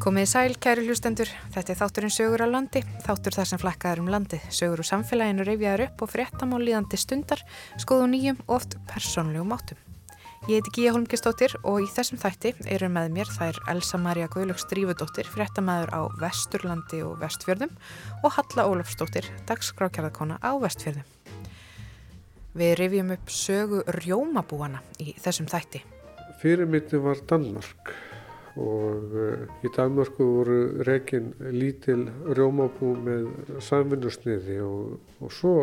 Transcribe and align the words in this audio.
Komið 0.00 0.24
í 0.24 0.28
sæl, 0.30 0.54
kæri 0.56 0.86
hlustendur. 0.86 1.28
Þetta 1.52 1.74
er 1.74 1.76
þátturinn 1.76 2.12
Sögur 2.14 2.40
á 2.40 2.48
landi, 2.48 2.80
þáttur 3.04 3.34
þar 3.36 3.48
sem 3.50 3.60
flakkaður 3.60 4.00
um 4.00 4.06
landið. 4.14 4.46
Sögur 4.48 4.80
úr 4.80 4.88
samfélaginu 4.88 5.44
reyfjaður 5.44 5.82
upp 5.90 6.04
og 6.06 6.08
fréttam 6.08 6.54
á 6.56 6.58
líðandi 6.62 6.96
stundar, 6.96 7.42
skoðu 7.76 8.06
nýjum 8.08 8.38
og 8.46 8.54
oft 8.56 8.78
persónlegum 8.88 9.52
áttum. 9.52 9.76
Ég 10.48 10.56
heiti 10.56 10.72
Gíja 10.78 10.94
Holmgistóttir 10.96 11.58
og 11.68 11.84
í 11.84 11.90
þessum 11.92 12.16
þætti 12.22 12.54
eru 12.72 12.88
með 12.88 13.12
mér 13.18 13.28
þær 13.28 13.60
Elsa 13.74 14.00
Maria 14.00 14.32
Guðlöks 14.32 14.64
Drífudóttir, 14.72 15.28
fréttamæður 15.28 15.92
á 15.92 16.00
Vesturlandi 16.22 17.04
og 17.04 17.20
Vestfjörðum 17.20 17.76
og 18.24 18.38
Halla 18.38 18.70
Ólafsdóttir, 18.72 19.28
dagskrákjæðakona 19.52 20.40
á 20.40 20.56
Vestfjörðum. 20.64 21.04
Við 22.56 22.78
reyfjum 22.80 23.18
upp 23.18 23.28
sögu 23.36 23.84
rjómabúana 24.00 24.80
í 24.96 25.12
þessum 25.20 25.52
þætti. 25.52 25.84
Fyrirmyndi 26.40 27.04
var 27.04 27.20
Danmark 27.28 27.92
og 28.58 29.14
uh, 29.14 29.64
í 29.64 29.70
Danmarku 29.76 30.26
voru 30.26 30.60
reygin 30.86 31.32
lítil 31.54 32.08
rjómabú 32.34 32.94
með 32.98 33.28
samvinnusniði 33.62 34.58
og, 34.64 34.96
og 35.22 35.34
svo 35.34 35.56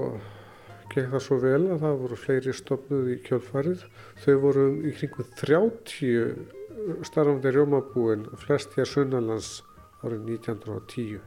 gekk 0.93 1.11
það 1.13 1.23
svo 1.25 1.39
vel 1.41 1.63
að 1.65 1.81
það 1.83 1.97
voru 2.03 2.19
fleiri 2.19 2.53
stopnuð 2.55 3.09
í 3.11 3.17
kjölfarið. 3.25 3.83
Þau 4.23 4.35
voru 4.43 4.67
í 4.87 4.93
kringum 4.95 5.33
30 5.41 7.03
starfandi 7.07 7.51
rjómabúin, 7.51 8.27
flest 8.39 8.77
hér 8.77 8.87
Sunnalands 8.87 9.61
árið 10.05 10.31
1910. 10.37 11.19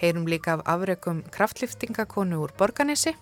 Heyrum 0.00 0.28
líka 0.28 0.58
af 0.58 0.64
afreikum 0.68 1.24
kraftliftingakonu 1.32 2.44
úr 2.44 2.52
Borganesi. 2.58 3.14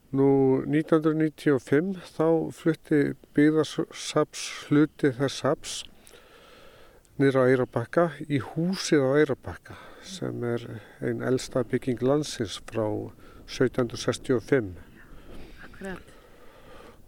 Nú 0.08 0.64
1995 0.64 2.00
þá 2.16 2.48
flutti 2.52 3.12
byggðarsaps 3.36 4.68
hluti 4.68 5.08
þess 5.16 5.36
saps 5.42 5.84
niður 7.18 7.40
á 7.42 7.50
Eirabakka 7.50 8.04
í 8.30 8.38
húsið 8.38 9.02
á 9.02 9.10
Eirabakka 9.18 9.74
sem 10.06 10.44
er 10.46 10.62
einn 11.02 11.24
elsta 11.26 11.64
bygging 11.66 11.98
landsins 12.06 12.60
frá 12.70 12.84
1765. 13.48 14.68
Akkurat. 15.66 16.14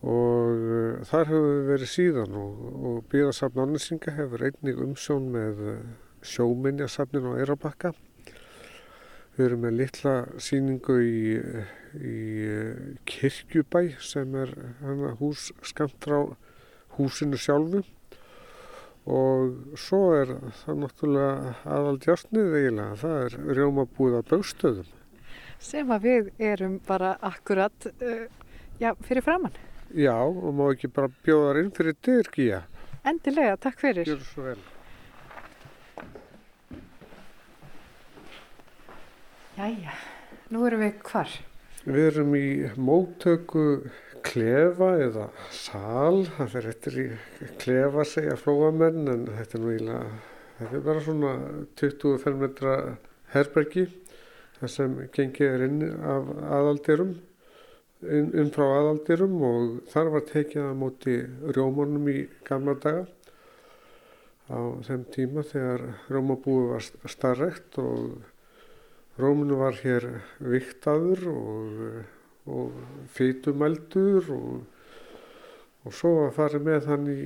Og 0.01 0.65
uh, 0.67 1.05
þar 1.07 1.31
hefur 1.31 1.47
við 1.47 1.71
verið 1.71 1.93
síðan 1.93 2.37
og, 2.41 2.65
og 2.91 2.97
byggðarsafn 3.13 3.63
Annesinga 3.67 4.17
hefur 4.17 4.47
einnig 4.49 4.83
umsjón 4.83 5.31
með 5.37 5.63
sjóminjasafnin 6.27 7.31
á 7.31 7.33
Eirabakka. 7.45 7.95
Við 9.37 9.47
erum 9.47 9.63
með 9.63 9.79
litla 9.79 10.17
síningu 10.43 10.99
í, 11.07 11.23
í 11.95 12.17
Kirkjubæ 13.07 13.87
sem 14.03 14.35
er 14.43 14.57
hús 15.23 15.53
skamt 15.71 16.03
frá 16.03 16.25
húsinu 16.99 17.39
sjálfu 17.39 17.85
og 19.11 19.77
svo 19.81 20.01
er 20.15 20.35
það 20.63 20.81
náttúrulega 20.85 21.55
aðaldjárnið 21.77 22.57
eiginlega, 22.61 22.99
það 23.03 23.17
er 23.25 23.37
rjómabúið 23.59 24.19
á 24.19 24.23
bauðstöðum. 24.31 24.93
Sem 25.61 25.91
að 25.93 26.07
við 26.07 26.31
erum 26.51 26.79
bara 26.87 27.17
akkurat 27.27 27.91
uh, 27.91 28.25
já, 28.81 28.95
fyrir 29.05 29.27
framann. 29.27 29.57
Já, 29.91 30.15
og 30.23 30.55
má 30.55 30.69
ekki 30.71 30.93
bara 30.95 31.11
bjóða 31.27 31.65
inn 31.65 31.73
fyrir 31.75 31.97
dyrkja. 32.07 32.63
Endilega, 33.11 33.57
takk 33.59 33.81
fyrir. 33.83 34.07
Gjör 34.07 34.23
svo 34.29 34.47
vel. 34.47 34.61
Jæja, 39.59 39.95
nú 40.55 40.63
erum 40.69 40.85
við 40.87 41.01
hvar? 41.11 41.33
Við 41.85 42.07
erum 42.07 42.35
í 42.39 42.47
móttöku 42.81 43.65
klefa 44.27 44.91
eða 45.05 45.29
sal, 45.55 46.25
það 46.37 46.53
fyrir 46.55 46.71
eftir 46.73 46.99
í 47.01 47.07
klefa 47.63 48.05
segja 48.09 48.37
flóamenn 48.41 49.11
en 49.13 49.27
þetta 49.39 49.59
er 49.59 49.63
nú 49.65 49.73
ílega, 49.77 50.05
þetta 50.59 50.79
er 50.79 50.85
bara 50.87 51.05
svona 51.07 51.33
25 51.81 52.41
metra 52.41 52.77
herbergi 53.35 53.87
þar 54.59 54.75
sem 54.75 54.97
gengið 55.17 55.55
er 55.55 55.67
inn 55.69 55.85
af 56.15 56.33
aðaldirum, 56.59 57.15
inn, 58.07 58.33
inn 58.35 58.53
frá 58.55 58.67
aðaldirum 58.67 59.39
og 59.47 59.79
þar 59.93 60.13
var 60.17 60.27
tekið 60.33 60.67
að 60.67 60.81
móti 60.83 61.17
rjómanum 61.57 62.11
í 62.13 62.19
gamla 62.49 62.77
daga. 62.83 63.07
Á 64.51 64.59
þeim 64.83 65.07
tíma 65.15 65.45
þegar 65.47 65.87
rjómabúi 66.11 66.69
var 66.73 66.87
starrekt 67.13 67.79
og 67.79 68.19
Róminu 69.21 69.59
var 69.61 69.77
hér 69.83 70.07
viktaður 70.41 71.27
og, 71.29 71.81
og 72.51 73.07
fytumældur 73.15 74.31
og, 74.35 74.61
og 75.87 75.97
svo 75.97 76.15
að 76.27 76.35
fara 76.37 76.61
með 76.63 76.91
hann 76.91 77.07
í, 77.13 77.21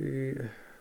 í 0.00 0.14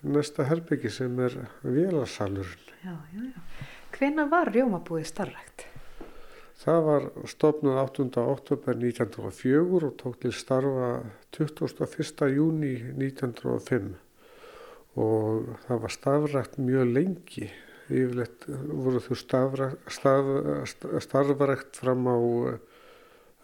næsta 0.07 0.45
herbyggi 0.47 0.91
sem 0.94 1.17
er 1.23 1.39
vélasalurinn. 1.65 2.73
Já, 2.83 2.94
já, 3.13 3.23
já. 3.33 3.65
Hvena 3.97 4.27
var 4.29 4.51
Rjómabúið 4.53 5.07
starrakt? 5.09 5.65
Það 6.57 6.81
var 6.88 7.03
stopnað 7.29 7.79
8. 7.83 8.05
oktober 8.21 8.75
1904 8.75 9.88
og 9.88 9.94
tók 10.01 10.17
til 10.23 10.33
starfa 10.33 10.89
21. 11.38 12.27
júni 12.33 12.73
1905 12.97 13.93
og 14.97 15.51
það 15.67 15.81
var 15.83 15.93
starfrækt 15.93 16.57
mjög 16.57 16.93
lengi 16.95 17.47
yfirleitt 17.88 18.47
voru 18.50 19.00
þau 19.05 19.15
starfarækt 21.05 21.77
fram 21.79 22.09
á 22.09 22.17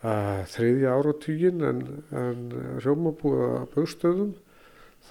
þriðja 0.03 0.95
áratugin 0.97 1.63
en, 1.63 1.83
en 2.11 2.41
rjómabúða 2.83 3.63
bauðstöðum 3.71 4.33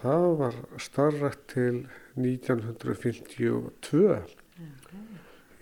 það 0.02 0.26
var 0.40 0.58
starfrækt 0.80 1.46
til 1.54 1.78
1952 2.18 4.02
okay. 4.12 5.02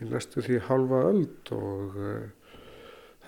í 0.02 0.10
næstu 0.10 0.42
því 0.42 0.58
halva 0.66 1.04
öld 1.12 1.52
og 1.54 1.94
uh, 1.94 2.26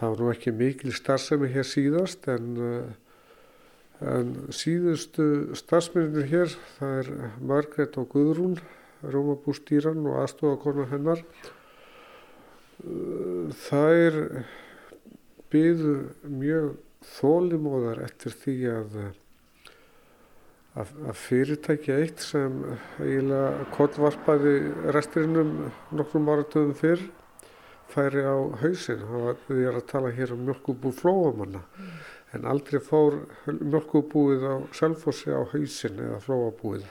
það 0.03 0.09
var 0.09 0.23
nú 0.25 0.33
ekki 0.33 0.55
mikil 0.59 0.95
starfsemi 0.97 1.53
hér 1.55 1.67
síðast 1.71 2.27
en, 2.33 2.59
en 4.03 4.33
síðustu 4.51 5.55
starfsmennir 5.55 6.27
hér, 6.33 6.57
það 6.81 6.97
er 7.05 7.11
Margret 7.39 7.99
og 8.03 8.09
Guðrún, 8.11 8.59
Rómabústýran 9.03 10.03
og 10.11 10.19
aðstofakona 10.25 10.89
hennar. 10.91 11.23
Það 13.63 14.01
er 14.01 14.19
byðu 15.53 15.97
mjög 16.41 16.71
þólimóðar 17.17 18.05
eftir 18.07 18.35
því 18.43 18.57
að 18.73 19.03
að 20.73 21.17
fyrirtækja 21.21 21.99
eitt 22.01 22.23
sem 22.25 22.55
eiginlega 22.97 23.67
kollvarpaði 23.75 24.55
resturinnum 24.97 25.51
nokkrum 25.93 26.31
áratöðum 26.33 26.73
fyrr 26.79 27.03
færi 27.93 28.25
á 28.25 28.37
hausin. 28.63 29.05
Við 29.51 29.67
erum 29.67 29.83
að 29.83 29.89
tala 29.91 30.15
hér 30.17 30.33
um 30.33 30.47
mjölkubú 30.47 30.95
flóamanna 30.97 31.61
mm. 31.61 31.93
en 32.39 32.49
aldrei 32.49 32.81
fór 32.81 33.19
mjölkubúið 33.61 34.47
á 34.49 34.55
selfossi 34.77 35.33
á 35.33 35.45
hausin 35.53 36.01
eða 36.01 36.21
flóabúið. 36.25 36.87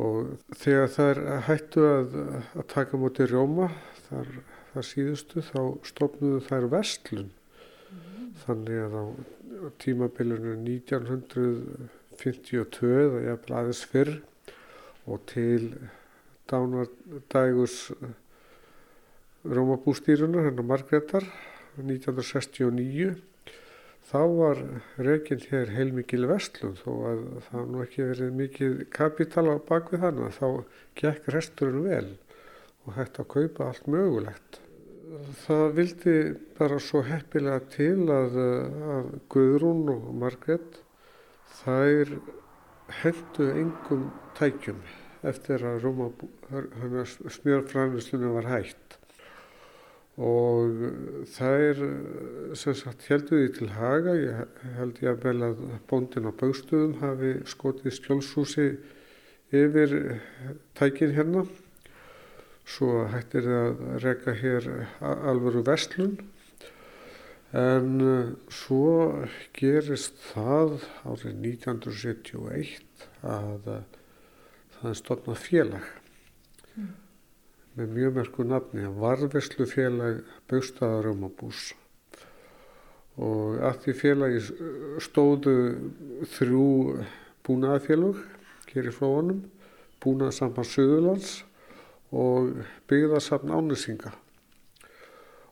Og 0.00 0.34
þegar 0.58 0.90
það 0.94 1.12
er 1.12 1.44
hættu 1.46 1.86
að, 1.86 2.16
að 2.58 2.66
taka 2.74 2.98
mútið 2.98 3.32
rjóma 3.32 3.70
þar, 4.08 4.34
þar 4.72 4.86
síðustu 4.86 5.44
þá 5.46 5.60
stofnuðu 5.86 6.42
þær 6.46 6.68
vestlun. 6.74 7.30
Þannig 8.44 8.84
að 8.86 8.98
á 9.00 9.04
tímabilinu 9.82 10.54
1900 10.62 11.88
52 12.20 12.90
eða 13.04 13.22
jafnvel 13.24 13.56
aðeins 13.60 13.82
fyrr 13.88 14.12
og 15.10 15.24
til 15.30 15.72
dánardægus 16.50 17.76
eh, 17.96 18.12
Rómabústýrunar, 19.40 20.50
hennar 20.50 20.66
Margreðar 20.68 21.24
1969 21.80 23.14
þá 24.10 24.20
var 24.36 24.58
reyginn 25.00 25.44
hér 25.48 25.72
heilmikil 25.72 26.26
vestlum 26.28 26.74
þó 26.76 26.90
að 27.08 27.22
það 27.46 27.70
nú 27.70 27.84
ekki 27.86 28.08
verið 28.10 28.34
mikið 28.40 28.82
kapital 28.92 29.46
á 29.48 29.56
bakvið 29.70 30.04
þannig 30.04 30.36
þá 30.36 30.48
gekk 31.00 31.30
resturinn 31.32 31.86
vel 31.86 32.10
og 32.84 32.98
hægt 32.98 33.22
að 33.22 33.30
kaupa 33.32 33.70
allt 33.70 33.88
mögulegt. 33.88 34.60
Það 35.10 35.64
vildi 35.74 36.16
bara 36.54 36.76
svo 36.78 37.00
heppilega 37.02 37.64
til 37.72 38.04
að, 38.14 38.36
að 38.94 39.08
Guðrún 39.32 39.88
og 39.90 40.04
Margret 40.20 40.78
þær 41.60 42.12
hendu 43.00 43.48
engum 43.50 44.04
tækjum 44.38 44.78
eftir 45.26 45.64
að 45.66 45.88
smjörfræðinslunum 47.34 48.36
var 48.38 48.48
hægt 48.52 49.00
og 50.20 50.84
þær 51.32 51.82
sem 52.58 52.76
sagt 52.76 53.06
heldu 53.08 53.40
því 53.40 53.50
til 53.56 53.68
haga, 53.72 54.14
ég 54.14 54.64
held 54.76 55.00
ég 55.02 55.10
að 55.14 55.26
vel 55.26 55.48
að 55.48 55.64
bóndin 55.90 56.28
á 56.28 56.32
bauðstöðum 56.38 56.98
hafi 57.00 57.32
skotið 57.48 57.96
skjólshúsi 57.98 58.68
yfir 59.50 59.96
tækin 60.78 61.14
hérna 61.16 61.46
svo 62.70 63.06
hættir 63.10 63.46
það 63.46 63.70
að 63.70 64.04
reyka 64.04 64.36
hér 64.38 64.68
alvöru 65.02 65.64
vestlun 65.66 66.18
En 67.50 67.96
uh, 67.98 68.26
svo 68.46 69.26
gerist 69.58 70.20
það 70.30 70.76
árið 71.02 71.32
1971 71.64 73.08
að 73.26 73.66
uh, 73.66 73.80
það 74.76 74.90
er 74.92 74.98
stofnað 75.00 75.40
félag. 75.42 75.88
Mm. 76.78 76.92
með 77.74 77.94
mjög 77.96 78.14
merku 78.14 78.46
nafni, 78.46 78.86
Varveslu 79.02 79.66
félag 79.66 80.20
Baustaðarumabús 80.50 81.72
og 83.20 83.58
að 83.66 83.80
því 83.82 83.94
félagi 83.98 84.40
stóðu 85.02 85.54
þrjú 86.36 86.66
búnaðafélag 87.46 88.22
hér 88.70 88.90
í 88.90 88.94
flóanum, 88.94 89.42
búnaðarsamband 90.02 90.70
Suðurlands 90.70 91.32
og 92.10 92.64
byggðarsafn 92.90 93.52
Ánesinga 93.54 94.12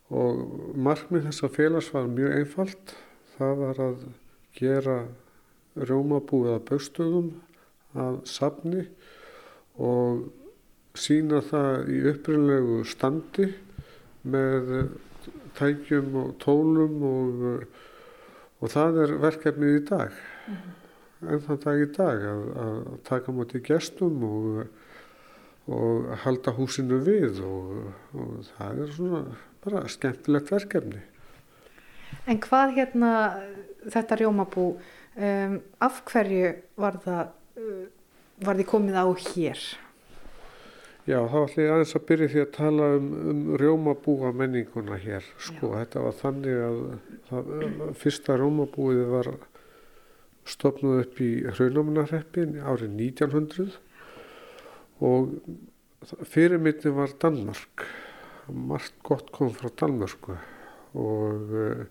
og 0.08 0.72
markmið 0.80 1.28
þessa 1.28 1.50
félags 1.52 1.90
var 1.92 2.08
mjög 2.08 2.36
einfalt. 2.38 2.94
Það 3.36 3.58
var 3.60 3.80
að 3.84 4.06
gera 4.56 4.96
rjómabúið 5.78 6.54
að 6.54 6.64
baustöðum 6.70 7.28
að 7.98 8.16
safni 8.28 8.86
og 9.78 10.24
sína 10.98 11.42
það 11.44 11.92
í 11.92 12.00
uppröðlegu 12.10 12.80
standi 12.88 13.50
með 14.28 14.72
tækjum 15.58 16.16
og 16.22 16.34
tólum 16.42 16.98
og, 17.06 17.46
og 18.58 18.72
það 18.72 19.02
er 19.04 19.14
verkefnið 19.22 19.76
í 19.76 19.86
dag. 19.92 20.18
Mm 20.48 20.54
-hmm. 20.54 20.76
En 21.28 21.40
þann 21.42 21.58
dag 21.64 21.80
í 21.82 21.86
dag 21.96 22.24
að, 22.30 22.42
að 22.62 22.82
taka 23.08 23.32
mútið 23.34 23.62
gestum 23.66 24.22
og, 24.22 24.68
og 25.68 26.08
halda 26.24 26.54
húsinu 26.56 27.00
við 27.04 27.42
og, 27.44 27.88
og 28.16 28.36
það 28.54 28.82
er 28.84 28.92
svona 28.96 29.22
bara 29.64 29.84
skemmtilegt 29.90 30.52
verkefni. 30.52 31.02
En 32.28 32.40
hvað 32.40 32.76
hérna 32.78 33.10
þetta 33.88 34.18
rjómabú, 34.22 34.70
um, 35.16 35.58
af 35.84 36.00
hverju 36.08 36.54
var 36.80 36.96
það, 37.04 37.34
uh, 37.60 37.84
var 38.44 38.60
þið 38.60 38.70
komið 38.70 38.96
á 38.96 39.06
hér? 39.28 39.66
Já, 41.08 41.22
þá 41.24 41.38
ætlum 41.40 41.64
ég 41.64 41.70
aðeins 41.72 41.94
að 41.96 42.06
byrja 42.08 42.30
því 42.32 42.40
að 42.42 42.50
tala 42.52 42.88
um, 42.98 43.12
um 43.32 43.44
rjómabúa 43.60 44.32
menninguna 44.36 44.98
hér. 45.00 45.28
Sko, 45.40 45.72
Já. 45.72 45.78
þetta 45.82 46.02
var 46.04 46.18
þannig 46.18 46.58
að 46.66 46.80
það, 47.30 47.52
fyrsta 48.02 48.36
rjómabúið 48.36 49.04
var 49.12 49.30
stopnuð 50.48 51.02
upp 51.04 51.20
í 51.24 51.30
Hraunamannarreppin 51.48 52.58
árið 52.60 52.92
1900 52.96 53.78
og 55.04 55.34
fyrirmyndin 56.26 56.96
var 56.96 57.14
Danmark 57.22 57.86
margt 58.48 58.94
gott 59.04 59.32
kom 59.32 59.50
frá 59.52 59.70
Danmörku 59.76 60.36
og 60.98 61.52
uh, 61.52 61.84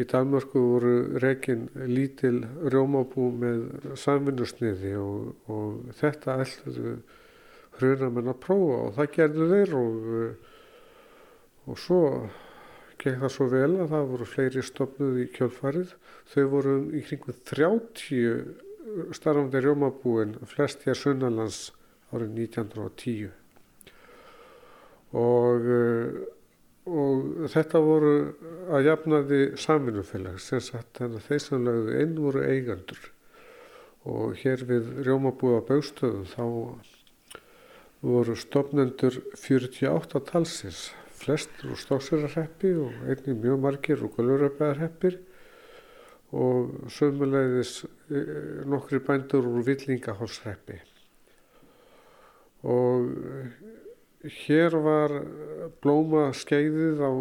í 0.00 0.06
Danmörku 0.08 0.60
voru 0.60 0.94
reygin 1.20 1.68
lítil 1.90 2.42
rjómabú 2.72 3.28
með 3.36 3.96
samvinnusniði 4.00 4.94
og, 5.00 5.34
og 5.52 5.90
þetta 6.00 6.38
ætluðu 6.44 6.94
hrunamenn 7.80 8.32
að 8.32 8.40
prófa 8.44 8.78
og 8.86 8.94
það 8.96 9.12
gerðu 9.18 9.50
þeir 9.50 9.74
og, 9.80 10.08
uh, 10.20 10.54
og 11.68 11.82
svo 11.82 12.00
gekk 13.00 13.20
það 13.22 13.34
svo 13.34 13.48
vel 13.48 13.74
að 13.80 13.92
það 13.92 14.08
voru 14.12 14.28
fleiri 14.28 14.64
stopnuð 14.64 15.20
í 15.22 15.28
kjölfarið. 15.32 15.92
Þau 16.28 16.42
voru 16.52 16.74
í 16.92 17.00
kringum 17.04 17.38
30 17.48 19.14
starfandi 19.16 19.62
rjómabúin 19.64 20.34
flest 20.50 20.84
hér 20.84 20.98
Sunnalands 20.98 21.70
árið 22.10 22.36
1910 22.46 23.30
og, 25.10 25.70
eh, 25.76 26.20
og 26.90 27.48
þetta 27.52 27.82
voru 27.84 28.14
að 28.70 28.88
jafnaði 28.88 29.40
saminumfélag 29.60 30.38
sem 30.42 30.62
sagt 30.64 30.98
þannig 30.98 31.22
að 31.22 31.28
þeir 31.28 31.42
sem 31.46 31.66
lögðu 31.66 31.98
inn 32.04 32.14
voru 32.18 32.44
eigandur 32.46 33.10
og 34.10 34.38
hér 34.40 34.64
við 34.64 34.94
Rjómabúa 35.04 35.60
Bauðstöðum 35.68 36.26
þá 36.30 36.44
voru 38.00 38.36
stofnendur 38.38 39.18
48 39.36 40.22
talsins. 40.24 40.88
Flestur 41.20 41.74
úr 41.74 41.80
Stóksverðarreppi 41.82 42.70
og 42.80 42.94
einnig 43.04 43.42
mjög 43.42 43.58
margir 43.60 44.00
úr 44.00 44.14
Göluröfæðarreppir 44.14 45.18
og 46.32 46.88
sömulegðis 46.94 47.82
eh, 48.08 48.64
nokkri 48.64 49.02
bændur 49.04 49.44
úr 49.50 49.66
Villingahálsreppi 49.66 50.78
og 52.62 53.08
Hér 54.20 54.74
var 54.84 55.14
blóma 55.80 56.26
skeiðið 56.36 56.98
á 57.00 57.12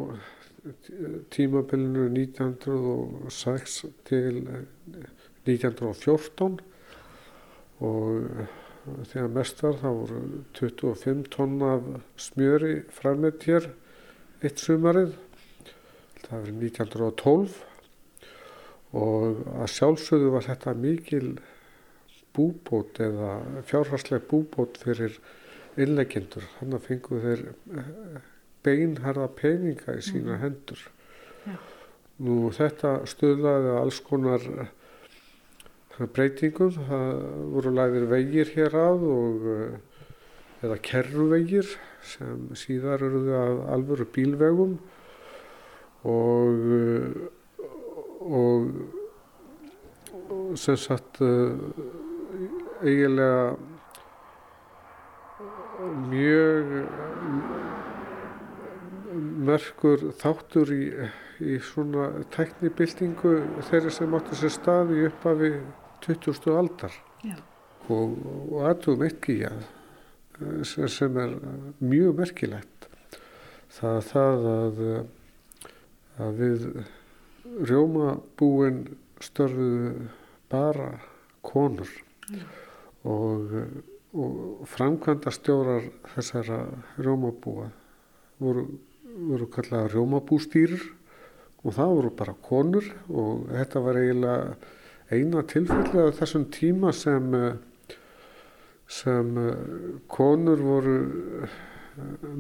tímabilinu 1.32 2.10
1906 2.12 3.78
til 4.10 4.42
1914 5.48 6.60
og 7.80 8.44
þegar 9.14 9.32
mest 9.38 9.64
var 9.64 9.80
þá 9.80 9.88
voru 10.02 10.20
25 10.60 11.32
tonn 11.32 11.56
af 11.64 11.88
smjöri 12.20 12.74
framleitt 12.92 13.48
hér 13.48 13.70
eitt 14.44 14.60
sumarið. 14.60 15.16
Það 16.26 16.36
var 16.36 16.52
1912 16.52 17.64
og 19.00 19.40
að 19.56 19.72
sjálfsögðu 19.78 20.36
var 20.36 20.50
þetta 20.52 20.76
mikil 20.76 21.40
búbót 22.40 23.04
eða 23.04 23.36
fjárharsleg 23.68 24.26
búbót 24.32 24.80
fyrir 24.80 25.20
innleggindur 25.80 26.46
þannig 26.58 26.78
að 26.78 26.88
fengu 26.88 27.22
þeir 27.24 27.44
eh, 27.50 27.92
beinharða 28.66 29.28
peninga 29.38 29.96
í 29.98 30.04
sína 30.04 30.36
mm. 30.36 30.42
hendur 30.44 30.84
Já. 31.46 31.56
nú 32.26 32.40
þetta 32.56 32.94
stöðlaði 33.10 33.76
alls 33.78 34.02
konar 34.06 34.46
eh, 34.66 34.74
breytingum 36.16 36.76
það 36.78 37.24
voru 37.56 37.76
læðir 37.76 38.08
vegir 38.12 38.54
hér 38.56 38.78
að 38.80 39.08
og 39.14 39.50
eh, 39.56 40.06
eða 40.66 40.80
kerruvegir 40.84 41.76
sem 42.04 42.50
síðar 42.60 43.04
eruðu 43.08 43.36
að 43.40 43.60
alvöru 43.76 44.08
bílvegum 44.16 44.78
og 46.08 47.30
og, 48.20 48.72
og 50.30 50.58
sem 50.60 50.76
sagt 50.80 51.22
eiginlega 52.84 53.56
mjög 56.10 56.72
merkur 59.50 60.04
þáttur 60.20 60.72
í, 60.76 60.86
í 61.40 61.58
svona 61.64 62.10
tæknibildingu 62.34 63.34
þeirri 63.70 63.94
sem 63.94 64.16
átti 64.18 64.40
sér 64.40 64.54
stað 64.54 64.94
í 64.96 65.06
uppafi 65.10 65.52
20. 66.06 66.52
aldar 66.56 66.96
Já. 67.24 67.36
og, 67.88 68.16
og 68.52 68.68
aðtugum 68.70 69.08
ekki 69.08 69.42
að 69.50 69.66
sem 70.68 71.18
er 71.20 71.36
mjög 71.84 72.16
merkilegt 72.22 72.88
það 73.76 73.98
er 73.98 74.08
það 74.12 74.48
að, 74.54 74.80
að 76.24 76.40
við 76.40 76.68
rjómabúin 77.70 78.82
störfuðu 79.24 80.08
bara 80.52 80.94
konur 81.46 81.92
mm. 82.30 82.48
Og, 83.08 83.54
og 84.14 84.66
framkvæmda 84.68 85.32
stjórar 85.34 85.88
þessara 86.16 86.62
rjómabúa 87.00 87.70
voru, 88.40 88.66
voru 89.30 89.48
kallað 89.54 89.94
rjómabústýrur 89.94 90.84
og 91.64 91.76
það 91.76 91.96
voru 91.96 92.12
bara 92.20 92.36
konur 92.44 92.86
og 93.10 93.48
þetta 93.52 93.86
var 93.86 94.00
eiginlega 94.00 94.56
eina 95.10 95.44
tilfelli 95.44 96.06
af 96.06 96.20
þessum 96.20 96.46
tíma 96.54 96.94
sem 96.94 97.34
sem 98.90 99.36
konur 100.10 100.62
voru 100.66 100.96
eh, 101.46 101.58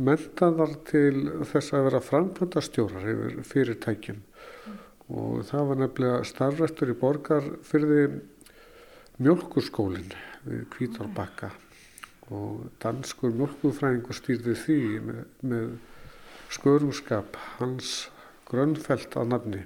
mentaðar 0.10 0.74
til 0.88 1.28
þess 1.52 1.76
að 1.78 1.86
vera 1.90 2.02
framkvæmdastjórar 2.02 3.06
yfir 3.12 3.36
fyrirtækjum 3.46 4.24
og 5.10 5.44
það 5.50 5.70
var 5.70 5.82
nefnilega 5.84 6.26
starfrættur 6.26 6.94
í 6.94 6.98
borgar 6.98 7.46
fyrir 7.66 8.20
mjölkurskólinn 9.22 10.14
við 10.50 10.66
Kvítorbakka 10.74 11.52
og 12.34 12.68
danskur 12.82 13.34
mjölkurfræðingur 13.38 14.18
stýrði 14.18 14.56
því 14.64 14.80
með, 15.06 15.22
með 15.42 15.68
skörumskap 16.54 17.38
hans 17.58 18.10
grönnfelt 18.50 19.18
að 19.18 19.32
nafni 19.34 19.64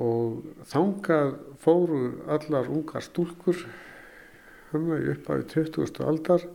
og 0.00 0.42
þangað 0.70 1.34
fóru 1.62 2.02
allar 2.30 2.70
ungar 2.70 3.04
stúlkur 3.04 3.64
hana 4.70 5.00
í 5.02 5.10
upphafi 5.14 5.48
20. 5.54 6.02
aldar 6.06 6.46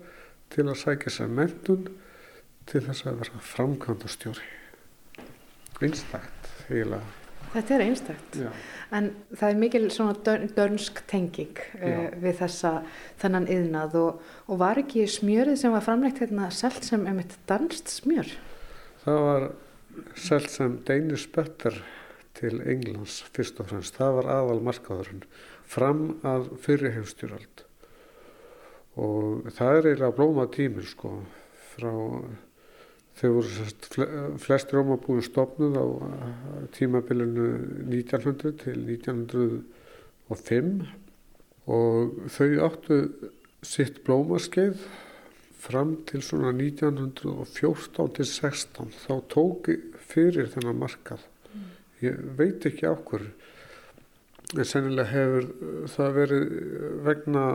til 0.53 0.67
að 0.69 0.79
sækja 0.81 1.13
sér 1.17 1.35
mentun 1.41 1.89
til 2.69 2.81
þess 2.87 3.05
að 3.09 3.21
vera 3.21 3.43
framkvæmda 3.51 4.09
stjóri. 4.09 4.47
Einstakt, 5.83 6.49
eiginlega. 6.69 7.24
Þetta 7.55 7.75
er 7.75 7.83
einstakt, 7.85 8.37
Já. 8.39 8.49
en 8.97 9.09
það 9.31 9.49
er 9.49 9.59
mikil 9.61 9.83
svona 9.93 10.15
dön, 10.27 10.49
dönsk 10.57 11.01
tenging 11.07 11.61
uh, 11.79 12.09
við 12.19 12.39
þessa 12.41 12.73
þennan 13.21 13.47
yðnað 13.55 13.99
og, 14.01 14.23
og 14.51 14.59
var 14.59 14.81
ekki 14.81 15.05
smjörið 15.07 15.61
sem 15.61 15.75
var 15.75 15.85
framlegt 15.85 16.19
hérna 16.23 16.49
selt 16.51 16.83
sem 16.87 17.05
eitt 17.13 17.37
danst 17.47 17.93
smjör? 18.01 18.33
Það 19.05 19.21
var 19.29 19.47
selt 20.19 20.51
sem 20.51 20.79
Danish 20.87 21.31
Butter 21.31 21.79
til 22.35 22.59
Englands 22.67 23.21
fyrst 23.31 23.61
og 23.63 23.69
fremst. 23.71 23.95
Það 23.95 24.17
var 24.19 24.31
aðal 24.33 24.59
markaðurinn 24.65 25.23
fram 25.65 26.01
að 26.27 26.49
fyrirhefstjórald 26.65 27.63
og 29.01 29.47
það 29.55 29.77
er 29.77 29.87
eiginlega 29.89 30.15
blóma 30.15 30.45
tímur 30.51 30.85
sko 30.87 31.11
frá 31.73 31.93
þau 33.15 33.29
voru 33.37 33.49
flest 34.43 34.67
rómabúin 34.75 35.23
stopnuð 35.23 35.73
á 35.79 35.87
tímabilinu 36.75 37.45
1900 37.87 38.59
til 38.65 38.77
1905 38.83 40.83
og 41.71 41.95
þau 42.35 42.51
áttu 42.67 42.95
sitt 43.65 44.03
blómaskeið 44.05 44.77
fram 45.65 45.91
til 46.05 46.21
svona 46.21 46.51
1914 46.53 48.13
til 48.19 48.27
16 48.29 48.91
þá 49.05 49.13
tóki 49.31 49.75
fyrir 50.05 50.45
þennan 50.53 50.81
markað. 50.83 51.21
Ég 52.03 52.13
veit 52.37 52.61
ekki 52.67 52.85
á 52.85 52.93
hverju 52.93 53.31
en 54.53 54.67
sennilega 54.67 55.09
hefur 55.09 55.45
það 55.89 56.09
verið 56.19 56.43
vegna 57.07 57.45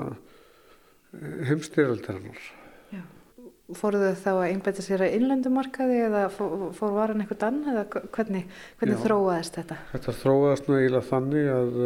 heimstyrjaldarinnar. 3.71 3.79
Fóruðu 3.79 4.13
þá 4.19 4.31
að 4.33 4.47
einbæta 4.51 4.83
sér 4.83 5.05
að 5.05 5.15
innlendumarkaði 5.17 5.99
eða 6.07 6.23
fór 6.31 6.95
varan 6.95 7.21
eitthvað 7.21 7.47
ann 7.49 7.61
eða 7.71 7.85
hvernig, 8.11 8.47
hvernig 8.79 8.97
Já, 8.97 9.03
þróaðist 9.05 9.59
þetta? 9.59 9.77
Þetta 9.93 10.15
þróaðist 10.21 10.69
nú 10.69 10.79
eiginlega 10.79 11.09
þannig 11.11 11.51
að, 11.55 11.79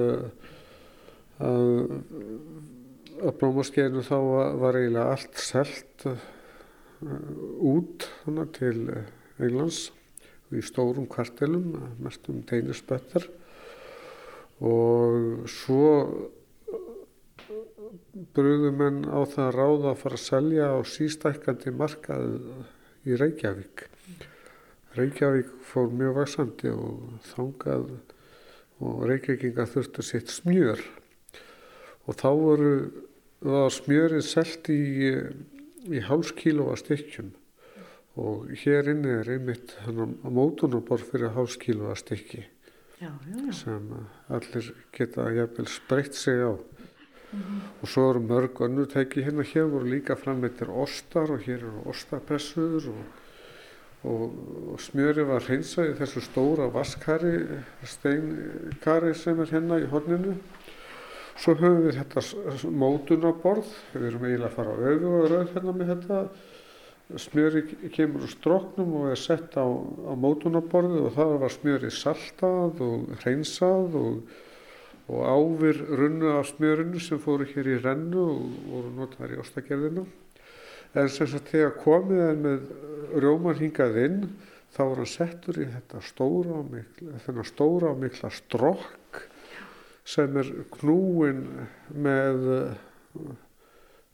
að, 1.48 1.68
að 3.22 3.36
blómaskeinu 3.40 4.04
þá 4.04 4.16
var 4.62 4.78
eiginlega 4.80 5.10
allt 5.14 5.42
selt 5.42 6.06
uh, 6.06 6.30
út 7.60 8.08
hana, 8.24 8.46
til 8.54 9.04
Englands 9.38 9.90
í 10.54 10.62
stórum 10.62 11.08
kvartelum, 11.10 11.74
mest 12.04 12.28
um 12.30 12.42
teinisböttar 12.46 13.26
og 14.64 15.48
svo 15.50 15.88
brúðum 18.36 18.82
en 18.84 19.00
á 19.08 19.20
það 19.28 19.50
ráða 19.56 19.90
að 19.92 20.00
fara 20.02 20.18
að 20.18 20.24
selja 20.24 20.70
á 20.74 20.78
sístækkandi 20.88 21.74
markað 21.74 22.26
í 23.04 23.18
Reykjavík. 23.20 23.86
Reykjavík 24.94 25.54
fór 25.66 25.90
mjög 25.90 26.18
vaksandi 26.20 26.72
og 26.74 27.16
þangað 27.32 27.88
og 28.84 29.06
Reykjavíkinga 29.08 29.66
þurftu 29.70 30.04
sitt 30.06 30.32
smjör 30.32 30.82
og 32.04 32.18
þá 32.20 32.28
voru 32.30 32.74
það 33.44 33.70
smjörið 33.78 34.26
selt 34.26 34.70
í, 34.72 34.82
í 35.90 36.02
hálskílóa 36.04 36.76
stykkjum 36.80 37.32
og 38.20 38.50
hér 38.62 38.92
inni 38.92 39.10
er 39.20 39.30
einmitt 39.34 39.74
mótunarborð 40.22 41.08
fyrir 41.10 41.34
hálskílóa 41.34 41.96
stykki 41.98 42.44
sem 43.52 43.88
allir 44.32 44.70
geta 44.94 45.26
jæfnvel 45.34 45.66
spreytt 45.68 46.14
sig 46.14 46.40
á. 46.40 46.54
Mm 47.34 47.40
-hmm. 47.40 47.82
og 47.82 47.88
svo 47.88 48.10
eru 48.10 48.20
mörg 48.20 48.60
önnur 48.60 48.86
tæki 48.86 49.24
hérna 49.24 49.42
hér 49.42 49.66
voru 49.70 49.86
líka 49.90 50.14
frammeittir 50.14 50.70
ostar 50.70 51.30
og 51.30 51.40
hér 51.40 51.58
eru 51.58 51.82
ostapressuður 51.84 52.88
og, 52.88 53.04
og, 54.04 54.32
og 54.72 54.80
smjöri 54.80 55.26
var 55.26 55.42
hreinsað 55.42 55.90
í 55.90 55.98
þessu 55.98 56.20
stóra 56.20 56.70
vaskari 56.70 57.46
steinkari 57.82 59.14
sem 59.14 59.40
er 59.40 59.50
hérna 59.50 59.80
í 59.82 59.90
horninu 59.90 60.36
svo 61.36 61.54
höfum 61.54 61.88
við 61.88 61.98
þetta 61.98 62.70
mótunaborð 62.70 63.70
við 63.94 64.06
erum 64.08 64.24
eiginlega 64.24 64.50
að 64.50 64.56
fara 64.58 64.70
á 64.70 64.78
auðu 64.78 65.08
og 65.18 65.30
rauð 65.30 65.54
hérna 65.54 65.72
með 65.72 65.90
þetta 65.94 66.18
smjöri 67.26 67.62
kemur 67.92 68.24
úr 68.24 68.32
stróknum 68.32 68.94
og 69.00 69.10
er 69.10 69.20
sett 69.20 69.58
á, 69.58 69.66
á 69.66 70.12
mótunaborðu 70.14 71.08
og 71.08 71.16
það 71.18 71.38
var 71.42 71.52
smjöri 71.52 71.90
saltað 71.92 72.82
og 72.86 73.10
hreinsað 73.24 73.98
og 74.00 74.42
og 75.08 75.20
ávir 75.28 75.82
runnu 75.98 76.30
af 76.38 76.48
smjörinu 76.48 77.00
sem 77.02 77.20
fóru 77.20 77.44
hér 77.48 77.68
í 77.74 77.80
rennu 77.82 78.22
og 78.24 78.44
voru 78.70 78.92
notaður 78.96 79.36
í 79.36 79.40
ostagerðina. 79.42 80.04
En 80.94 81.10
sem 81.12 81.28
sagt 81.28 81.50
þegar 81.52 81.76
komið 81.82 82.22
er 82.24 82.40
með 82.40 82.66
rjóman 83.20 83.58
hingað 83.58 83.98
inn 84.04 84.18
þá 84.74 84.80
var 84.82 85.02
hann 85.02 85.10
settur 85.10 85.60
í 85.60 85.68
þetta 85.70 86.00
stóra 86.02 86.62
mikla, 86.66 87.18
þennan 87.26 87.48
stóra 87.48 87.92
og 87.92 88.00
mikla 88.02 88.30
strokk 88.32 89.20
sem 90.08 90.36
er 90.40 90.50
knúin 90.74 91.44
með 91.88 92.48
uh, 92.54 93.36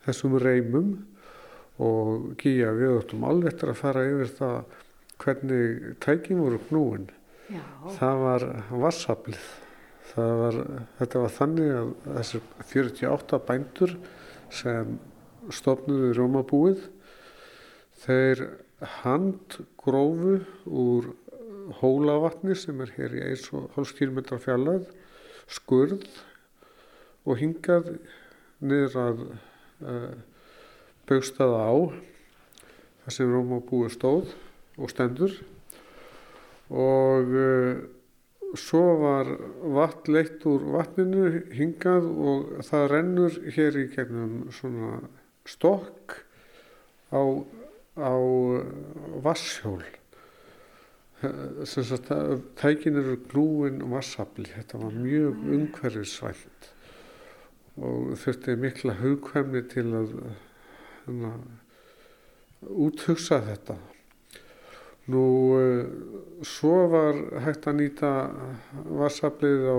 þessum 0.07 0.37
reymum 0.43 0.93
og 1.81 2.35
Gíja 2.41 2.75
við 2.77 2.99
áttum 2.99 3.25
alveg 3.29 3.55
eftir 3.55 3.73
að 3.73 3.81
fara 3.81 4.05
yfir 4.09 4.35
það 4.37 4.77
hvernig 5.21 5.97
tækjum 6.01 6.45
voru 6.45 6.61
knúin. 6.69 7.09
Já. 7.51 7.65
Það 7.97 8.23
var 8.25 8.47
vassablið. 8.85 9.49
Var, 10.17 10.57
þetta 10.99 11.21
var 11.23 11.33
þannig 11.35 11.71
að 11.77 11.91
þessir 12.17 12.47
48 12.73 13.39
bændur 13.47 13.93
sem 14.51 14.97
stopnuðu 15.55 16.11
Rómabúið 16.19 16.83
þeir 18.03 18.43
handgrófu 19.03 20.41
úr 20.67 21.13
hólavatni 21.81 22.57
sem 22.59 22.81
er 22.83 22.91
hér 22.97 23.15
í 23.19 23.23
1,5 23.37 23.95
km 23.99 24.41
fjallað 24.43 24.89
skurð 25.51 26.09
og 27.29 27.39
hingað 27.39 27.93
niður 28.65 28.99
að 29.05 29.23
uh, 29.29 30.17
baugstaða 31.09 31.63
á 31.71 31.75
þar 33.05 33.17
sem 33.17 33.33
Rómabúið 33.35 33.95
stóð 33.95 34.35
og 34.81 34.93
stendur. 34.93 35.35
Og 36.71 37.35
uh, 37.35 38.00
svo 38.59 38.83
var 39.01 39.31
vatn 39.77 40.15
leitt 40.15 40.45
úr 40.49 40.65
vatninu 40.75 41.45
hingað 41.55 42.09
og 42.11 42.51
það 42.67 42.87
rennur 42.95 43.39
hér 43.55 43.79
í 43.79 43.87
gegnum 43.95 44.51
svona 44.55 44.99
stokk 45.47 46.19
á, 47.15 47.23
á 48.01 48.15
vassjól. 49.23 49.83
sem 51.65 51.85
sagt, 51.85 52.09
tækin 52.57 52.97
eru 52.97 53.19
grúin 53.29 53.83
vassafli, 53.93 54.49
þetta 54.49 54.79
var 54.81 54.95
mjög 54.97 55.43
umhverfisvænt 55.53 56.71
og 57.77 58.15
þurfti 58.21 58.57
mikla 58.57 58.95
hugkvæmni 58.99 59.63
til 59.69 59.87
að 59.99 60.15
hana, 61.05 61.35
úthugsa 62.61 63.41
þetta. 63.45 63.77
Nú, 65.11 65.23
svo 66.47 66.75
var 66.93 67.17
hægt 67.47 67.65
að 67.67 67.79
nýta 67.81 68.11
vassaflið 69.01 69.65
á 69.67 69.79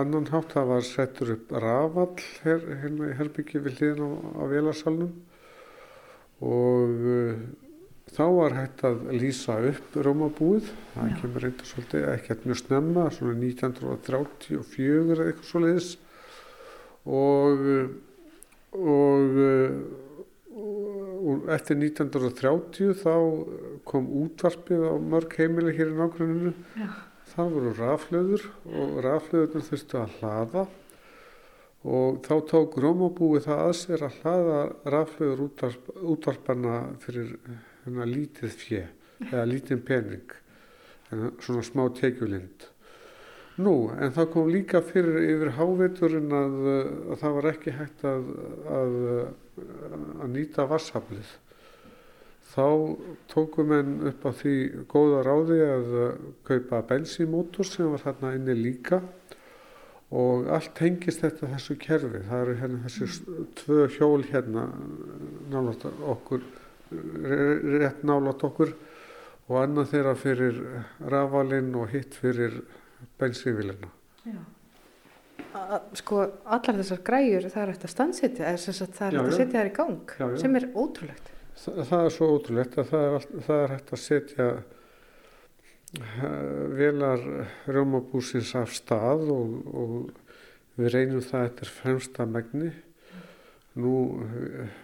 annan 0.00 0.30
hátt, 0.32 0.56
það 0.56 0.70
var 0.72 0.86
settur 0.88 1.34
upp 1.36 1.52
rafall 1.52 2.24
her, 2.46 2.64
hérna 2.82 3.10
í 3.12 3.18
Herbyggi 3.18 3.60
við 3.62 3.78
hliðin 3.78 4.08
á, 4.08 4.10
á 4.40 4.42
Vélarsalunum 4.50 5.12
og 6.44 7.04
Þá 8.14 8.24
var 8.30 8.52
hægt 8.54 8.82
að 8.86 9.06
lýsa 9.16 9.56
upp 9.70 9.94
Rómabúið, 10.06 10.68
það 10.92 11.08
Já. 11.08 11.14
kemur 11.18 11.42
reynda 11.42 11.66
svolítið 11.66 12.04
ekkert 12.12 12.44
mjög 12.46 12.58
snemma, 12.60 13.04
svona 13.10 13.34
1934 13.40 15.14
eða 15.14 15.24
eitthvað 15.24 15.48
svo 15.48 15.62
leiðis 15.64 15.88
og, 17.08 17.64
og, 18.76 19.40
og 19.40 19.40
eftir 21.54 21.78
1930 21.80 22.94
þá 23.00 23.14
kom 23.88 24.08
útvarpið 24.24 24.86
á 24.88 24.94
mörg 25.00 25.36
heimili 25.38 25.74
hér 25.76 25.92
í 25.92 25.98
nákvæmunu. 25.98 26.54
Það 27.34 27.52
voru 27.56 27.74
raflöður 27.78 28.48
og 28.68 28.96
raflöðurna 29.04 29.68
þurftu 29.68 30.00
að 30.00 30.18
hlaða 30.20 30.64
og 31.84 32.20
þá 32.24 32.34
tók 32.48 32.76
Rómabúið 32.80 33.48
það 33.48 33.62
að 33.64 33.74
sér 33.80 34.04
að 34.06 34.20
hlaða 34.22 34.60
raflöður 34.94 35.42
útvarp, 35.48 35.90
útvarpana 36.14 36.76
fyrir 37.02 37.34
hérna 37.84 38.06
lítið 38.08 38.54
fjö 38.60 38.84
eða 39.30 39.44
lítið 39.50 39.82
pening 39.88 40.38
svona 41.44 41.64
smá 41.64 41.84
tekjulind 41.94 42.68
nú 43.62 43.76
en 43.94 44.12
það 44.16 44.30
kom 44.32 44.50
líka 44.50 44.82
fyrir 44.82 45.20
yfir 45.28 45.54
háviturinn 45.58 46.32
að, 46.34 46.60
að 47.14 47.18
það 47.22 47.38
var 47.38 47.50
ekki 47.52 47.74
hægt 47.78 48.04
að 48.08 48.28
að, 48.80 49.00
að 50.24 50.28
nýta 50.34 50.66
vassaflið 50.70 51.34
þá 52.54 52.66
tókum 53.30 53.72
við 53.72 54.08
upp 54.10 54.26
á 54.26 54.30
því 54.38 54.54
góða 54.90 55.22
ráði 55.26 55.58
að 55.66 55.94
kaupa 56.46 56.82
bensímótor 56.90 57.66
sem 57.66 57.90
var 57.90 58.02
þarna 58.04 58.34
inni 58.38 58.54
líka. 58.58 59.00
Og 60.14 60.46
allt 60.54 60.78
hengist 60.78 61.24
þetta 61.24 61.50
þessu 61.56 61.74
kerfi. 61.82 62.20
Það 62.28 62.42
eru 62.44 62.56
hérna 62.60 62.82
þessi 62.84 63.38
tvö 63.58 63.88
hjól 63.96 64.22
hérna 64.28 64.68
náttúrulega 65.50 66.12
okkur 66.14 66.44
rétt 67.80 68.04
nálat 68.06 68.46
okkur. 68.46 68.74
Og 69.50 69.58
annað 69.60 69.90
þeirra 69.90 70.14
fyrir 70.16 70.60
rafalinn 71.10 71.74
og 71.76 71.90
hitt 71.92 72.14
fyrir 72.20 72.62
bensífílina. 73.24 73.90
Sko 75.98 76.22
allar 76.44 76.78
þessar 76.80 77.02
græjur 77.06 77.48
það 77.50 77.62
er 77.64 77.74
eftir 77.74 77.90
að 77.90 77.94
stansetja, 77.94 78.44
það 78.44 78.48
er 78.48 78.54
eftir 78.54 79.24
að 79.24 79.36
setja 79.38 79.58
þær 79.58 79.70
í 79.70 79.74
gang 79.80 80.14
já, 80.14 80.24
já. 80.24 80.38
sem 80.44 80.56
er 80.58 80.68
ótrúlegt. 80.74 81.34
Þa, 81.64 81.74
það 81.90 82.00
er 82.04 82.14
svo 82.16 82.30
ótrúlegt 82.34 82.80
að 82.80 82.88
það 82.90 83.04
er, 83.08 83.28
það 83.48 83.64
er 83.64 83.76
eftir 83.76 83.98
að 83.98 84.04
setja 84.04 84.48
velar 86.74 87.28
rjómabúsins 87.70 88.50
af 88.58 88.72
stað 88.74 89.28
og, 89.30 89.52
og 89.70 89.92
við 90.80 90.90
reynum 90.96 91.22
það 91.22 91.46
eftir 91.52 91.70
fremsta 91.70 92.26
megni 92.26 92.72
Nú 93.74 93.94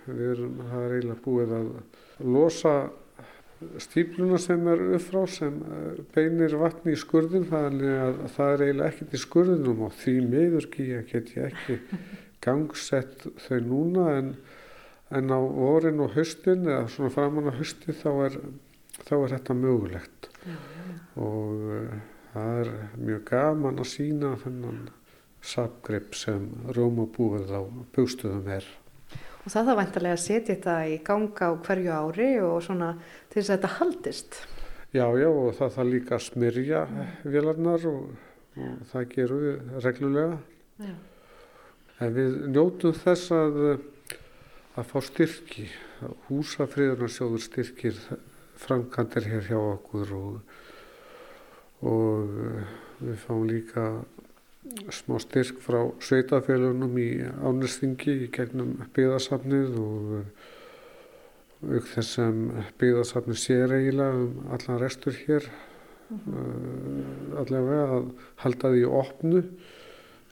við 0.08 0.24
erum, 0.32 0.56
það 0.66 0.80
er 0.84 0.94
eiginlega 0.96 1.22
búið 1.22 1.52
að 1.54 1.68
losa 2.26 2.72
stípluna 3.82 4.38
sem 4.40 4.66
er 4.72 4.82
uppfrá 4.96 5.24
sem 5.28 5.58
eh, 5.60 6.00
beinir 6.14 6.56
vatni 6.60 6.94
í 6.94 7.00
skurðin 7.00 7.48
þannig 7.50 7.98
að 8.06 8.20
það 8.36 8.52
er 8.54 8.64
eiginlega 8.64 8.92
ekkert 8.92 9.16
í 9.16 9.20
skurðinum 9.24 9.82
og 9.86 9.96
því 10.00 10.14
meður 10.30 10.68
get 11.10 11.34
ég 11.36 11.50
ekki 11.50 11.78
gangsett 12.44 13.26
þau 13.44 13.58
núna 13.66 14.06
en, 14.16 14.30
en 15.12 15.34
á 15.34 15.40
vorin 15.40 16.00
og 16.00 16.16
höstin 16.16 16.64
eða 16.68 16.88
svona 16.92 17.12
framann 17.14 17.52
á 17.52 17.54
hösti 17.58 17.96
þá 18.00 18.10
er, 18.30 18.38
þá 19.04 19.14
er 19.18 19.34
þetta 19.34 19.58
mögulegt 19.58 20.30
já, 20.40 20.56
já. 20.56 20.94
og 21.20 21.66
uh, 21.68 21.98
það 22.32 22.62
er 22.62 22.72
mjög 22.96 23.24
gaman 23.28 23.82
að 23.84 23.90
sína 23.92 24.32
þennan 24.40 24.86
sapgrepp 25.44 26.16
sem 26.16 26.48
Rómabúið 26.76 27.52
á 27.52 27.62
bústuðum 27.92 28.48
er 28.56 28.66
og 29.40 29.52
það 29.52 29.68
þá 29.68 29.74
vantarlega 29.80 30.16
að 30.16 30.24
setja 30.24 30.54
þetta 30.54 30.78
í 30.86 30.96
ganga 31.06 31.50
á 31.50 31.52
hverju 31.66 31.92
ári 31.96 32.30
og 32.44 32.56
svona 32.64 32.90
til 33.30 33.40
þess 33.40 33.50
að 33.50 33.54
þetta 33.56 33.74
haldist. 33.78 34.40
Já, 34.90 35.06
já 35.16 35.28
og 35.28 35.52
það 35.54 35.76
þarf 35.76 35.90
líka 35.90 36.16
að 36.16 36.24
smyrja 36.26 36.82
vélarnar 37.22 37.86
og, 37.90 38.10
og 38.58 38.82
það 38.90 39.06
gerum 39.14 39.44
við 39.44 39.78
reglulega. 39.86 40.40
Já. 40.80 40.94
En 42.00 42.14
við 42.16 42.36
njótum 42.48 42.96
þess 42.96 43.32
að, 43.36 43.60
að 44.80 44.86
fá 44.88 44.98
styrki, 45.04 45.66
húsafriðunarsjóður 46.30 47.44
styrkir 47.44 47.98
framkantir 48.60 49.28
hér 49.28 49.44
hjá 49.50 49.58
okkur 49.58 50.14
og, 50.16 50.54
og 51.86 52.32
við 53.00 53.20
fáum 53.24 53.44
líka 53.48 53.84
smá 54.94 55.18
styrk 55.22 55.60
frá 55.64 55.80
sveitafélunum 56.02 56.98
í 57.00 57.08
ánæstingi 57.42 58.16
í 58.26 58.30
gegnum 58.34 58.76
byggðarsafnið 58.94 59.78
og 59.80 60.14
auk 61.70 61.90
þess 61.94 62.14
sem 62.16 62.46
byggðarsafnið 62.80 63.42
sér 63.42 63.74
eiginlega 63.76 64.22
um 64.24 64.54
allan 64.54 64.80
restur 64.80 65.16
hér 65.26 65.50
-hmm. 66.10 67.36
allavega 67.42 67.98
að 67.98 68.08
halda 68.44 68.72
því 68.74 68.84
opnu 69.02 69.42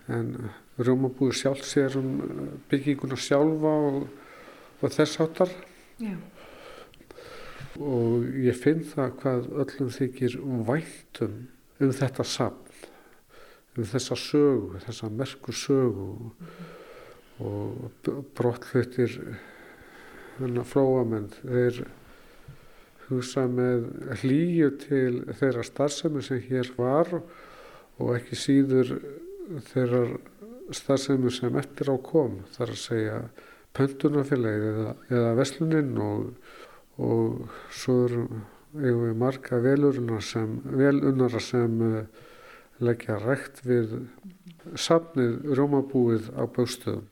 en 0.08 0.32
Rjómabúi 0.78 1.34
sjálf 1.34 1.64
sér 1.66 1.96
um 1.98 2.10
bygginguna 2.70 3.16
sjálfa 3.18 3.74
og, 3.90 4.08
og 4.80 4.94
þess 4.94 5.20
áttar 5.24 5.50
yeah. 5.98 6.18
og 7.78 8.28
ég 8.38 8.56
finn 8.56 8.84
það 8.86 9.14
hvað 9.22 9.50
öllum 9.64 9.90
þykir 9.98 10.38
væntum 10.68 11.36
um 11.80 11.92
þetta 11.92 12.24
safn 12.24 12.67
um 13.78 13.86
þessa 13.86 14.16
sögu, 14.18 14.80
þessa 14.86 15.10
merkur 15.14 15.54
sögu 15.56 16.08
og, 17.38 18.08
brotthlutir 18.34 19.12
flóamenn 20.66 21.30
þeir 21.38 21.84
hugsa 23.08 23.46
með 23.50 23.86
hlýju 24.20 24.70
til 24.82 25.12
þeirra 25.38 25.64
starfsemi 25.66 26.22
sem 26.24 26.42
hér 26.48 26.72
var 26.76 27.12
og 27.18 28.10
ekki 28.16 28.38
síður 28.38 28.96
þeirra 29.70 30.02
starfsemi 30.74 31.32
sem 31.32 31.56
eftir 31.58 31.90
á 31.94 31.96
kom 32.04 32.42
þar 32.56 32.74
að 32.74 32.82
segja 32.82 33.18
pöntunafélagi 33.78 34.70
eða, 34.72 34.94
eða 35.14 35.34
vesluninn 35.38 35.94
og, 36.02 36.32
og 36.98 37.46
svo 37.70 38.00
við 38.74 39.14
marga 39.18 39.60
velunnara 39.62 40.20
sem, 40.24 40.58
velunnara 40.68 41.40
sem 41.42 41.78
leggja 42.84 43.18
rekt 43.22 43.62
við 43.66 43.94
safnið 44.78 45.54
Rómabúið 45.58 46.30
á 46.34 46.42
bauðstöðum. 46.46 47.06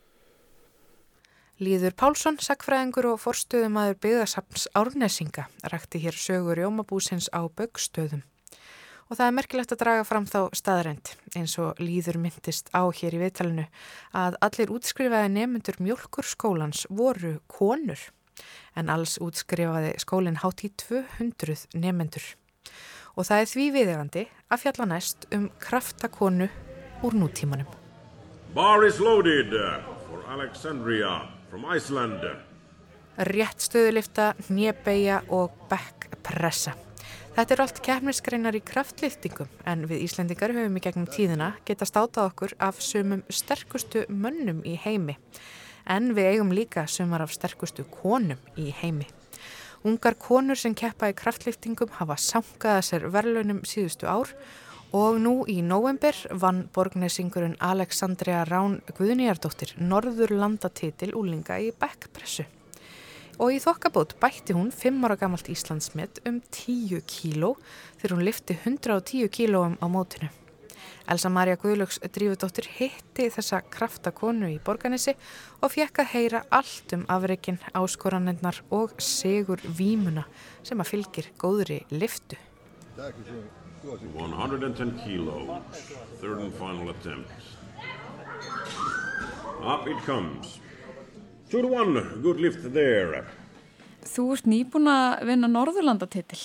Líður 1.56 1.94
Pálsson, 1.96 2.36
sakfræðingur 2.36 3.14
og 3.14 3.20
forstuðumadur 3.22 3.96
byggðasafns 4.04 4.66
Árnesinga 4.76 5.46
rækti 5.72 6.02
hér 6.02 6.18
sögur 6.20 6.60
Rómabúsins 6.60 7.30
á 7.32 7.48
bauðstöðum. 7.48 8.26
Og 9.06 9.16
það 9.16 9.26
er 9.26 9.36
merkilegt 9.38 9.72
að 9.72 9.80
draga 9.80 10.04
fram 10.04 10.26
þá 10.28 10.40
staðrænt 10.58 11.14
eins 11.38 11.54
og 11.62 11.78
líður 11.80 12.18
myndist 12.20 12.68
á 12.76 12.84
hér 12.90 13.16
í 13.16 13.22
viðtalinu 13.22 13.66
að 14.18 14.36
allir 14.44 14.72
útskrifaði 14.74 15.30
nefnendur 15.32 15.78
mjölkurskólans 15.80 16.84
voru 16.90 17.38
konur 17.46 18.02
en 18.76 18.90
alls 18.92 19.16
útskrifaði 19.22 19.94
skólinn 20.02 20.42
hátt 20.42 20.66
í 20.66 20.72
200 20.82 21.70
nefnendur 21.78 22.34
og 23.16 23.24
það 23.24 23.42
er 23.42 23.50
því 23.50 23.66
viðegandi 23.74 24.24
að 24.52 24.62
fjalla 24.62 24.86
næst 24.92 25.26
um 25.34 25.48
kraftakonu 25.62 26.48
úr 27.06 27.16
nútímanum. 27.16 27.68
Bar 28.54 28.84
is 28.86 29.00
loaded 29.00 29.52
for 30.06 30.22
Alexandria 30.32 31.26
from 31.50 31.64
Iceland. 31.72 32.22
Rétt 33.16 33.64
stöðulifta, 33.64 34.34
nýjabæja 34.52 35.22
og 35.32 35.54
backpressa. 35.70 36.76
Þetta 37.36 37.52
er 37.52 37.60
allt 37.60 37.82
kefnisgreinar 37.84 38.56
í 38.56 38.62
kraftliftingum 38.64 39.48
en 39.68 39.84
við 39.88 40.06
Íslendingar 40.06 40.54
höfum 40.56 40.78
í 40.78 40.82
gegnum 40.84 41.08
tíðina 41.08 41.50
geta 41.68 41.88
státað 41.88 42.30
okkur 42.30 42.54
af 42.64 42.80
sumum 42.80 43.24
sterkustu 43.28 44.06
mönnum 44.08 44.62
í 44.64 44.76
heimi 44.80 45.18
en 45.84 46.14
við 46.16 46.30
eigum 46.32 46.54
líka 46.56 46.86
sumar 46.88 47.26
af 47.26 47.34
sterkustu 47.36 47.84
konum 47.92 48.40
í 48.56 48.70
heimi. 48.80 49.04
Ungar 49.86 50.16
konur 50.18 50.58
sem 50.58 50.72
keppa 50.74 51.12
í 51.12 51.14
kraftliftingum 51.14 51.92
hafa 52.00 52.16
sangaða 52.18 52.80
sér 52.82 53.04
verðlunum 53.14 53.60
síðustu 53.70 54.08
ár 54.10 54.32
og 54.98 55.20
nú 55.22 55.34
í 55.46 55.60
november 55.62 56.16
vann 56.42 56.64
borgnesingurinn 56.74 57.54
Alexandria 57.62 58.40
Rán 58.48 58.80
Guðnýjardóttir 58.96 59.76
Norður 59.78 60.34
landatitil 60.40 61.12
úlinga 61.14 61.60
í 61.62 61.68
backpressu. 61.70 62.48
Og 63.38 63.54
í 63.54 63.60
þokkabót 63.62 64.16
bætti 64.18 64.56
hún 64.58 64.72
5 64.74 65.06
ára 65.06 65.18
gamalt 65.20 65.52
Íslandsmet 65.54 66.18
um 66.26 66.40
10 66.42 67.06
kíló 67.06 67.52
þegar 68.00 68.16
hún 68.16 68.26
lifti 68.26 68.58
110 68.58 69.30
kílóum 69.38 69.78
á 69.78 69.86
mótinu. 69.86 70.32
Elsa 71.06 71.30
Maria 71.30 71.54
Guðlöks 71.54 72.00
drífudóttir 72.02 72.66
hitti 72.80 73.28
þessa 73.30 73.60
kraftakonu 73.70 74.48
í 74.50 74.56
borganissi 74.62 75.12
og 75.62 75.70
fekk 75.76 76.00
að 76.02 76.08
heyra 76.16 76.40
allt 76.50 76.94
um 76.96 77.04
afreikin, 77.12 77.60
áskoranendnar 77.78 78.58
og 78.74 78.96
segur 78.98 79.62
vímuna 79.78 80.24
sem 80.66 80.82
að 80.82 80.90
fylgir 80.90 81.28
góðri 81.38 81.84
liftu. 81.94 82.38
110 83.86 84.96
kilos, 85.04 85.84
third 86.18 86.40
and 86.42 86.54
final 86.58 86.90
attempt. 86.90 87.30
Up 89.62 89.86
it 89.86 89.98
comes. 90.04 90.58
Two 91.50 91.62
to 91.62 91.68
one, 91.68 92.02
good 92.22 92.40
lift 92.42 92.66
there. 92.74 93.22
Þú 94.06 94.32
ert 94.34 94.50
nýbúin 94.50 94.90
að 94.90 95.22
vinna 95.30 95.50
Norðurlandatitil. 95.50 96.42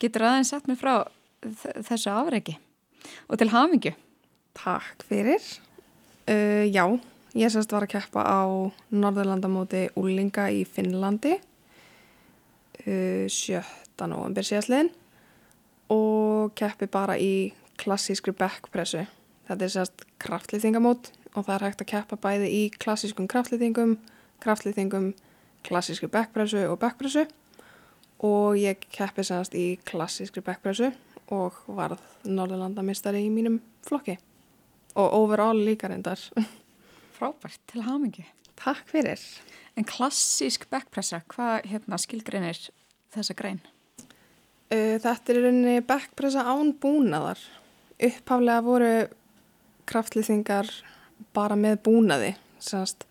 Getur 0.00 0.24
aðeins 0.30 0.54
sett 0.54 0.68
mig 0.70 0.80
frá 0.80 1.04
þessu 1.44 2.14
afreiki 2.14 2.56
og 3.28 3.38
til 3.40 3.52
hafingju. 3.52 3.92
Takk 4.58 5.04
fyrir. 5.08 5.42
Uh, 6.28 6.66
já, 6.68 6.84
ég 7.38 7.52
sérst 7.52 7.72
var 7.72 7.86
að 7.86 7.94
keppa 7.94 8.24
á 8.24 8.42
Norðurlandamóti 8.92 9.86
Úlinga 9.96 10.48
í 10.52 10.64
Finnlandi 10.68 11.38
uh, 12.84 13.24
7. 13.28 13.62
november 14.04 14.44
síðastliðin 14.44 14.90
og 15.88 16.52
keppi 16.58 16.88
bara 16.92 17.16
í 17.16 17.54
klassískri 17.80 18.34
backpressu. 18.36 19.06
Þetta 19.48 19.64
er 19.64 19.72
sérst 19.72 20.04
kraftlýtingamót 20.20 21.12
og 21.32 21.46
það 21.46 21.54
er 21.54 21.66
hægt 21.68 21.84
að 21.84 21.90
keppa 21.94 22.20
bæði 22.20 22.52
í 22.52 22.62
klassískum 22.76 23.28
kraftlýtingum, 23.30 23.96
kraftlýtingum, 24.44 25.12
klassískri 25.64 26.10
backpressu 26.12 26.66
og 26.68 26.80
backpressu 26.82 27.24
og 28.26 28.58
ég 28.58 28.82
keppi 28.92 29.24
sérst 29.24 29.54
í 29.54 29.78
klassískri 29.86 30.42
backpressu 30.44 30.90
og 31.34 31.56
varð 31.76 32.02
Norðurlandamistari 32.28 33.24
í 33.26 33.32
mínum 33.32 33.60
flokki 33.86 34.16
og 34.98 35.14
overall 35.20 35.60
líka 35.62 35.90
reyndar. 35.90 36.20
Frábært 37.16 37.60
til 37.70 37.84
hafingju. 37.86 38.24
Takk 38.58 38.88
fyrir. 38.90 39.22
En 39.78 39.86
klassísk 39.86 40.66
backpressa, 40.72 41.20
hvað 41.30 41.68
hérna 41.70 41.98
skilgreinir 42.00 42.58
þessa 43.14 43.36
grein? 43.38 43.60
Þetta 44.68 45.32
er 45.32 45.38
rauninni 45.44 45.84
backpressa 45.86 46.42
án 46.50 46.74
búnaðar. 46.82 47.40
Upphaflega 47.98 48.64
voru 48.66 48.90
kraftlýsingar 49.88 50.68
bara 51.34 51.56
með 51.58 51.78
búnaði. 51.86 52.34
Sannst 52.60 53.06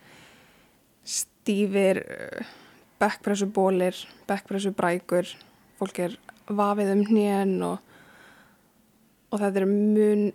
stífir, 1.08 2.04
uh, 2.04 2.46
backpressubólir, 3.00 3.96
backpressubrækur, 4.28 5.30
fólk 5.80 6.02
er 6.04 6.18
vafið 6.48 6.94
um 6.94 7.04
hnén 7.08 7.54
og, 7.64 7.87
og 9.32 9.42
þetta 9.42 9.64
er 9.64 9.72
mun 9.72 10.28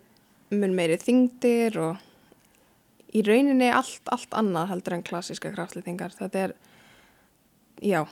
mun 0.53 0.75
meiri 0.77 0.99
þingdir 1.01 1.79
og 1.81 3.13
í 3.13 3.23
rauninni 3.25 3.71
allt, 3.73 4.05
allt 4.13 4.35
annað 4.37 4.73
heldur 4.73 4.97
en 4.97 5.07
klassíska 5.07 5.53
kraftlýtingar. 5.53 6.15
Þetta 6.17 6.47
er, 6.47 6.55
já, 7.85 8.05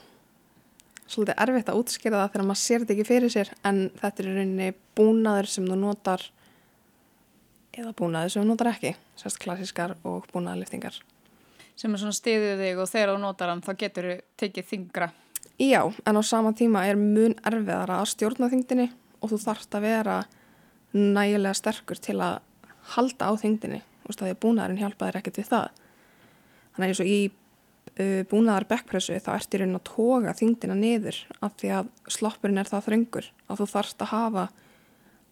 svolítið 1.07 1.40
erfitt 1.45 1.73
að 1.73 1.81
útskýra 1.81 2.21
það 2.23 2.35
þegar 2.35 2.49
maður 2.51 2.62
sér 2.62 2.85
þetta 2.85 2.97
ekki 2.97 3.09
fyrir 3.09 3.35
sér 3.35 3.53
en 3.66 3.81
þetta 4.01 4.23
er 4.23 4.29
í 4.29 4.35
rauninni 4.37 4.69
búnaður 4.99 5.51
sem 5.55 5.69
þú 5.69 5.79
notar 5.81 6.27
eða 7.77 7.95
búnaður 7.97 8.35
sem 8.35 8.45
þú 8.45 8.51
notar 8.51 8.73
ekki, 8.75 8.95
sérst 9.21 9.40
klassískar 9.43 9.97
og 10.05 10.29
búnaðarlýftingar. 10.35 11.01
Sem 11.79 11.95
er 11.95 12.03
svona 12.03 12.16
stiðið 12.16 12.61
þig 12.61 12.83
og 12.83 12.90
þegar 12.90 13.14
þú 13.14 13.21
notar 13.23 13.53
hann 13.53 13.64
þá 13.64 13.73
getur 13.81 14.11
þú 14.11 14.16
tekið 14.43 14.73
þingra. 14.75 15.12
Já, 15.61 15.81
en 16.09 16.16
á 16.16 16.23
sama 16.25 16.53
tíma 16.57 16.87
er 16.88 16.97
mun 17.01 17.37
erfiðara 17.47 18.01
að 18.01 18.12
stjórna 18.14 18.49
þingdini 18.53 18.90
og 19.21 19.33
þú 19.33 19.38
þarfst 19.45 19.77
að 19.77 19.87
vera 19.87 20.21
nægilega 20.96 21.55
sterkur 21.57 22.00
til 22.03 22.18
að 22.20 22.40
halda 22.96 23.31
á 23.31 23.33
þingdini 23.38 23.83
og 24.07 24.24
að 24.26 24.38
búnaðarinn 24.42 24.81
hjálpaðir 24.81 25.20
ekkert 25.20 25.38
við 25.38 25.50
það 25.53 25.68
þannig 26.74 26.85
að 26.85 26.88
eins 26.88 27.03
og 27.03 27.11
í 27.11 27.20
uh, 27.31 28.22
búnaðar 28.31 28.66
backpressu 28.70 29.18
þá 29.22 29.31
ert 29.37 29.55
í 29.55 29.61
raunin 29.61 29.79
að 29.79 29.87
toga 29.90 30.35
þingdina 30.38 30.76
niður 30.79 31.20
af 31.40 31.55
því 31.61 31.72
að 31.79 31.92
sloppurinn 32.16 32.62
er 32.62 32.70
það 32.70 32.87
þröngur 32.88 33.31
að 33.46 33.62
þú 33.62 33.68
þarfst 33.74 34.05
að 34.05 34.12
hafa 34.14 34.46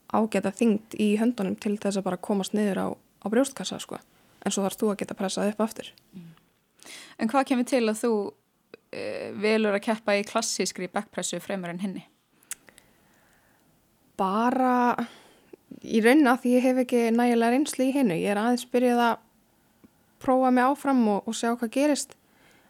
ágæta 0.09 0.55
þingd 0.55 0.99
í 1.03 1.09
höndunum 1.21 1.59
til 1.61 1.77
þess 1.77 2.01
að 2.01 2.07
bara 2.07 2.23
komast 2.29 2.55
niður 2.57 2.81
á, 2.81 2.87
á 2.95 3.27
brjóstkassa 3.29 3.81
sko. 3.83 3.99
en 4.45 4.55
svo 4.55 4.65
þarfst 4.65 4.85
þú 4.85 4.93
að 4.93 5.01
geta 5.03 5.19
pressað 5.19 5.53
upp 5.53 5.65
aftur 5.67 5.93
mm. 6.15 6.35
En 7.19 7.29
hvað 7.29 7.49
kemur 7.51 7.67
til 7.69 7.83
að 7.91 8.01
þú 8.05 8.13
uh, 8.31 9.29
velur 9.43 9.77
að 9.77 9.85
keppa 9.89 10.17
í 10.17 10.27
klassískri 10.27 10.89
backpressu 10.93 11.41
fremur 11.43 11.73
en 11.73 11.83
henni? 11.83 12.05
Bara 14.19 14.95
í 15.83 16.03
raunin 16.03 16.31
að 16.31 16.43
því 16.43 16.53
ég 16.57 16.67
hef 16.67 16.83
ekki 16.83 17.03
nægilega 17.15 17.55
reynsli 17.55 17.89
í 17.89 17.95
hennu. 17.95 18.17
Ég 18.19 18.33
er 18.33 18.41
aðeins 18.41 18.67
byrjað 18.73 19.03
að 19.05 19.17
prófa 20.23 20.51
mig 20.55 20.67
áfram 20.67 21.03
og, 21.13 21.29
og 21.29 21.37
sjá 21.37 21.53
hvað 21.55 21.75
gerist. 21.77 22.15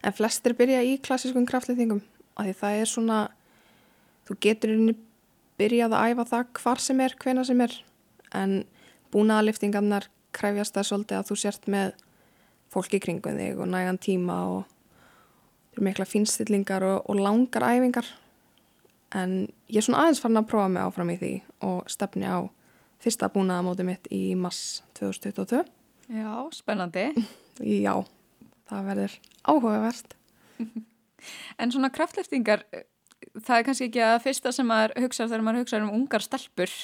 En 0.05 0.15
flestir 0.15 0.55
byrja 0.59 0.85
í 0.85 0.99
klassískum 1.03 1.47
því 1.49 2.55
það 2.55 2.77
er 2.79 2.87
svona, 2.87 3.19
þú 4.29 4.35
getur 4.45 4.75
byrjað 5.59 5.95
að 5.97 6.13
æfa 6.13 6.25
það 6.31 6.51
hvar 6.61 6.83
sem 6.83 7.01
er, 7.03 7.15
hvena 7.19 7.45
sem 7.45 7.61
er. 7.65 7.73
En 8.37 8.61
búnaðaliftingarnar 9.11 10.07
kræfjast 10.37 10.77
það 10.77 10.87
svolítið 10.87 11.19
að 11.19 11.31
þú 11.31 11.39
sért 11.43 11.67
með 11.73 11.97
fólki 12.71 13.01
kringum 13.03 13.39
þig 13.41 13.59
og 13.59 13.71
nægan 13.73 13.99
tíma 13.99 14.37
og 14.53 15.81
mikla 15.83 16.07
finstillingar 16.09 16.85
og, 16.85 17.03
og 17.09 17.19
langar 17.19 17.65
æfingar. 17.73 18.07
En 19.17 19.49
ég 19.73 19.81
er 19.81 19.87
svona 19.87 20.05
aðeins 20.05 20.21
farin 20.23 20.43
að 20.43 20.51
prófa 20.53 20.71
mig 20.71 20.85
áfram 20.85 21.13
í 21.15 21.19
því 21.19 21.33
og 21.65 21.91
stefni 21.91 22.29
á 22.29 22.45
fyrsta 23.03 23.31
búnaðamóti 23.33 23.87
mitt 23.87 24.09
í 24.15 24.23
mass 24.39 24.83
2022. 24.99 25.65
Já, 26.09 26.31
spennandi. 26.57 27.11
Já, 27.85 27.95
það 28.71 28.93
verður 28.93 29.19
áhugavert. 29.47 30.17
En 31.59 31.73
svona 31.75 31.89
kraftleftingar, 31.91 32.61
það 33.43 33.57
er 33.57 33.65
kannski 33.67 33.89
ekki 33.89 34.03
að 34.07 34.21
fyrsta 34.23 34.53
sem 34.55 34.69
maður 34.71 34.93
hugsa 35.03 35.25
þegar 35.27 35.43
maður 35.43 35.65
hugsa 35.65 35.81
um 35.83 35.89
ungar 35.97 36.23
stelpur? 36.23 36.75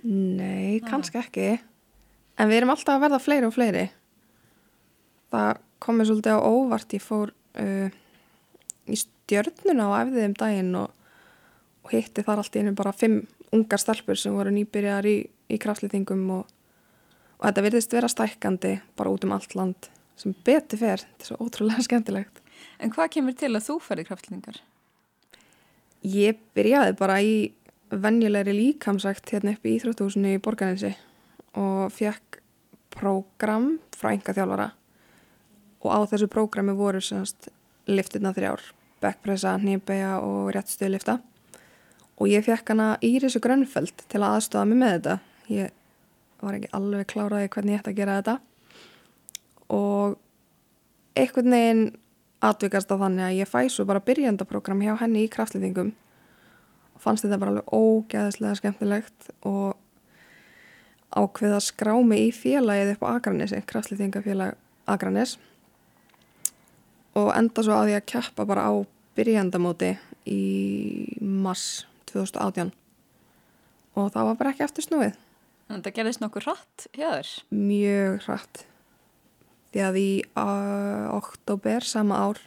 Nei, 0.00 0.80
kannski 0.86 1.20
ekki. 1.20 1.48
En 2.40 2.48
við 2.48 2.62
erum 2.62 2.72
alltaf 2.72 2.96
að 2.96 3.04
verða 3.04 3.18
fleiri 3.20 3.48
og 3.50 3.52
fleiri. 3.52 3.82
Það 5.28 5.60
komið 5.84 6.08
svolítið 6.08 6.38
á 6.40 6.40
óvart. 6.40 6.96
Ég 6.96 7.04
fór 7.04 7.34
uh, 7.60 7.98
í 8.88 8.96
stjörnuna 8.96 9.90
á 9.92 10.00
efðiðum 10.06 10.36
daginn 10.40 10.72
og, 10.80 10.96
og 11.90 11.98
hitti 11.98 12.22
þar 12.26 12.42
allt 12.42 12.56
í 12.56 12.62
einu 12.62 12.74
bara 12.78 12.94
fimm 12.94 13.24
ungar 13.54 13.82
stelpur 13.82 14.18
sem 14.18 14.34
voru 14.34 14.52
nýbyrjar 14.54 15.06
í, 15.10 15.16
í 15.26 15.58
kraftlýtingum 15.58 16.22
og, 16.36 16.44
og 17.40 17.46
þetta 17.48 17.64
virðist 17.66 17.96
vera 17.96 18.10
stækkandi 18.10 18.76
bara 18.98 19.10
út 19.10 19.26
um 19.26 19.34
allt 19.34 19.56
land 19.58 19.90
sem 20.20 20.34
beti 20.46 20.78
fer, 20.78 21.02
þetta 21.02 21.24
er 21.24 21.30
svo 21.30 21.38
ótrúlega 21.46 21.84
skemmtilegt. 21.88 22.42
En 22.80 22.92
hvað 22.92 23.14
kemur 23.16 23.36
til 23.36 23.54
að 23.54 23.66
þú 23.66 23.78
ferði 23.82 24.06
kraftlýtingar? 24.08 24.60
Ég 26.06 26.38
byrjaði 26.56 26.96
bara 26.96 27.18
í 27.24 27.34
venjulegri 27.90 28.54
líkamsækt 28.54 29.32
hérna 29.34 29.56
upp 29.56 29.66
í 29.66 29.74
Íþróttúsinu 29.76 30.36
í 30.36 30.42
Borganinsi 30.42 30.92
og 31.58 31.90
fekk 31.92 32.38
prógram 32.94 33.72
frá 33.96 34.12
enga 34.12 34.34
þjálfara 34.36 34.68
og 35.80 35.90
á 35.90 35.98
þessu 36.12 36.28
prógrami 36.30 36.76
voru 36.76 37.00
semst 37.02 37.48
liftirna 37.90 38.30
þrjár, 38.36 38.62
backpressa, 39.02 39.56
nýbæja 39.58 40.20
og 40.22 40.52
réttstuðlifta 40.54 41.18
og 42.20 42.28
ég 42.28 42.44
fekk 42.44 42.74
hana 42.74 42.92
Írisu 43.04 43.40
Grönfeld 43.40 44.04
til 44.12 44.20
að 44.20 44.36
aðstofa 44.36 44.68
mig 44.68 44.80
með 44.82 44.92
þetta. 44.96 45.16
Ég 45.50 45.72
var 46.44 46.56
ekki 46.56 46.72
alveg 46.76 47.08
kláraði 47.08 47.48
hvernig 47.54 47.74
ég 47.74 47.80
ætti 47.80 47.92
að 47.94 48.00
gera 48.00 48.18
þetta. 48.20 48.36
Og 49.72 50.18
einhvern 51.16 51.56
veginn 51.56 51.82
atvikast 52.44 52.92
á 52.92 52.96
þannig 53.00 53.26
að 53.26 53.38
ég 53.40 53.50
fæ 53.50 53.60
svo 53.72 53.86
bara 53.88 54.04
byrjandaprogram 54.04 54.84
hjá 54.84 54.94
henni 55.00 55.24
í 55.26 55.32
kraftlýtingum 55.32 55.92
og 56.94 57.02
fannst 57.04 57.24
þetta 57.24 57.40
bara 57.40 57.54
alveg 57.54 57.74
ógæðislega 57.76 58.60
skemmtilegt 58.60 59.30
og 59.48 59.76
ákveð 61.10 61.56
að 61.56 61.66
skrá 61.66 61.94
mig 62.06 62.28
í 62.28 62.32
félagið 62.36 62.94
upp 62.94 63.04
á 63.04 63.08
Akranesi, 63.16 63.60
kraftlýtingafélag 63.66 64.56
Akranes. 64.88 65.38
Og 67.18 67.32
enda 67.34 67.64
svo 67.64 67.80
að 67.80 67.94
ég 67.96 68.04
að 68.04 68.10
keppa 68.12 68.46
bara 68.46 68.68
á 68.70 68.72
byrjandamóti 69.18 69.94
í 70.30 70.42
mass 71.20 71.89
2018 72.12 72.72
og 73.98 74.12
það 74.14 74.28
var 74.28 74.38
bara 74.38 74.52
ekki 74.52 74.64
eftir 74.66 74.86
snúið. 74.86 75.16
Að 75.70 75.84
það 75.84 75.96
gerðist 75.98 76.22
nokkur 76.22 76.46
hratt 76.48 76.86
hér? 76.98 77.32
Mjög 77.54 78.24
hratt. 78.26 78.64
Því 79.70 79.82
að 79.86 79.98
í 80.00 80.10
oktober 81.14 81.86
sama 81.86 82.18
ár 82.26 82.40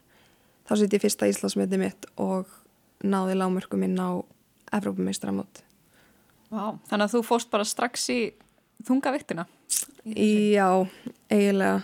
þá 0.68 0.74
sitt 0.80 0.96
ég 0.96 1.04
fyrsta 1.04 1.30
Íslandsmyndi 1.32 1.80
mitt 1.80 2.08
og 2.20 2.52
náði 3.04 3.38
lámörkum 3.40 3.84
inn 3.88 4.00
á 4.00 4.20
Evrópumeistramót. 4.74 5.62
Vá, 6.52 6.76
þannig 6.90 7.06
að 7.06 7.16
þú 7.16 7.22
fóst 7.28 7.52
bara 7.54 7.68
strax 7.68 8.08
í 8.14 8.20
þungaviktina? 8.88 9.46
Já, 10.04 10.68
eiginlega. 11.32 11.84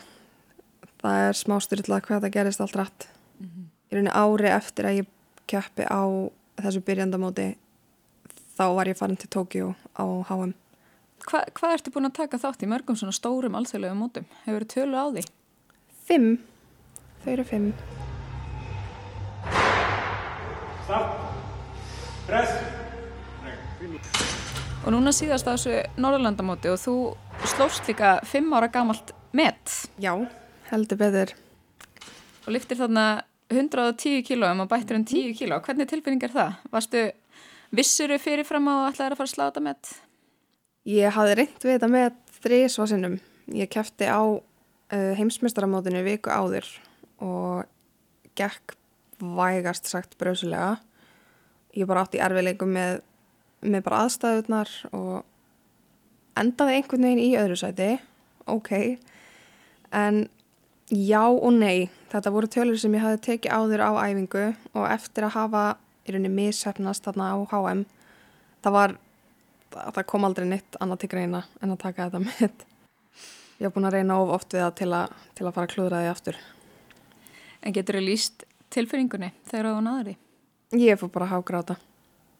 Það 0.99 1.23
er 1.29 1.37
smá 1.39 1.55
styrla 1.63 2.01
hvað 2.03 2.25
það 2.25 2.35
gerist 2.35 2.61
allt 2.63 2.75
rætt. 2.75 3.07
Mm 3.39 3.47
-hmm. 3.47 3.65
í 3.89 3.95
rauninni 3.95 4.11
ári 4.11 4.49
eftir 4.51 4.85
að 4.85 4.97
ég 4.99 5.05
keppi 5.47 5.83
á 5.87 6.03
þessu 6.59 6.81
byrjandamóti 6.83 7.55
þá 8.59 8.65
var 8.75 8.89
ég 8.91 8.97
farin 8.99 9.15
til 9.19 9.29
Tókjó 9.31 9.69
á 9.95 10.03
HM. 10.27 10.51
Hva, 11.29 11.43
hvað 11.55 11.73
ertu 11.77 11.91
búin 11.95 12.09
að 12.09 12.17
taka 12.19 12.39
þátt 12.41 12.63
í 12.65 12.67
mörgum 12.67 12.97
svona 12.99 13.15
stórum 13.15 13.55
alþjóðlegu 13.59 13.95
mótum? 13.95 14.25
Hefur 14.45 14.65
þú 14.65 14.69
tölu 14.73 14.99
á 14.99 15.05
því? 15.15 15.23
Fimm. 16.09 16.29
Þau 17.23 17.31
eru 17.35 17.45
fimm. 17.47 17.69
Start. 20.83 21.15
Press. 22.27 22.51
Og 24.79 24.91
núna 24.95 25.11
síðast 25.15 25.47
á 25.47 25.53
þessu 25.53 25.75
Norðurlandamóti 25.99 26.71
og 26.71 26.79
þú 26.81 26.95
slóst 27.53 27.87
líka 27.87 28.17
fimm 28.27 28.51
ára 28.55 28.69
gamalt 28.71 29.13
met 29.35 29.75
Já, 30.01 30.13
heldur 30.71 30.99
betur. 30.99 31.33
og 32.47 32.53
liftir 32.55 32.79
þarna 32.79 33.23
110 33.51 34.23
kílóum 34.27 34.63
og 34.63 34.69
bættir 34.71 34.97
um 34.97 35.05
10 35.05 35.33
kíló. 35.37 35.59
Hvernig 35.61 35.87
tilfinning 35.89 36.23
er 36.23 36.33
það? 36.33 36.53
Varstu 36.71 37.03
vissuru 37.75 38.17
fyrirfram 38.21 38.69
á 38.71 38.73
að 38.75 38.87
ætlaði 38.91 39.13
að 39.13 39.19
fara 39.19 39.29
að 39.29 39.33
sláta 39.33 39.63
met? 39.63 39.91
Ég 40.89 41.13
hafði 41.13 41.35
reynd 41.39 41.65
við 41.65 41.75
þetta 41.75 41.89
með 41.93 42.19
þrísvarsinnum. 42.39 43.17
Ég 43.57 43.71
kefti 43.71 44.07
á 44.09 44.21
uh, 44.23 45.13
heimsmyndstaramótinu 45.19 46.03
viku 46.05 46.31
áður 46.31 46.67
og 47.21 47.67
gekk 48.39 48.75
vægast 49.19 49.89
sagt 49.89 50.15
bröðsulega. 50.19 50.77
Ég 51.75 51.89
bara 51.89 52.05
átti 52.05 52.21
erfileikum 52.23 52.71
með, 52.73 53.01
með 53.61 53.83
bara 53.85 54.05
aðstæðunar 54.05 54.71
og 54.95 56.39
endaði 56.39 56.79
einhvern 56.79 57.05
veginn 57.05 57.23
í 57.25 57.35
öðru 57.39 57.59
sæti. 57.59 57.91
Ok, 58.49 58.71
en 59.93 60.23
já 60.89 61.21
og 61.27 61.51
nei. 61.53 61.89
Þetta 62.09 62.33
voru 62.33 62.49
tölur 62.49 62.79
sem 62.81 62.95
ég 62.95 63.03
hafði 63.03 63.21
tekið 63.27 63.53
áður 63.53 63.85
á 63.85 63.91
æfingu 64.07 64.45
og 64.73 64.87
eftir 64.89 65.27
að 65.27 65.35
hafa 65.35 65.65
í 66.09 66.15
rauninni 66.15 66.33
missefnast 66.33 67.05
þarna 67.05 67.31
á 67.31 67.37
HM, 67.51 67.83
það 68.65 68.75
var 68.75 68.95
að 69.77 69.91
það 69.99 70.07
kom 70.09 70.25
aldrei 70.25 70.47
neitt 70.49 70.79
annað 70.81 71.03
til 71.03 71.11
greina 71.11 71.43
en 71.61 71.73
að 71.75 71.81
taka 71.83 72.09
þetta 72.09 72.23
með. 72.25 72.65
Ég 73.59 73.67
hef 73.67 73.75
búin 73.75 73.89
að 73.89 73.97
reyna 73.97 74.21
of 74.23 74.31
oft 74.37 74.55
við 74.55 74.63
það 74.63 74.73
til 74.79 74.89
að, 74.95 75.19
til 75.35 75.45
að 75.45 75.53
fara 75.57 75.67
að 75.67 75.73
klúðra 75.73 76.01
því 76.01 76.09
aftur. 76.13 76.39
En 77.59 77.75
getur 77.75 77.99
þú 77.99 78.03
líst 78.05 78.45
tilfinningunni 78.71 79.33
þegar 79.49 79.73
þú 79.73 79.85
náður 79.85 80.09
því? 80.09 80.17
ég 80.77 80.99
fór 80.99 81.09
bara 81.13 81.25
að 81.25 81.33
hágráta. 81.33 81.75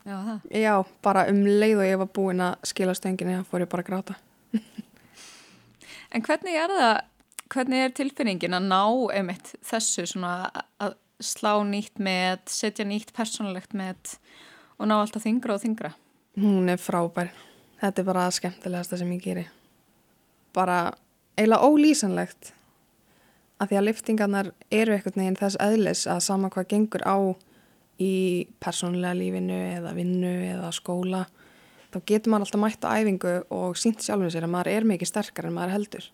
Já, 0.06 0.16
það. 0.26 0.40
já, 0.56 0.74
bara 1.04 1.26
um 1.30 1.42
leið 1.46 1.82
og 1.82 1.88
ég 1.88 2.00
var 2.02 2.12
búin 2.16 2.44
að 2.46 2.70
skila 2.72 2.96
stönginni 2.98 3.40
þá 3.40 3.50
fór 3.50 3.66
ég 3.66 3.72
bara 3.72 3.86
að 3.86 3.90
gráta. 3.92 4.20
En 6.10 6.24
hvernig 6.26 6.56
er 6.58 6.72
það, 6.74 6.96
hvernig 7.54 7.84
er 7.86 7.92
tilfinningin 7.94 8.56
að 8.58 8.64
ná 8.66 8.82
einmitt 9.14 9.52
þessu 9.62 10.08
svona 10.10 10.32
að 10.82 10.96
slá 11.20 11.58
nýtt 11.68 12.00
með, 12.00 12.46
setja 12.52 12.86
nýtt 12.88 13.14
persónulegt 13.16 13.76
með 13.78 14.18
og 14.80 14.88
ná 14.88 15.00
alltaf 15.00 15.26
þingra 15.26 15.58
og 15.58 15.64
þingra? 15.64 15.94
hún 16.40 16.70
er 16.70 16.80
frábær. 16.80 17.32
Þetta 17.80 18.02
er 18.02 18.08
bara 18.08 18.26
það 18.28 18.38
skemmtilegasta 18.38 19.00
sem 19.00 19.12
ég 19.16 19.24
geri. 19.24 19.46
Bara 20.56 20.80
eiginlega 21.38 21.68
ólýsanlegt 21.68 22.54
að 23.60 23.72
því 23.72 23.80
að 23.80 23.86
liftingarnar 23.88 24.52
eru 24.72 24.96
eitthvað 24.96 25.20
neginn 25.20 25.40
þess 25.40 25.60
eðlis 25.64 26.06
að 26.12 26.22
sama 26.26 26.52
hvað 26.54 26.70
gengur 26.74 27.04
á 27.08 27.18
í 28.00 28.14
persónulega 28.64 29.18
lífinu 29.20 29.58
eða 29.76 29.96
vinnu 29.96 30.32
eða 30.54 30.72
skóla 30.76 31.26
þá 31.92 31.98
getur 32.08 32.32
maður 32.32 32.46
alltaf 32.46 32.64
mætt 32.64 32.86
á 32.88 32.96
æfingu 32.96 33.34
og 33.56 33.80
sínt 33.80 34.04
sjálfum 34.06 34.32
sér 34.32 34.48
að 34.48 34.54
maður 34.54 34.72
er 34.76 34.88
mikið 34.88 35.12
sterkar 35.12 35.50
en 35.50 35.58
maður 35.58 35.76
heldur. 35.76 36.10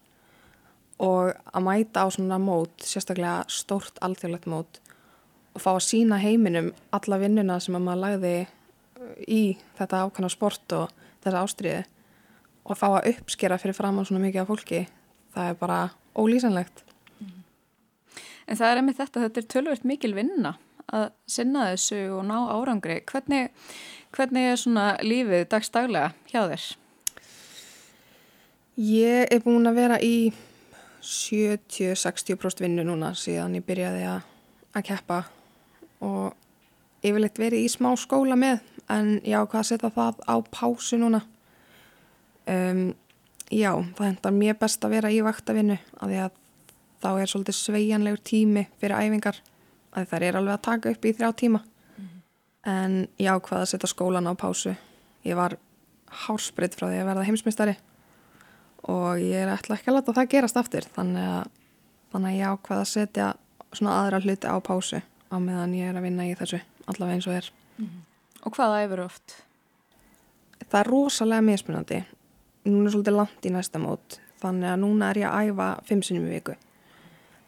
Og 1.06 1.34
að 1.36 1.66
mæta 1.66 2.06
á 2.06 2.08
svona 2.14 2.40
mót, 2.40 2.80
sérstaklega 2.88 3.44
stórt 3.52 4.00
alþjóðlegt 4.06 4.48
mót 4.50 4.80
og 5.56 5.64
fá 5.64 5.72
að 5.74 5.86
sína 5.88 6.20
heiminum 6.22 6.72
alla 6.96 7.20
vinnuna 7.22 7.60
sem 7.64 7.78
að 7.78 7.86
maður 7.88 8.04
lagði 8.04 8.36
í 9.32 9.44
þetta 9.80 10.06
ákvæmna 10.06 10.32
sport 10.34 10.76
og 10.78 11.06
þessa 11.24 11.44
ástriði 11.44 11.84
og 12.66 12.80
fá 12.80 12.88
að 12.90 13.14
uppskera 13.14 13.60
fyrir 13.62 13.78
framann 13.78 14.08
svona 14.08 14.26
mikið 14.26 14.44
af 14.44 14.52
fólki 14.52 14.82
það 15.36 15.52
er 15.52 15.62
bara 15.62 15.80
ólýsanlegt 16.16 16.86
En 18.46 18.58
það 18.60 18.72
er 18.72 18.82
einmitt 18.82 19.00
þetta, 19.00 19.26
þetta 19.26 19.42
er 19.42 19.50
tölvert 19.50 19.86
mikil 19.90 20.14
vinna 20.18 20.56
að 20.94 21.08
sinna 21.30 21.70
þessu 21.72 22.02
og 22.14 22.26
ná 22.30 22.36
árangri. 22.54 23.00
Hvernig, 23.10 23.54
hvernig 24.14 24.50
er 24.52 24.60
svona 24.62 24.88
lífið 25.02 25.48
dagstaglega 25.50 26.12
hjá 26.30 26.44
þér? 26.52 26.68
Ég 28.86 29.32
er 29.34 29.42
búin 29.42 29.66
að 29.66 29.80
vera 29.80 29.98
í 30.04 30.18
70-60% 31.06 32.62
vinnu 32.66 32.86
núna 32.86 33.14
síðan 33.18 33.58
ég 33.58 33.66
byrjaði 33.66 34.06
að, 34.12 34.30
að 34.76 34.88
keppa 34.92 35.20
og 36.04 36.34
yfirleitt 37.06 37.40
verið 37.40 37.66
í 37.66 37.72
smá 37.72 37.92
skóla 38.00 38.38
með 38.40 38.64
en 38.92 39.20
já, 39.26 39.40
hvað 39.46 39.68
setja 39.70 39.92
það 39.94 40.22
á 40.26 40.36
pásu 40.52 41.00
núna? 41.02 41.22
Um, 42.46 42.94
já, 43.50 43.72
það 43.98 44.10
hendar 44.10 44.36
mér 44.36 44.58
best 44.60 44.84
að 44.86 44.98
vera 44.98 45.14
í 45.14 45.22
vaktavinnu 45.26 45.78
af 45.78 46.10
því 46.10 46.20
að 46.26 46.42
þá 47.06 47.10
er 47.14 47.32
svolítið 47.32 47.58
sveigjanlegur 47.60 48.24
tími 48.26 48.66
fyrir 48.82 48.98
æfingar 48.98 49.42
að 49.96 50.10
það 50.12 50.28
er 50.28 50.40
alveg 50.40 50.58
að 50.58 50.66
taka 50.68 50.94
upp 50.94 51.06
í 51.06 51.14
þrjá 51.16 51.32
tíma. 51.42 51.62
En 52.66 52.94
já, 53.22 53.36
hvað 53.38 53.62
að 53.62 53.70
setja 53.70 53.90
skólan 53.92 54.26
á 54.26 54.34
pásu? 54.34 54.74
Ég 55.26 55.38
var 55.38 55.58
hársprit 56.26 56.76
frá 56.78 56.88
því 56.90 57.02
að 57.02 57.10
verða 57.12 57.26
heimsmystari 57.28 57.76
og 58.90 59.22
ég 59.22 59.42
er 59.42 59.52
ætla 59.54 59.78
ekki 59.78 59.92
að 59.92 59.98
láta 60.00 60.16
það 60.16 60.32
gerast 60.34 60.60
aftur 60.60 60.88
þannig 60.96 61.26
að, 61.26 61.52
þannig 62.14 62.32
að 62.32 62.38
ég 62.38 62.54
ákvað 62.54 62.82
að 62.82 62.92
setja 62.92 63.30
svona 63.76 63.96
aðra 64.02 64.22
hluti 64.24 64.50
á 64.50 64.56
pásu 64.66 65.02
á 65.36 65.40
meðan 65.44 65.74
ég 65.76 65.92
er 65.92 66.00
að 66.00 66.08
vinna 66.08 66.28
í 66.28 66.36
þessu 66.40 66.62
allavega 66.88 67.16
eins 67.18 67.28
og 67.28 67.36
er. 67.36 67.52
Og 68.46 68.56
hvaða 68.56 68.84
æfur 68.86 69.06
oft? 69.06 69.36
Það 70.66 70.80
er 70.80 70.90
rosalega 70.90 71.42
mismunandi. 71.46 72.04
Núna 72.66 72.88
er 72.88 72.96
svolítið 72.96 73.18
langt 73.20 73.46
í 73.46 73.52
næsta 73.54 73.82
mót 73.82 74.20
þannig 74.42 74.72
að 74.72 74.82
núna 74.82 75.10
er 75.12 75.22
ég 75.24 75.30
að 75.32 75.52
æfa 75.52 75.68
fimm 75.88 76.04
sinnum 76.06 76.28
í 76.30 76.36
viku. 76.36 76.56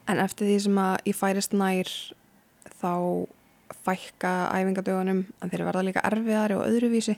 En 0.07 0.21
eftir 0.23 0.47
því 0.47 0.59
sem 0.63 0.79
að 0.81 1.09
ég 1.09 1.17
færist 1.17 1.53
nær 1.57 1.91
þá 2.79 2.93
fækka 3.83 4.33
æfingadögunum 4.55 5.25
en 5.41 5.51
þeir 5.51 5.65
verða 5.67 5.85
líka 5.87 6.03
erfiðari 6.07 6.55
og 6.55 6.65
öðruvísi. 6.67 7.17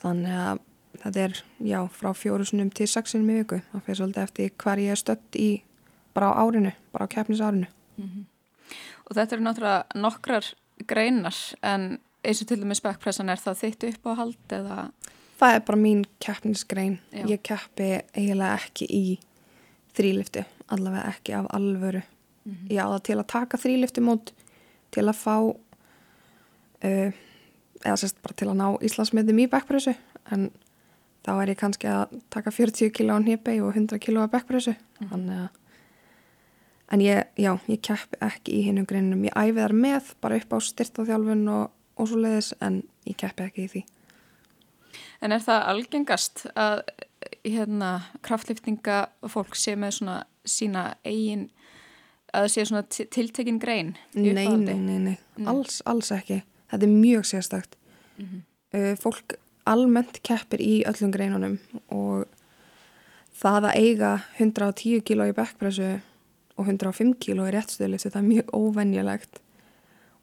Þannig 0.00 0.38
að 0.40 0.62
þetta 1.02 1.24
er, 1.26 1.42
já, 1.60 1.80
frá 1.92 2.10
fjórusunum 2.16 2.70
til 2.72 2.88
sexinum 2.88 3.30
í 3.30 3.40
viku. 3.42 3.60
Það 3.72 3.84
fyrir 3.86 4.00
svolítið 4.00 4.22
eftir 4.22 4.54
hver 4.64 4.82
ég 4.82 4.94
er 4.94 5.00
stött 5.00 5.36
í 5.36 5.50
bara 6.16 6.32
á 6.32 6.40
árinu, 6.40 6.72
bara 6.92 7.06
á 7.06 7.12
keppnisárinu. 7.12 7.68
Og 9.10 9.16
þetta 9.18 9.36
eru 9.36 9.46
náttúrulega 9.46 10.00
nokkrar 10.00 10.52
greinar 10.88 11.36
en 11.66 11.98
eins 12.24 12.42
og 12.42 12.50
til 12.50 12.60
dæmis 12.60 12.82
backpressan 12.84 13.32
er 13.32 13.40
það 13.40 13.62
þitt 13.64 13.88
upp 13.90 14.06
á 14.06 14.12
hald 14.20 14.54
eða? 14.54 14.76
Það 15.40 15.56
er 15.56 15.64
bara 15.66 15.80
mín 15.80 16.04
keppnisgrein. 16.22 16.98
Já. 17.10 17.24
Ég 17.32 17.42
keppi 17.42 17.88
eiginlega 18.14 18.60
ekki 18.60 18.86
í 18.86 19.04
þrýliftu, 19.96 20.44
allavega 20.70 21.14
ekki 21.14 21.34
af 21.38 21.48
alvöru. 21.56 22.02
Ég 22.70 22.78
á 22.80 22.86
það 22.92 23.02
til 23.08 23.18
að 23.18 23.26
taka 23.34 23.60
þrýliftu 23.60 24.04
mót 24.04 24.32
til 24.94 25.06
að 25.06 25.18
fá 25.18 25.34
uh, 25.50 27.18
eða 27.84 27.96
sérst 28.00 28.20
bara 28.22 28.36
til 28.36 28.50
að 28.50 28.58
ná 28.60 28.66
Íslandsmiðum 28.84 29.42
í 29.44 29.48
backpressu 29.50 29.94
en 30.34 30.50
þá 31.24 31.32
er 31.36 31.52
ég 31.52 31.60
kannski 31.60 31.90
að 31.90 32.16
taka 32.32 32.52
40 32.54 32.92
kilo 32.96 33.16
á 33.16 33.20
hnipei 33.20 33.58
og 33.60 33.74
100 33.74 34.00
kilo 34.02 34.24
á 34.24 34.32
backpressu 34.32 34.74
þannig 35.00 35.44
að 35.44 35.59
en 36.90 37.00
ég, 37.04 37.24
já, 37.38 37.52
ég 37.70 37.80
keppi 37.86 38.18
ekki 38.26 38.56
í 38.58 38.64
hinnum 38.66 38.86
greinum 38.88 39.24
ég 39.28 39.36
æfi 39.38 39.56
þar 39.60 39.74
með 39.78 40.12
bara 40.20 40.36
upp 40.40 40.52
á 40.54 40.58
styrtaþjálfun 40.68 41.44
og, 41.54 41.70
og 41.96 42.08
svo 42.10 42.18
leiðis 42.22 42.52
en 42.60 42.82
ég 43.06 43.16
keppi 43.20 43.46
ekki 43.48 43.66
í 43.68 43.72
því 43.76 43.84
En 45.20 45.32
er 45.36 45.42
það 45.44 45.66
algengast 45.68 46.46
að 46.56 46.80
hérna 47.44 47.90
kraftliftinga 48.24 49.02
fólk 49.28 49.52
sé 49.58 49.74
með 49.78 49.92
svona 49.98 50.14
sína 50.48 50.84
eigin 51.04 51.42
að 52.32 52.46
það 52.46 52.52
sé 52.54 52.64
svona 52.70 52.82
ti- 52.88 53.06
tiltekin 53.12 53.58
grein? 53.60 53.90
Nei, 54.14 54.32
nei, 54.48 54.78
nei, 54.80 54.98
nei, 55.04 55.16
alls, 55.50 55.82
alls 55.84 56.08
ekki. 56.16 56.40
Þetta 56.72 56.86
er 56.88 56.94
mjög 56.94 57.26
sérstakt. 57.28 57.76
uh, 58.20 58.94
fólk 58.96 59.36
almennt 59.68 60.22
keppir 60.26 60.60
í 60.64 60.80
öllum 60.88 61.12
greinunum 61.12 61.58
og 61.92 62.24
það 63.40 63.68
að 63.70 63.76
eiga 63.84 64.10
110 64.38 65.04
kíló 65.04 65.28
í 65.28 65.36
backpressu 65.36 66.00
og 66.60 66.68
105 66.68 67.14
kíló 67.22 67.48
í 67.48 67.54
réttstöðlift, 67.54 68.06
þetta 68.06 68.20
er 68.20 68.28
mjög 68.28 68.52
óvenjulegt. 68.56 69.40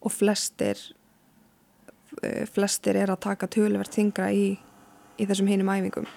Og 0.05 0.13
flestir, 0.13 0.79
uh, 2.21 2.45
flestir 2.53 2.99
er 3.01 3.13
að 3.13 3.23
taka 3.25 3.49
tölverð 3.49 3.95
þingra 3.97 4.29
í, 4.31 4.51
í 5.17 5.27
þessum 5.29 5.49
hinum 5.49 5.73
æfingum. 5.73 6.09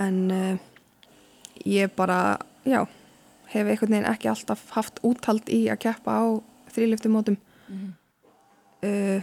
En 0.00 0.22
uh, 0.32 0.56
ég 1.64 1.92
bara, 1.96 2.38
já, 2.64 2.82
hef 3.52 3.66
einhvern 3.66 3.94
veginn 3.94 4.10
ekki 4.10 4.32
alltaf 4.32 4.64
haft 4.74 5.00
úthald 5.06 5.48
í 5.52 5.66
að 5.72 5.82
keppa 5.86 6.18
á 6.18 6.24
þrýliftumótum 6.74 7.38
uh, 8.84 9.20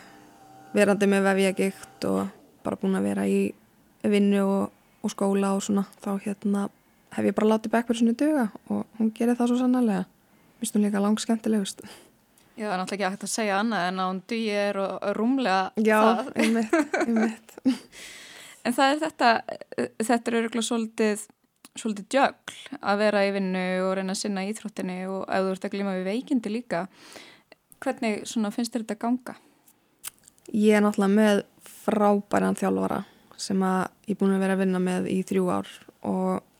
verandi 0.73 1.09
með 1.09 1.27
vefjagikt 1.27 2.07
og 2.09 2.31
bara 2.63 2.79
búin 2.79 2.97
að 2.97 3.09
vera 3.09 3.25
í 3.27 3.41
vinnu 4.03 4.41
og, 4.43 4.71
og 5.03 5.13
skóla 5.13 5.53
og 5.57 5.63
svona 5.65 5.85
þá 6.03 6.15
hérna 6.23 6.67
hef 7.17 7.29
ég 7.29 7.37
bara 7.37 7.51
látið 7.55 7.75
backpersonu 7.75 8.15
duga 8.17 8.47
og 8.69 8.83
hún 8.99 9.13
gerir 9.15 9.37
það 9.39 9.53
svo 9.53 9.61
sannarlega 9.61 10.07
mér 10.07 10.63
finnst 10.63 10.77
hún 10.77 10.85
líka 10.87 11.03
langt 11.03 11.23
skemmtilegust 11.23 11.85
Já, 12.53 12.67
það 12.67 12.73
er 12.73 12.79
náttúrulega 12.83 13.07
ekki 13.07 13.13
hægt 13.15 13.23
að 13.25 13.31
segja 13.33 13.59
annað 13.59 13.87
en 13.89 14.01
að 14.01 14.09
hún 14.11 14.19
dýir 14.29 14.77
og 14.83 15.05
rúmlega 15.17 15.61
Já, 15.81 15.99
það. 16.03 16.27
einmitt, 16.43 16.75
einmitt. 17.01 17.55
En 18.63 18.75
það 18.77 18.91
er 18.91 18.99
þetta, 19.01 19.29
þetta 20.07 20.29
er 20.29 20.35
öruglega 20.39 20.63
svolítið, 20.63 21.23
svolítið 21.75 22.05
djögl 22.13 22.77
að 22.79 23.01
vera 23.01 23.23
í 23.27 23.31
vinnu 23.35 23.63
og 23.83 23.89
reyna 23.97 24.13
að 24.13 24.19
sinna 24.21 24.45
íþróttinni 24.47 24.99
og 25.11 25.25
ef 25.25 25.43
þú 25.43 25.55
ert 25.55 25.65
að 25.67 25.73
glíma 25.73 25.95
við 25.97 26.07
veikindi 26.07 26.53
líka. 26.53 26.83
Hvernig 27.83 28.23
finnst 28.55 28.77
þetta 28.77 28.95
ganga? 29.01 29.35
Ég 30.53 30.77
er 30.77 30.85
náttúrulega 30.85 31.17
með 31.17 31.43
frábæran 31.83 32.59
þjálfara 32.61 33.01
sem 33.41 33.65
að 33.67 33.81
ég 34.07 34.15
er 34.15 34.21
búin 34.21 34.37
að 34.37 34.45
vera 34.45 34.55
að 34.55 34.63
vinna 34.63 34.83
með 34.85 35.11
í 35.11 35.19
þrjú 35.27 35.49
ár 35.51 35.75
og 36.07 36.52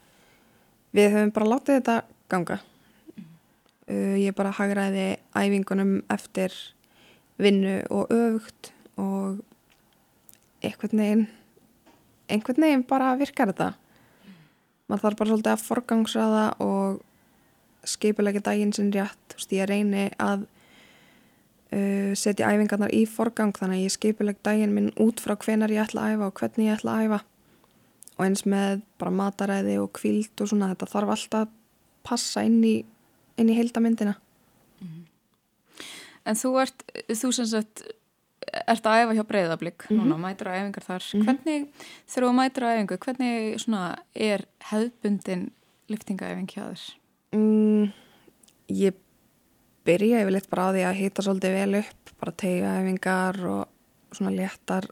við 0.94 1.10
höfum 1.14 1.34
bara 1.36 1.50
látið 1.56 1.80
þetta 1.80 1.98
ganga. 2.32 2.60
Uh, 3.84 4.16
ég 4.22 4.36
bara 4.38 4.54
hagraði 4.56 5.08
æfingunum 5.36 5.98
eftir 6.14 6.54
vinnu 7.42 7.82
og 7.92 8.12
öfugt 8.14 8.72
og 9.02 9.42
einhvern 10.64 11.02
veginn, 11.02 11.26
einhvern 12.32 12.64
veginn 12.64 12.86
bara 12.88 13.16
virkar 13.20 13.52
þetta. 13.52 13.74
Man 14.88 15.02
þarf 15.02 15.20
bara 15.20 15.34
svolítið 15.34 15.54
að 15.56 15.66
forgangsraða 15.68 16.46
og 16.64 17.02
skipilegja 17.88 18.44
daginn 18.46 18.74
sinn 18.76 18.94
rétt. 18.96 19.20
Þú 19.34 19.40
veist, 19.40 19.56
ég 19.58 19.68
reyni 19.68 20.06
að 20.22 20.46
uh, 21.74 22.14
setja 22.16 22.54
æfingarnar 22.54 22.94
í 22.96 23.04
forgang 23.10 23.54
þannig 23.58 23.82
að 23.82 23.86
ég 23.88 23.96
skipileg 23.98 24.40
daginn 24.46 24.76
minn 24.76 24.92
út 25.02 25.20
frá 25.24 25.36
hvenar 25.36 25.74
ég 25.74 25.84
ætla 25.84 26.08
að 26.08 26.18
æfa 26.18 26.30
og 26.30 26.40
hvernig 26.40 26.70
ég 26.70 26.78
ætla 26.78 26.96
að 26.96 27.08
æfa 27.08 27.22
og 28.24 28.30
eins 28.30 28.46
með 28.48 28.82
bara 29.02 29.12
mataræði 29.12 29.76
og 29.84 29.92
kvíld 30.00 30.40
og 30.40 30.48
svona 30.48 30.72
þetta 30.72 30.92
þarf 30.96 31.14
alltaf 31.18 31.42
að 31.44 31.52
passa 32.08 32.44
inn 32.48 32.64
í 32.64 32.78
inn 33.40 33.50
í 33.50 33.58
heildamindina. 33.58 34.16
En 36.24 36.40
þú 36.40 36.54
ert, 36.62 36.84
þú 37.12 37.32
sem 37.36 37.48
sagt, 37.50 37.84
ert 38.64 38.86
að 38.88 39.02
æfa 39.02 39.16
hjá 39.18 39.24
breyðablík, 39.28 39.86
mm 39.90 39.98
-hmm. 39.98 40.06
núna 40.08 40.18
mætur 40.18 40.48
að 40.48 40.58
æfingar 40.60 40.84
þar. 40.84 41.04
Mm 41.04 41.20
-hmm. 41.20 41.26
Hvernig, 41.26 41.68
þegar 42.08 42.28
þú 42.28 42.34
mætur 42.34 42.64
að 42.64 42.74
æfingu, 42.74 42.98
hvernig 42.98 43.60
svona 43.60 43.96
er 44.16 44.46
hefðbundin 44.60 45.52
liftingaæfing 45.90 46.48
hjá 46.48 46.64
þér? 46.72 46.84
Mm, 47.34 47.92
ég 48.70 48.94
byrja 49.84 50.22
yfirleitt 50.22 50.50
bara 50.50 50.70
á 50.70 50.74
því 50.74 50.84
að 50.86 51.00
hýta 51.00 51.22
svolítið 51.22 51.54
vel 51.54 51.76
upp, 51.76 52.20
bara 52.20 52.32
tegja 52.32 52.80
æfingar 52.80 53.46
og 53.46 53.68
svona 54.12 54.32
léttar 54.32 54.86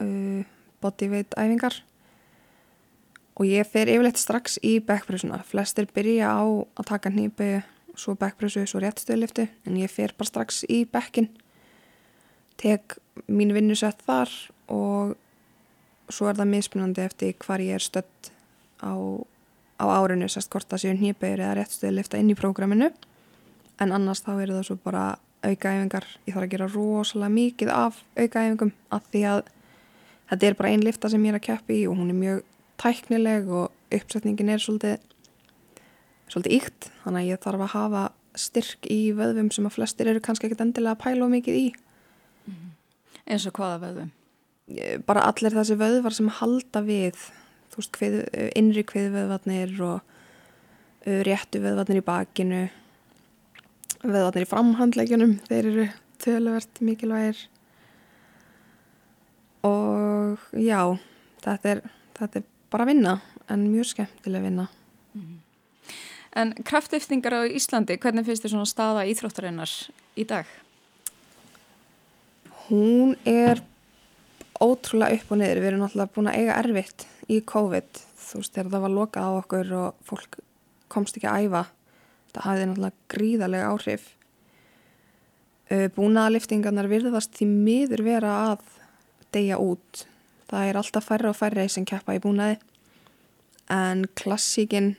uh, 0.00 0.44
bodyweight 0.80 1.34
æfingar 1.36 1.82
og 3.40 3.48
ég 3.48 3.64
fer 3.64 3.88
yfirleitt 3.88 4.20
strax 4.20 4.58
í 4.60 4.76
backpressuna. 4.84 5.40
Flestir 5.48 5.88
byrja 5.88 6.28
á 6.28 6.44
að 6.44 6.88
taka 6.92 7.12
nýpu, 7.12 7.62
svo 7.96 8.12
backpressu, 8.20 8.66
svo 8.68 8.82
réttstöðliftu 8.84 9.48
en 9.66 9.78
ég 9.80 9.90
fer 9.90 10.12
bara 10.16 10.28
strax 10.28 10.62
í 10.68 10.84
backin 10.84 11.30
tek 12.60 12.98
mín 13.28 13.54
vinnusett 13.56 14.02
þar 14.06 14.30
og 14.70 15.16
svo 16.12 16.28
er 16.28 16.38
það 16.38 16.52
mismunandi 16.52 17.04
eftir 17.06 17.36
hvar 17.40 17.62
ég 17.64 17.78
er 17.78 17.84
stött 17.84 18.30
á, 18.84 18.92
á 19.80 19.84
árinu, 19.88 20.28
sérst 20.28 20.50
hvort 20.52 20.68
það 20.68 20.84
séu 20.84 20.98
nýpur 20.98 21.40
eða 21.40 21.56
réttstöðlifta 21.58 22.20
inn 22.20 22.32
í 22.32 22.38
prógraminu. 22.38 22.90
En 23.80 23.94
annars 23.96 24.20
þá 24.26 24.34
eru 24.36 24.58
það 24.58 24.66
svo 24.68 24.76
bara 24.84 25.04
aukaæfingar, 25.40 26.04
ég 26.26 26.34
þarf 26.34 26.44
að 26.44 26.52
gera 26.52 26.68
rosalega 26.68 27.32
mikið 27.32 27.72
af 27.72 28.02
aukaæfingum 28.18 28.74
af 28.92 29.06
því 29.08 29.22
að 29.30 29.42
þetta 30.30 30.48
er 30.48 30.58
bara 30.58 30.72
einn 30.74 30.84
lifta 30.84 31.08
sem 31.08 31.24
ég 31.24 31.32
er 31.32 31.40
að 31.40 31.46
keppi 31.46 31.78
og 31.88 31.96
hún 31.96 32.12
er 32.12 32.18
mjög 32.18 32.49
tæknileg 32.80 33.48
og 33.48 33.94
uppsetningin 33.94 34.52
er 34.54 34.62
svolítið, 34.62 35.02
svolítið 36.30 36.56
íkt 36.60 36.90
þannig 37.02 37.20
að 37.20 37.30
ég 37.30 37.42
þarf 37.44 37.66
að 37.66 37.74
hafa 37.74 38.04
styrk 38.38 38.86
í 38.90 39.00
vöðvum 39.16 39.50
sem 39.52 39.66
að 39.66 39.76
flestir 39.76 40.10
eru 40.10 40.22
kannski 40.22 40.48
ekkit 40.48 40.62
endilega 40.64 40.96
að 40.96 41.02
pæla 41.04 41.28
mikið 41.28 41.58
í 41.58 41.66
mm 41.74 42.54
-hmm. 42.54 42.72
eins 43.26 43.46
og 43.46 43.58
hvaða 43.58 43.82
vöðvum? 43.84 44.10
bara 45.06 45.26
allir 45.26 45.54
þessi 45.54 45.76
vöðvar 45.78 46.14
sem 46.14 46.28
halda 46.40 46.82
við 46.86 47.16
þú 47.70 47.80
veist, 47.80 47.96
hvið, 47.98 48.16
innri 48.58 48.84
kviðvöðvarnir 48.86 49.72
og 49.86 50.02
uh, 51.06 51.20
réttu 51.26 51.62
vöðvarnir 51.62 52.02
í 52.02 52.06
bakinu 52.06 52.60
vöðvarnir 54.02 54.46
í 54.46 54.50
framhandlegjunum 54.50 55.34
þeir 55.48 55.70
eru 55.72 55.88
töluvert 56.22 56.82
mikilvægir 56.84 57.42
og 59.66 60.46
já 60.54 60.80
þetta 61.42 61.74
er, 61.74 61.82
þetta 62.18 62.40
er 62.40 62.48
bara 62.70 62.86
vinna 62.88 63.18
en 63.50 63.66
mjög 63.70 63.92
skemmtileg 63.92 64.44
vinna. 64.46 64.66
Mm. 65.14 65.38
En 66.40 66.52
kraftliftingar 66.64 67.34
á 67.34 67.40
Íslandi, 67.50 67.96
hvernig 67.98 68.26
finnst 68.28 68.44
þér 68.44 68.54
svona 68.54 68.68
staða 68.70 69.06
íþróttarinnar 69.10 69.72
í 70.14 70.26
dag? 70.30 70.46
Hún 72.68 73.16
er 73.26 73.64
ótrúlega 74.62 75.16
upp 75.18 75.32
og 75.32 75.40
niður, 75.40 75.58
við 75.62 75.70
erum 75.72 75.82
náttúrulega 75.82 76.14
búin 76.14 76.30
að 76.30 76.38
eiga 76.38 76.58
erfitt 76.60 77.06
í 77.30 77.40
COVID, 77.42 78.00
þú 78.20 78.42
veist 78.42 78.54
þegar 78.54 78.70
það 78.74 78.84
var 78.84 78.94
lokað 78.94 79.26
á 79.26 79.32
okkur 79.40 79.74
og 79.80 80.06
fólk 80.06 80.38
komst 80.90 81.18
ekki 81.18 81.30
að 81.30 81.48
æfa, 81.48 81.64
það 82.34 82.46
hafði 82.46 82.68
náttúrulega 82.68 83.14
gríðarlega 83.14 83.72
áhrif. 83.74 84.06
Búnaðaliftingarnar 85.96 86.90
virðast 86.90 87.34
því 87.38 87.50
miður 87.50 88.04
vera 88.06 88.36
að 88.52 88.62
deyja 89.34 89.58
út 89.62 90.04
það 90.50 90.68
er 90.68 90.80
alltaf 90.80 91.06
færri 91.06 91.30
og 91.30 91.38
færri 91.38 91.68
sem 91.70 91.86
keppa 91.88 92.16
í 92.16 92.22
búnaði 92.22 92.58
en 93.70 94.04
klassíkin 94.18 94.94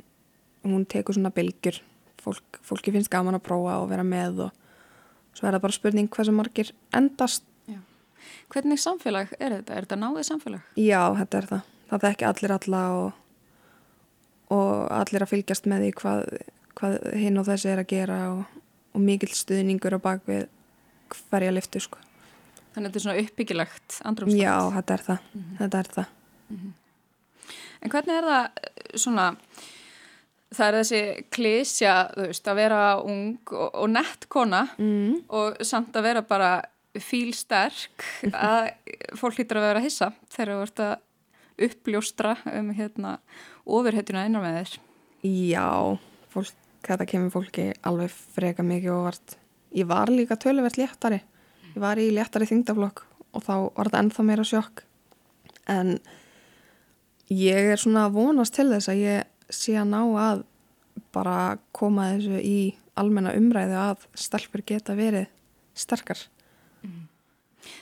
hún 0.63 0.85
tekur 0.87 1.17
svona 1.17 1.33
bylgjur 1.35 1.81
Fólk, 2.21 2.59
fólki 2.61 2.91
finnst 2.93 3.09
gaman 3.09 3.33
að 3.33 3.47
prófa 3.47 3.79
og 3.81 3.87
vera 3.89 4.03
með 4.05 4.43
og 4.45 4.57
svo 5.33 5.47
er 5.47 5.55
það 5.55 5.63
bara 5.63 5.73
spurning 5.73 6.09
hversu 6.13 6.33
margir 6.37 6.69
endast 6.93 7.47
Já. 7.65 7.79
Hvernig 8.53 8.81
samfélag 8.81 9.31
er 9.39 9.55
þetta? 9.55 9.73
Er 9.73 9.87
þetta 9.87 9.97
náðið 9.97 10.27
samfélag? 10.27 10.67
Já, 10.77 11.01
þetta 11.17 11.39
er 11.39 11.47
það. 11.49 11.71
Það 11.89 12.05
er 12.05 12.11
ekki 12.11 12.27
allir 12.29 12.53
alla 12.57 12.81
og, 12.99 13.07
og 14.53 14.73
allir 14.99 15.25
að 15.25 15.31
fylgjast 15.33 15.69
með 15.71 15.85
því 15.85 15.91
hvað, 16.03 16.21
hvað 16.77 16.97
hinn 17.23 17.41
og 17.41 17.49
þessi 17.49 17.71
er 17.73 17.81
að 17.81 17.89
gera 17.95 18.19
og, 18.35 18.61
og 18.93 19.05
mikil 19.07 19.31
stuðningur 19.33 19.97
á 19.97 19.99
bakvið 20.05 20.45
hverja 21.31 21.55
liftu 21.57 21.81
sko. 21.81 21.97
Þannig 22.71 22.87
að 22.87 22.91
þetta 22.91 22.99
er 22.99 23.03
svona 23.05 23.21
uppbyggilegt 23.25 23.97
andrumstætt. 24.07 24.41
Já, 24.41 24.55
þetta 24.77 24.93
er 24.93 25.03
það. 25.07 25.23
Mm 25.33 25.41
-hmm. 25.41 25.57
Þetta 25.59 25.79
er 25.79 25.89
það. 25.95 26.05
Mm 26.49 26.57
-hmm. 26.57 26.73
En 27.81 27.89
hvernig 27.89 28.17
er 28.17 28.27
það 28.29 28.45
eh, 28.45 28.97
svona, 29.01 29.25
það 30.51 30.67
er 30.67 30.77
þessi 30.79 31.01
klísja, 31.33 31.95
þú 32.15 32.27
veist, 32.27 32.47
að 32.47 32.59
vera 32.61 32.81
ung 33.01 33.53
og, 33.55 33.69
og 33.73 33.89
nett 33.89 34.27
kona 34.29 34.67
mm. 34.77 35.23
og 35.29 35.65
samt 35.65 35.95
að 35.95 36.03
vera 36.03 36.21
bara 36.21 36.51
fílsterk 36.99 38.05
að 38.49 38.71
fólk 39.19 39.39
hlýttur 39.39 39.61
að 39.61 39.67
vera 39.67 39.79
að 39.79 39.87
hissa 39.87 40.11
þegar 40.29 40.53
þú 40.53 40.59
vart 40.59 40.83
að 40.85 40.95
uppljóstra 41.61 42.37
um 42.57 42.71
hérna 42.73 43.17
ofurhetjuna 43.65 44.25
einar 44.25 44.41
með 44.41 44.57
þér. 44.59 44.77
Já, 45.27 45.97
fólk, 46.33 46.55
þetta 46.87 47.05
kemur 47.05 47.33
fólki 47.33 47.67
alveg 47.83 48.13
freka 48.35 48.63
mikið 48.65 48.95
og 48.95 49.03
vart, 49.09 49.35
ég 49.77 49.89
var 49.89 50.09
líka 50.09 50.39
töluvert 50.39 50.79
léttari 50.79 51.21
ég 51.75 51.81
var 51.81 51.99
í 51.99 52.09
léttari 52.13 52.47
þingdaflokk 52.49 53.05
og 53.31 53.45
þá 53.45 53.53
var 53.75 53.89
þetta 53.89 54.03
ennþá 54.03 54.25
meira 54.27 54.47
sjokk 54.47 54.83
en 55.71 55.99
ég 57.31 57.71
er 57.73 57.79
svona 57.79 58.07
að 58.07 58.17
vonast 58.19 58.55
til 58.55 58.69
þess 58.71 58.91
að 58.91 59.03
ég 59.03 59.51
sé 59.51 59.75
að 59.79 59.91
ná 59.93 60.01
að 60.01 60.43
bara 61.15 61.57
koma 61.75 62.11
þessu 62.13 62.39
í 62.43 62.59
almenna 62.99 63.33
umræðu 63.37 63.77
að 63.79 64.07
stelpur 64.19 64.63
geta 64.67 64.95
verið 64.97 65.29
sterkar 65.77 66.19
mm. 66.83 67.07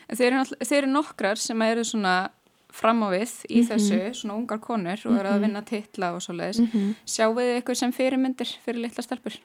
Þeir 0.10 0.28
eru, 0.28 0.58
þeir 0.60 0.78
eru 0.82 0.92
nokkrar 0.92 1.40
sem 1.40 1.62
eru 1.66 1.86
svona 1.88 2.16
fram 2.74 3.02
á 3.06 3.08
við 3.10 3.32
í 3.50 3.62
mm 3.62 3.64
-hmm. 3.64 3.70
þessu, 3.70 4.00
svona 4.22 4.36
ungar 4.38 4.60
konur 4.62 5.00
og 5.06 5.16
eru 5.18 5.30
að 5.30 5.40
mhm. 5.40 5.44
vinna 5.46 5.62
titla 5.66 6.12
og 6.14 6.22
svo 6.22 6.34
leiðis 6.34 6.60
mm 6.60 6.68
-hmm. 6.74 6.96
sjáu 7.06 7.34
þið 7.34 7.54
eitthvað 7.56 7.80
sem 7.80 7.92
fyrirmyndir 7.92 8.52
fyrir 8.66 8.82
litla 8.82 9.04
stelpur? 9.04 9.40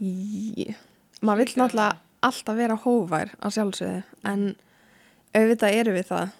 Ég, 0.00 0.74
maður 1.22 1.44
vil 1.44 1.54
náttúrulega 1.56 1.98
alltaf 2.24 2.56
vera 2.58 2.78
hóvær 2.80 3.34
að 3.38 3.56
sjálfsögðu 3.58 4.00
en 4.30 4.46
auðvitað 5.34 5.78
eru 5.80 5.94
við 5.96 6.08
það. 6.10 6.32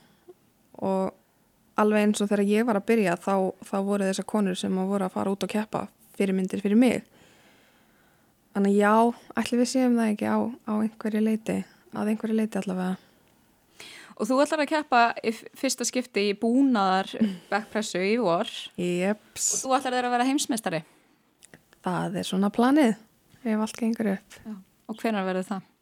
Og 0.85 1.81
alveg 1.81 2.07
eins 2.07 2.23
og 2.23 2.31
þegar 2.31 2.51
ég 2.51 2.67
var 2.69 2.79
að 2.79 2.89
byrja 2.91 3.17
þá, 3.21 3.35
þá 3.67 3.77
voru 3.87 4.09
þessar 4.09 4.29
konur 4.31 4.59
sem 4.59 4.79
voru 4.79 5.07
að 5.07 5.15
fara 5.17 5.35
út 5.35 5.47
og 5.47 5.51
keppa 5.51 5.87
fyrirmyndir 6.19 6.63
fyrir 6.63 6.79
mig. 6.79 7.03
Þannig 8.55 8.77
já, 8.79 8.95
ætlum 9.35 9.65
við 9.65 9.71
séum 9.73 9.97
það 9.99 10.13
ekki 10.13 10.31
á, 10.31 10.39
á 10.71 10.73
einhverju 10.79 11.25
leiti 11.25 11.57
að 11.95 12.13
einhverju 12.13 12.37
leiti 12.39 12.61
allavega. 12.61 12.95
Og 14.15 14.29
þú 14.31 14.37
ætlar 14.45 14.63
að 14.63 14.71
keppa 14.71 15.01
í 15.27 15.33
fyrsta 15.59 15.87
skipti 15.89 16.29
í 16.31 16.37
búnaðar 16.39 17.11
backpressu 17.51 17.99
í 17.99 18.15
vor. 18.23 18.51
Jeps. 18.79 19.49
Og 19.57 19.65
þú 19.65 19.75
ætlar 19.81 20.07
að 20.07 20.15
vera 20.15 20.29
heimsmeistari. 20.29 20.85
Það 21.83 22.21
er 22.21 22.29
svona 22.29 22.53
planið 22.55 22.95
ef 23.43 23.67
allt 23.67 23.81
gengur 23.81 24.13
upp. 24.15 24.39
Já. 24.47 24.55
Og 24.85 25.01
hvernig 25.01 25.27
verður 25.27 25.49
það? 25.49 25.74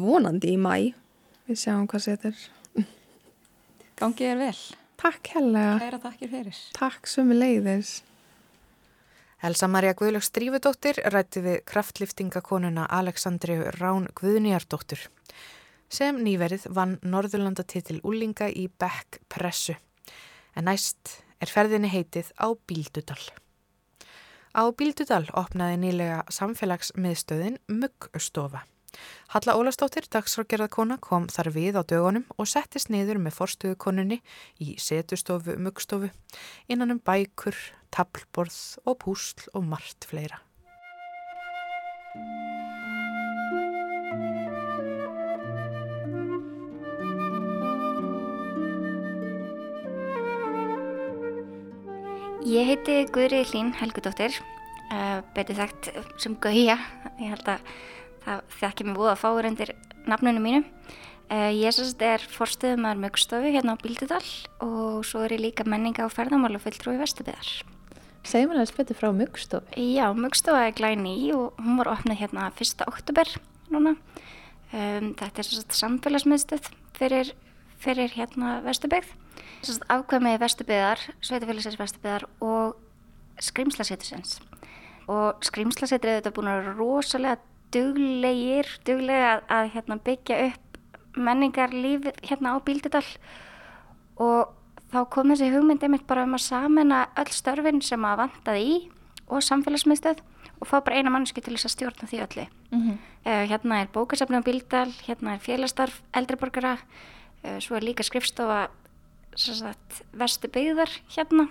Vonandi 0.00 0.54
í 0.54 0.60
mæ 0.60 0.74
við 1.48 1.58
sjáum 1.64 1.88
hvað 1.90 2.06
setur 2.06 2.46
Gangið 3.98 4.32
er 4.32 4.40
vel 4.40 4.62
Takk 5.02 5.34
hella 5.34 5.66
Kæra 5.82 5.98
takkir 6.02 6.30
fyrir 6.32 6.58
Takk 6.78 7.10
sömu 7.10 7.36
leiðis 7.36 8.00
Elsa 9.42 9.66
Maria 9.66 9.96
Guðlöks 9.98 10.30
Drífudóttir 10.30 11.00
rætti 11.10 11.42
við 11.42 11.64
kraftliftingakonuna 11.66 12.84
Aleksandriu 12.94 13.72
Rán 13.80 14.06
Guðnýjardóttur 14.20 15.08
sem 15.92 16.20
nýverið 16.24 16.68
vann 16.72 16.96
Norðurlandatitil 17.02 17.98
Úlinga 18.06 18.48
í 18.48 18.68
Beck 18.80 19.20
Pressu. 19.28 19.74
En 20.56 20.68
næst 20.70 21.18
er 21.42 21.50
ferðinni 21.52 21.90
heitið 21.92 22.30
á 22.40 22.54
Bíldudal. 22.54 23.20
Á 24.56 24.62
Bíldudal 24.76 25.26
opnaði 25.36 25.80
nýlega 25.82 26.22
samfélagsmiðstöðin 26.32 27.58
Muggstofa. 27.68 28.64
Halla 29.32 29.56
Ólastóttir, 29.56 30.04
dagsrákjörðarkona, 30.12 30.98
kom 31.00 31.28
þar 31.32 31.48
við 31.54 31.80
á 31.80 31.82
dögunum 31.82 32.26
og 32.36 32.48
settist 32.50 32.90
niður 32.92 33.20
með 33.22 33.38
forstuðukonunni 33.38 34.20
í 34.60 34.74
setustofu 34.76 35.56
Muggstofu 35.56 36.12
innan 36.68 36.92
um 36.92 37.00
bækur, 37.00 37.56
tablborð 37.94 38.58
og 38.84 38.98
púsl 39.04 39.48
og 39.56 39.64
margt 39.72 40.08
fleira. 40.10 40.42
Ég 52.42 52.66
heiti 52.66 52.94
Guðrið 53.14 53.52
Hlín 53.52 53.68
Helgudóttir, 53.78 54.34
uh, 54.90 55.22
betur 55.32 55.56
þekkt 55.62 55.92
sem 56.20 56.34
Gauja, 56.42 56.74
ég 57.16 57.30
held 57.32 57.48
að 57.48 57.68
það 58.24 58.42
þekki 58.58 58.86
mig 58.86 58.98
búið 58.98 59.12
að 59.12 59.22
fáur 59.22 59.48
undir 59.48 59.72
nafnunum 60.08 60.46
mínu. 60.46 60.62
Uh, 61.32 61.48
ég 61.56 61.72
sérst 61.72 62.02
er 62.04 62.24
forstöðumar 62.34 62.98
mögstofu 63.00 63.52
hérna 63.54 63.76
á 63.78 63.80
Bíldudal 63.80 64.24
og 64.60 65.04
svo 65.08 65.22
er 65.24 65.36
ég 65.36 65.46
líka 65.46 65.64
menninga 65.64 66.04
á 66.04 66.12
ferðamála 66.12 66.60
fulltrúi 66.60 66.98
Vestubiðar. 67.00 67.52
Segir 68.22 68.50
maður 68.50 68.60
aðeins 68.60 68.76
betur 68.76 68.98
frá 68.98 69.08
mögstofu? 69.16 69.80
Já, 69.80 70.06
mögstofa 70.12 70.66
er 70.66 70.76
glæni 70.76 71.14
í 71.24 71.32
og 71.36 71.56
hún 71.62 71.80
var 71.80 71.94
opnað 71.94 72.20
hérna 72.20 72.50
1. 72.52 72.84
oktober 72.84 73.32
núna. 73.72 73.96
Um, 74.72 75.14
þetta 75.16 75.40
er 75.40 75.48
sérst 75.48 75.78
samfélagsmiðstöð 75.80 76.68
fyrir, 76.98 77.32
fyrir 77.80 78.12
hérna 78.18 78.60
Vestubyggð 78.66 79.16
afkvæmið 79.62 80.40
vestubiðar, 80.42 81.02
sveitafélagsins 81.22 81.78
vestubiðar 81.78 82.26
og 82.42 82.76
skrimslasetusins. 83.42 84.40
Og 85.10 85.42
skrimslasetur 85.44 86.10
er 86.10 86.20
þetta 86.20 86.34
búin 86.34 86.50
að 86.50 86.60
vera 86.60 86.74
rosalega 86.78 87.38
duglegir, 87.74 88.68
duglega 88.86 89.36
að, 89.36 89.46
að 89.56 89.70
hérna, 89.76 89.98
byggja 90.06 90.40
upp 90.48 91.16
menningarlíf 91.16 92.08
hérna 92.24 92.56
á 92.56 92.64
Bíldudal 92.64 93.04
og 94.20 94.52
þá 94.92 94.98
kom 95.12 95.32
þessi 95.32 95.50
hugmyndi 95.52 95.90
mitt 95.92 96.06
bara 96.08 96.24
um 96.26 96.36
að 96.36 96.46
samena 96.46 97.06
öll 97.20 97.32
störfin 97.32 97.82
sem 97.84 98.04
að 98.04 98.24
vantaði 98.24 98.64
í 98.64 98.76
og 99.32 99.44
samfélagsmiðstöð 99.44 100.20
og 100.60 100.68
fá 100.68 100.78
bara 100.80 101.00
eina 101.00 101.12
mannsku 101.12 101.42
til 101.42 101.56
þess 101.56 101.68
að 101.68 101.74
stjórna 101.74 102.08
því 102.08 102.20
öllu. 102.26 102.46
Mm 102.70 102.82
-hmm. 102.82 102.98
uh, 103.26 103.44
hérna 103.50 103.80
er 103.80 103.88
bókasafni 103.92 104.38
á 104.38 104.46
Bíldal, 104.46 104.92
hérna 105.06 105.34
er 105.34 105.40
félagstarf 105.40 106.02
eldriborgara, 106.14 106.78
uh, 107.44 107.58
svo 107.58 107.76
er 107.76 107.82
líka 107.82 108.02
skrifstofa 108.02 108.68
vestu 110.12 110.48
byggðar 110.48 110.90
hérna 111.08 111.48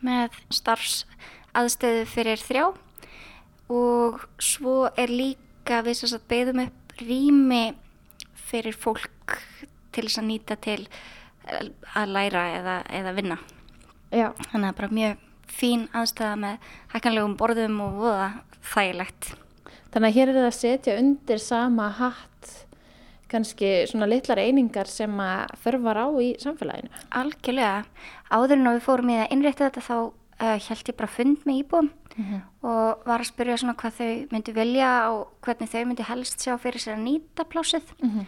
með 0.00 0.30
starfsaðstöðu 0.50 2.04
fyrir 2.06 2.38
þrjá 2.38 2.74
og 3.68 4.20
svo 4.38 4.88
er 4.96 5.08
líka 5.08 5.47
við 5.68 6.18
beigðum 6.28 6.64
upp 6.64 6.98
rými 6.98 7.62
fyrir 8.48 8.76
fólk 8.76 9.38
til 9.92 10.06
þess 10.06 10.20
að 10.20 10.28
nýta 10.28 10.56
til 10.60 10.80
að 11.96 12.12
læra 12.12 12.44
eða, 12.58 12.76
eða 12.92 13.14
vinna. 13.16 13.38
Já. 14.12 14.30
Þannig 14.52 14.68
að 14.70 14.78
bara 14.80 14.96
mjög 14.98 15.24
fín 15.48 15.84
aðstöða 15.96 16.38
með 16.40 16.72
hækkanlegum 16.94 17.36
borðum 17.40 17.78
og 17.84 18.00
voða 18.02 18.28
þægilegt. 18.72 19.32
Þannig 19.92 20.08
að 20.08 20.16
hér 20.18 20.30
er 20.30 20.38
það 20.38 20.48
að 20.48 20.58
setja 20.58 20.96
undir 21.00 21.42
sama 21.42 21.88
hatt 21.98 22.54
kannski 23.28 23.70
svona 23.88 24.08
litlar 24.08 24.40
einingar 24.40 24.88
sem 24.88 25.12
að 25.20 25.52
þörfar 25.64 26.00
á 26.00 26.06
í 26.24 26.28
samfélaginu? 26.40 26.92
Algjörlega. 27.16 27.84
Áður 28.32 28.56
en 28.56 28.70
við 28.70 28.84
fórum 28.86 29.12
í 29.12 29.18
að 29.20 29.34
innrétta 29.34 29.68
þetta 29.68 29.84
þá 29.84 29.96
uh, 29.98 30.56
held 30.68 30.92
ég 30.92 30.96
bara 30.96 31.12
fund 31.12 31.44
með 31.48 31.60
íbúum 31.62 31.90
mm 32.18 32.24
-hmm. 32.24 32.40
og 32.62 33.06
var 33.06 33.20
að 33.20 33.30
spyrja 33.30 33.56
svona 33.56 33.74
hvað 33.74 33.92
þau 33.98 34.26
myndi 34.32 34.52
velja 34.52 35.10
og 35.10 35.28
hvernig 35.42 35.70
þau 35.70 35.84
myndi 35.84 36.02
helst 36.02 36.40
sjá 36.40 36.58
fyrir 36.58 36.80
sér 36.80 36.96
að 36.96 37.06
nýta 37.06 37.44
plásið 37.44 37.86
mm 38.02 38.10
-hmm. 38.10 38.24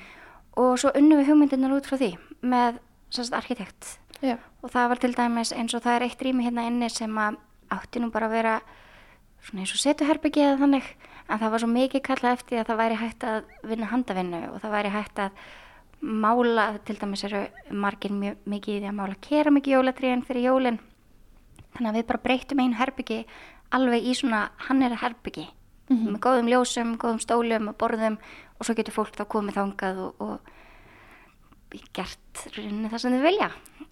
og 0.57 0.79
svo 0.79 0.91
unnum 0.95 1.19
við 1.19 1.29
hugmyndirnar 1.29 1.77
út 1.77 1.87
frá 1.87 1.97
því 1.99 2.17
með 2.43 2.79
sérst 3.11 3.35
arkitekt 3.35 3.99
Já. 4.23 4.37
og 4.63 4.71
það 4.71 4.89
var 4.89 4.99
til 4.99 5.15
dæmis 5.15 5.53
eins 5.53 5.75
og 5.75 5.83
það 5.83 5.97
er 5.97 6.03
eitt 6.03 6.23
rými 6.23 6.45
hérna 6.45 6.67
inni 6.67 6.91
sem 6.91 7.19
að 7.19 7.37
átti 7.71 8.01
nú 8.01 8.11
bara 8.11 8.27
að 8.27 8.31
vera 8.31 8.61
svona 9.41 9.61
eins 9.61 9.73
og 9.73 9.81
setuherbyggi 9.81 10.41
eða 10.41 10.59
þannig 10.59 10.85
en 11.29 11.39
það 11.39 11.51
var 11.51 11.63
svo 11.63 11.69
mikið 11.69 12.03
kallað 12.03 12.33
eftir 12.33 12.61
að 12.61 12.67
það 12.67 12.81
væri 12.83 13.01
hægt 13.01 13.25
að 13.25 13.45
vinna 13.63 13.87
handavinnu 13.87 14.43
og 14.53 14.61
það 14.61 14.71
væri 14.71 14.91
hægt 14.91 15.19
að 15.19 15.31
mála, 16.01 16.79
til 16.85 16.97
dæmis 16.97 17.25
eru 17.25 17.47
margir 17.71 18.13
mjög 18.13 18.37
mikið 18.49 18.75
í 18.75 18.81
því 18.81 18.89
að 18.89 18.99
mála 18.99 19.17
kera 19.21 19.51
mikið 19.53 19.75
jólatríðin 19.75 20.25
fyrir 20.25 20.47
jólinn 20.49 20.81
þannig 21.75 21.91
að 21.91 21.99
við 21.99 22.07
bara 22.09 22.25
breytum 22.25 22.63
einu 22.63 22.79
herbyggi 22.79 23.19
alveg 23.77 24.07
í 24.07 24.15
svona 24.19 24.49
hann 24.69 24.83
er 24.83 24.97
herbyggi 25.01 25.47
mm 25.47 25.97
-hmm. 25.97 26.13
með 26.15 26.21
góðum 26.27 26.49
ljósum, 26.49 26.97
góðum 26.99 27.21
stólum 27.21 27.69
og 27.69 27.77
borðum 27.77 28.19
og 28.59 28.67
svo 28.67 28.75
getur 28.75 28.95
fólk 28.95 29.17
þá 29.17 29.25
komið 29.25 29.59
þángað 29.59 29.99
og, 29.99 30.15
og 30.21 30.41
gert 31.93 32.19
það 32.45 32.99
sem 32.99 33.13
þau 33.13 33.23
vilja 33.23 33.51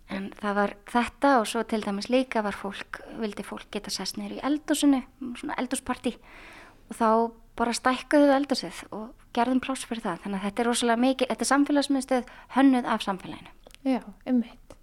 en 0.08 0.30
það 0.40 0.54
var 0.54 0.74
þetta 0.86 1.40
og 1.40 1.46
svo 1.46 1.62
til 1.62 1.82
dæmis 1.84 2.08
líka 2.10 2.42
var 2.42 2.56
fólk, 2.56 3.00
vildi 3.20 3.42
fólk 3.42 3.70
geta 3.70 3.90
sest 3.90 4.16
neyru 4.16 4.38
í 4.38 4.42
eldúsinu, 4.42 5.02
svona 5.36 5.54
eldúsparti 5.58 6.16
og 6.88 6.96
þá 6.96 7.30
bara 7.58 7.72
stækkuðu 7.72 8.34
eldursið 8.34 8.84
og 8.90 9.14
gerðum 9.34 9.60
pláss 9.60 9.84
fyrir 9.84 10.02
það 10.02 10.22
þannig 10.24 10.38
að 10.38 10.44
þetta 10.44 10.62
er 10.62 10.66
rosalega 10.66 11.02
mikið, 11.04 11.28
þetta 11.28 11.44
er 11.44 11.52
samfélagsmiðstöð 11.52 12.24
hönnuð 12.56 12.86
af 12.86 13.02
samfélaginu 13.02 13.50
Já, 13.86 14.02
umhitt. 14.26 14.74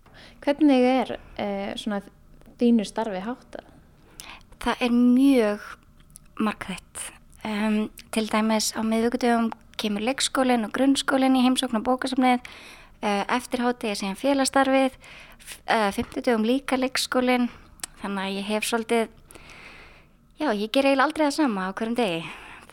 Hvernig 0.42 0.86
er 0.88 1.18
eh, 1.38 1.74
svona 1.76 2.02
þínu 2.60 2.86
starfi 2.88 3.22
hátta? 3.26 3.64
Það 4.66 4.82
er 4.82 4.96
mjög 4.96 5.66
markþætt 6.42 7.02
um, 7.46 7.76
til 8.12 8.26
dæmis 8.32 8.72
á 8.74 8.82
miðugutöfum 8.82 9.52
kemur 9.78 10.02
leikskólinn 10.08 10.66
og 10.66 10.74
grunnskólinn 10.74 11.38
í 11.38 11.44
heimsókn 11.46 11.78
og 11.78 11.86
bókasafnið 11.86 12.42
uh, 12.42 13.24
eftirhátti 13.36 13.92
er 13.92 14.00
síðan 14.00 14.18
félastarfið 14.18 14.96
uh, 15.70 15.92
50 15.94 16.26
dögum 16.26 16.48
líka 16.48 16.80
leikskólinn 16.80 17.52
þannig 18.02 18.24
að 18.26 18.40
ég 18.40 18.50
hef 18.50 18.68
svolítið 18.72 19.14
Já, 20.36 20.50
ég 20.52 20.68
ger 20.68 20.84
eiginlega 20.84 21.06
aldrei 21.06 21.24
það 21.30 21.36
sama 21.38 21.70
á 21.70 21.72
hverjum 21.72 21.94
degi. 21.96 22.18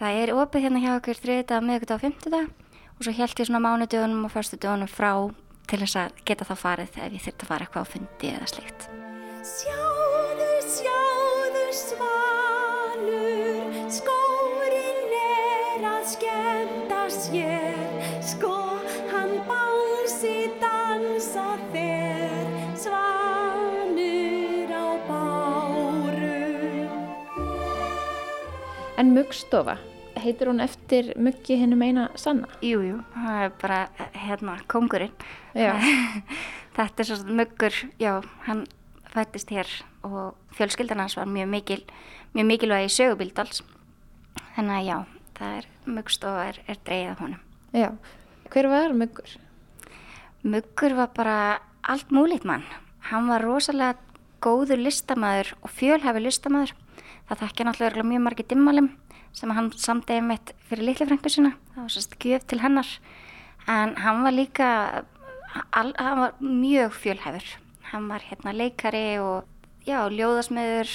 Það 0.00 0.16
er 0.18 0.32
opið 0.34 0.64
hérna 0.64 0.80
hjá 0.82 0.90
okkur 0.96 1.20
þriðdag, 1.20 1.62
miðugdag 1.68 1.94
og 1.94 2.02
fymtudag 2.02 2.48
og 2.96 3.06
svo 3.06 3.14
held 3.14 3.38
ég 3.38 3.50
svona 3.52 3.62
mánudugunum 3.62 4.26
og 4.26 4.34
förstudugunum 4.34 4.90
frá 4.90 5.12
til 5.70 5.82
þess 5.84 6.00
að 6.02 6.22
geta 6.26 6.48
þá 6.50 6.54
farið 6.58 6.98
ef 6.98 7.14
ég 7.14 7.26
þurft 7.28 7.46
að 7.46 7.52
fara 7.52 7.68
eitthvað 7.68 7.86
á 7.86 7.92
fundi 7.94 8.34
eða 8.34 8.50
slikt. 8.50 8.88
Er 16.28 16.66
að 16.98 17.10
skemta 17.10 17.10
sér, 17.10 18.22
skórin 18.22 18.72
En 29.02 29.08
muggstofa, 29.16 29.80
heitir 30.22 30.46
hún 30.46 30.62
eftir 30.62 31.08
muggi 31.18 31.56
hennum 31.58 31.80
eina 31.82 32.04
sanna? 32.14 32.46
Jújú, 32.62 32.84
jú, 32.86 32.98
það 33.16 33.40
er 33.42 33.54
bara 33.58 33.78
hérna 34.14 34.52
kongurinn. 34.70 35.10
Þetta 36.76 37.02
er 37.02 37.08
svo 37.08 37.16
muggur, 37.26 37.78
já, 37.98 38.12
hann 38.46 38.60
fættist 39.10 39.50
hér 39.50 39.72
og 40.06 40.36
fjölskyldan 40.54 41.02
hans 41.02 41.16
var 41.18 41.26
mjög 41.26 41.50
mikil, 41.50 41.82
mjög 42.36 42.48
mikilvæg 42.52 42.86
í 42.86 42.94
sögubíldals. 42.94 43.64
Þannig 44.54 44.76
að 44.76 44.86
já, 44.86 44.96
það 45.38 45.58
er 45.58 45.68
muggstofa 45.86 46.46
er, 46.50 46.60
er 46.66 46.80
dreigð 46.86 47.10
af 47.14 47.24
honum. 47.24 47.42
Já, 47.72 47.90
hver 48.52 48.68
var 48.72 48.96
muggur? 48.96 49.36
Muggur 50.42 50.96
var 50.98 51.12
bara 51.16 51.36
allt 51.82 52.10
múlít 52.10 52.44
mann. 52.44 52.64
Hann 53.10 53.28
var 53.30 53.42
rosalega 53.42 53.98
góður 54.42 54.80
listamæður 54.82 55.54
og 55.62 55.70
fjölhæfi 55.70 56.22
listamæður 56.22 56.74
það 57.28 57.42
þekkja 57.44 57.66
náttúrulega 57.66 58.06
mjög 58.06 58.24
margi 58.26 58.46
dimmalum 58.50 58.90
sem 59.32 59.52
hann 59.54 59.70
samdegi 59.78 60.24
mitt 60.26 60.52
fyrir 60.68 60.88
litlifrængu 60.88 61.32
sína 61.32 61.54
það 61.72 61.84
var 61.84 61.94
sérst 61.94 62.16
gjöf 62.20 62.46
til 62.50 62.60
hennar 62.62 62.90
en 63.70 63.94
hann 64.02 64.24
var 64.26 64.34
líka 64.34 64.68
all, 65.70 65.94
hann 65.96 66.20
var 66.24 66.34
mjög 66.40 66.98
fjölhæfur 66.98 67.54
hann 67.92 68.10
var 68.10 68.26
hérna 68.26 68.54
leikari 68.56 69.06
og 69.22 69.48
já, 69.86 70.04
ljóðasmiður 70.10 70.90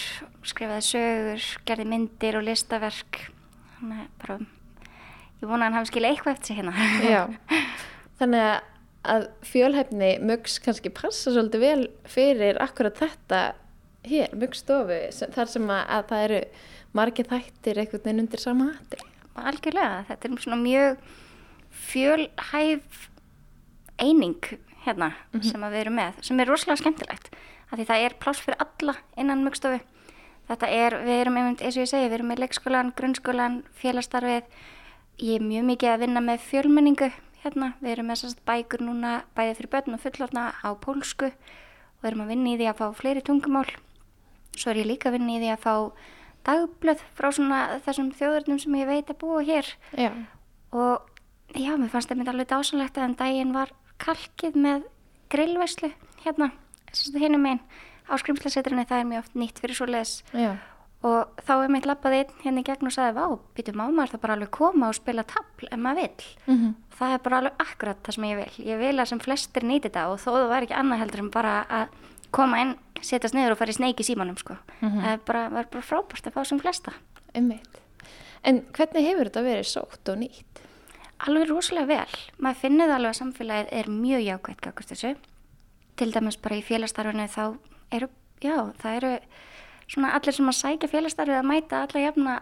skrifaði 0.47 0.85
sögur, 0.85 1.47
gerði 1.65 1.87
myndir 1.93 2.37
og 2.39 2.47
listaverk 2.47 3.27
hann 3.79 3.93
er 3.97 4.07
bara 4.21 4.39
ég 5.37 5.45
vona 5.45 5.61
að 5.61 5.67
hann 5.67 5.77
hafi 5.79 5.91
skilja 5.91 6.13
eitthvað 6.13 6.33
eftir 6.33 6.47
sig 6.47 6.59
hérna 6.61 6.73
Já, 7.05 7.21
þannig 8.19 8.49
að 9.07 9.29
fjölhæfni 9.47 10.11
mögs 10.25 10.57
kannski 10.63 10.91
passa 10.91 11.31
svolítið 11.31 11.63
vel 11.63 11.87
fyrir 12.09 12.59
akkurat 12.63 12.97
þetta 12.99 13.41
hér, 14.07 14.33
mjögstofu, 14.37 14.97
þar 15.35 15.51
sem 15.51 15.69
að, 15.71 15.83
að 15.95 16.09
það 16.11 16.25
eru 16.27 16.41
margir 16.97 17.29
þættir 17.29 17.81
einhvern 17.81 18.03
veginn 18.05 18.23
undir 18.23 18.41
sama 18.41 18.71
hatti. 18.71 18.99
Algjörlega, 19.37 20.05
þetta 20.09 20.27
er 20.29 20.41
svona 20.43 20.59
mjög 20.61 21.03
fjölhæf 21.87 23.03
eining 24.01 24.39
hérna 24.85 25.11
mm 25.11 25.39
-hmm. 25.39 25.51
sem 25.51 25.61
við 25.61 25.79
erum 25.81 25.97
með, 25.99 26.21
sem 26.21 26.39
er 26.39 26.49
rosalega 26.49 26.81
skemmtilegt 26.81 27.29
af 27.69 27.77
því 27.77 27.85
það 27.85 28.03
er 28.05 28.17
pláss 28.19 28.41
fyrir 28.41 28.59
alla 28.63 28.95
innan 29.17 29.43
mjögstofu. 29.43 29.79
Þetta 30.47 30.67
er, 30.71 30.95
við 31.03 31.21
erum 31.21 31.37
einmitt, 31.41 31.61
eins 31.61 31.75
og 31.75 31.83
ég 31.83 31.89
segi, 31.91 32.07
við 32.07 32.17
erum 32.19 32.29
með 32.31 32.43
leikskólan, 32.45 32.91
grunnskólan, 32.95 33.57
félastarfið, 33.81 34.45
ég 35.19 35.39
er 35.39 35.43
mjög 35.43 35.65
mikið 35.67 35.91
að 35.91 36.03
vinna 36.05 36.23
með 36.23 36.45
fjölmenningu 36.47 37.09
hérna, 37.43 37.73
við 37.81 37.93
erum 37.95 38.07
með 38.11 38.21
sérst 38.21 38.43
bækur 38.47 38.83
núna 38.85 39.17
bæðið 39.35 39.59
fyrir 39.59 39.71
börn 39.75 39.97
og 39.97 40.03
fullorna 40.03 40.45
á 40.63 40.69
pólsku 40.79 41.31
og 41.31 42.07
erum 42.07 42.23
að 42.23 42.31
vinna 42.31 42.53
í 42.53 42.59
því 42.61 42.69
að 42.71 42.79
fá 42.79 42.87
fleiri 43.01 43.23
tungumál. 43.25 43.67
Svo 44.57 44.71
er 44.71 44.81
ég 44.81 44.89
líka 44.89 45.09
að 45.09 45.17
vinna 45.17 45.35
í 45.35 45.41
því 45.41 45.51
að 45.53 45.65
fá 45.65 45.73
dagblöð 46.47 47.03
frá 47.17 47.27
svona 47.35 47.59
þessum 47.85 48.13
þjóðurnum 48.15 48.61
sem 48.61 48.79
ég 48.79 48.89
veit 48.89 49.11
að 49.11 49.19
búa 49.23 49.43
hér 49.43 49.67
Já. 49.99 50.11
og 50.71 51.09
já, 51.51 51.73
mér 51.75 51.91
fannst 51.91 52.13
myndi 52.13 52.31
alveg 52.31 52.49
dásanlegt 52.53 52.97
að 52.97 53.09
en 53.09 53.17
daginn 53.19 53.55
var 53.55 53.73
kalkið 53.99 54.55
með 54.55 54.87
grillvæslu 55.33 55.91
hérna, 56.23 56.51
hinnum 57.19 57.49
einn 57.49 57.61
á 58.07 58.13
skrimslasetrinni, 58.17 58.87
það 58.87 58.99
er 58.99 59.07
mjög 59.11 59.23
oft 59.25 59.35
nýtt 59.35 59.61
fyrir 59.61 59.75
svo 59.75 59.87
les 59.91 60.23
og 61.05 61.41
þá 61.45 61.53
er 61.61 61.71
mitt 61.71 61.85
lappaði 61.85 62.23
einn 62.23 62.39
hérna 62.41 62.61
í 62.63 62.65
gegn 62.65 62.89
og 62.89 62.93
sagði, 62.95 63.13
vá, 63.19 63.25
býtum 63.55 63.83
á 63.83 63.87
maður 63.93 64.15
það 64.15 64.21
bara 64.23 64.37
alveg 64.37 64.51
koma 64.57 64.89
og 64.89 64.97
spila 64.97 65.25
tabl 65.29 65.69
ef 65.69 65.77
maður 65.77 66.01
vill 66.01 66.29
mm 66.47 66.55
-hmm. 66.57 66.73
það 66.97 67.13
er 67.13 67.23
bara 67.23 67.37
alveg 67.37 67.53
akkurat 67.61 67.99
það 68.03 68.15
sem 68.15 68.23
ég 68.23 68.37
vil 68.37 68.65
ég 68.65 68.79
vil 68.79 68.99
að 68.99 69.05
sem 69.05 69.19
flestir 69.19 69.63
nýti 69.63 69.89
þetta 69.89 70.07
og 70.09 70.19
þó 70.19 70.31
það 70.33 70.49
væri 70.49 70.65
ekki 70.65 70.79
annað 70.79 70.99
heldur 70.99 71.19
en 71.19 71.29
bara 71.29 71.65
að 71.69 71.87
koma 72.31 72.61
inn, 72.61 72.75
setjast 73.01 73.35
niður 73.35 73.51
og 73.51 73.57
fara 73.57 73.69
í 73.69 73.73
sneiki 73.73 74.03
símanum 74.03 74.37
sko. 74.37 74.57
mm 74.81 74.89
-hmm. 74.89 75.01
það 75.01 75.11
er 75.13 75.19
bara, 75.25 75.49
bara 75.49 75.81
frábært 75.81 76.27
að 76.27 76.33
fá 76.33 76.43
sem 76.45 76.59
flesta 76.59 76.93
Einmitt. 77.33 77.81
En 78.43 78.65
hvernig 78.73 79.05
hefur 79.05 79.29
þetta 79.29 79.41
verið 79.41 79.67
sótt 79.67 80.09
og 80.09 80.17
nýtt? 80.17 80.61
Alveg 81.27 81.49
rosalega 81.49 81.85
vel 81.85 82.15
maður 82.37 82.61
finnir 82.61 82.87
það 82.87 82.95
alveg 82.95 83.09
að 83.09 83.19
samfélagið 83.21 83.67
er 83.71 83.89
mjög 83.89 84.21
jákvæmt 84.21 84.61
kakast 84.61 84.89
þessu 84.89 85.15
til 85.95 86.11
dæmis 86.13 86.37
bara 86.37 86.55
í 86.55 86.61
félastarfinu 86.61 87.27
þá 87.27 87.57
eru, 87.91 88.09
já, 88.43 88.55
það 88.81 88.99
eru 88.99 89.11
svona 89.87 90.13
allir 90.17 90.35
sem 90.35 90.51
að 90.51 90.59
sækja 90.59 90.91
félagstarfið 90.91 91.39
að 91.39 91.49
mæta 91.51 91.81
alla 91.85 92.03
jafna 92.03 92.37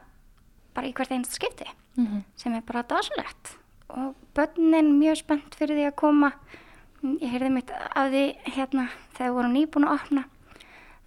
bara 0.76 0.90
í 0.90 0.94
hvert 0.94 1.12
einasta 1.12 1.38
skipti 1.38 1.68
mm 1.96 2.06
-hmm. 2.06 2.22
sem 2.36 2.54
er 2.54 2.62
bara 2.62 2.84
dásulegt 2.84 3.58
og 3.90 4.16
börnin 4.34 5.00
mjög 5.00 5.18
spennt 5.18 5.56
fyrir 5.56 5.76
því 5.76 5.88
að 5.88 5.96
koma. 5.96 6.32
Ég 7.04 7.30
heyrði 7.30 7.50
mitt 7.50 7.72
af 7.72 8.10
því 8.12 8.36
hérna 8.56 8.88
þegar 9.14 9.30
við 9.30 9.36
vorum 9.36 9.54
nýbúin 9.54 9.88
að 9.88 9.94
opna 9.94 10.24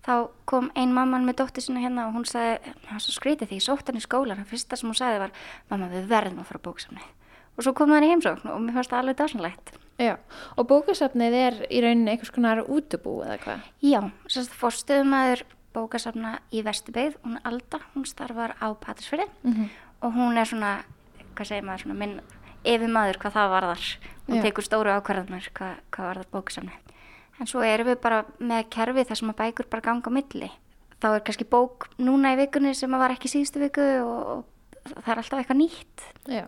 þá 0.09 0.29
kom 0.49 0.71
ein 0.75 0.95
mamman 0.95 1.27
með 1.27 1.41
dóttir 1.43 1.65
sinna 1.65 1.81
hérna 1.81 2.07
og 2.09 2.17
hún 2.17 2.25
sagði, 2.29 2.73
var 2.89 3.03
svo 3.03 3.13
skrítið 3.13 3.51
því 3.51 3.59
ég 3.59 3.67
sótt 3.67 3.91
hann 3.91 4.01
í 4.01 4.05
skólan, 4.05 4.41
það 4.41 4.53
fyrsta 4.53 4.77
sem 4.77 4.89
hún 4.89 4.99
sagði 4.99 5.19
var 5.19 5.33
mamma 5.71 5.91
við 5.93 6.09
verðum 6.09 6.43
að 6.43 6.51
fara 6.51 6.65
bóksamni 6.65 7.03
og 7.59 7.67
svo 7.67 7.75
kom 7.77 7.91
það 7.93 8.07
í 8.07 8.15
heimsókn 8.15 8.51
og 8.55 8.63
mér 8.63 8.79
fannst 8.79 8.95
það 8.95 9.03
alveg 9.03 9.21
dásanlegt 9.21 9.77
Já, 9.99 10.15
og 10.55 10.69
bókasafnið 10.71 11.35
er 11.35 11.57
í 11.75 11.81
rauninni 11.83 12.13
einhvers 12.13 12.31
konar 12.31 12.61
útubú 12.71 13.17
eða 13.25 13.39
hvað? 13.43 13.65
Já, 13.83 13.99
sérst 14.31 14.55
fórstöðumæður 14.55 15.43
bókasafna 15.75 16.37
í 16.55 16.63
Vesturbygð, 16.67 17.17
hún 17.25 17.39
er 17.41 17.49
Alda, 17.51 17.81
hún 17.95 18.07
starfar 18.07 18.55
á 18.63 18.67
Patrísfjörði 18.79 19.27
mm 19.43 19.53
-hmm. 19.53 19.69
og 20.03 20.15
hún 20.15 20.39
er 20.39 20.47
svona, 20.47 20.85
hvað 21.35 21.49
segir 21.49 21.65
maður, 21.65 21.83
svona 21.83 21.99
minn 21.99 22.21
yfir 22.65 22.89
maður 22.89 23.19
hvað 23.19 23.33
það 23.33 23.51
varðar, 23.51 23.83
hún 24.29 24.37
Já. 24.37 24.43
tekur 24.43 24.65
stóru 24.65 24.91
ákvarðanir 24.91 25.51
hvað, 25.55 25.75
hvað 25.91 26.07
varðar 26.07 26.31
bókasafni. 26.33 26.73
En 27.41 27.47
svo 27.47 27.61
erum 27.63 27.87
við 27.87 28.01
bara 28.01 28.25
með 28.39 28.69
kerfi 28.71 29.05
þar 29.05 29.17
sem 29.17 29.31
að 29.31 29.37
bækur 29.37 29.67
bara 29.71 29.83
ganga 29.83 30.11
á 30.11 30.17
milli. 30.17 30.51
Þá 31.01 31.15
er 31.15 31.21
kannski 31.21 31.45
bók 31.45 31.89
núna 31.99 32.33
í 32.35 32.37
vikunni 32.37 32.75
sem 32.75 32.95
að 32.95 32.99
var 32.99 33.11
ekki 33.11 33.29
síðustu 33.29 33.61
viku 33.63 33.83
og, 34.03 34.45
og 34.95 35.03
það 35.05 35.13
er 35.13 35.19
alltaf 35.19 35.39
eitthvað 35.39 35.57
nýtt 35.57 36.03
Já, 36.27 36.47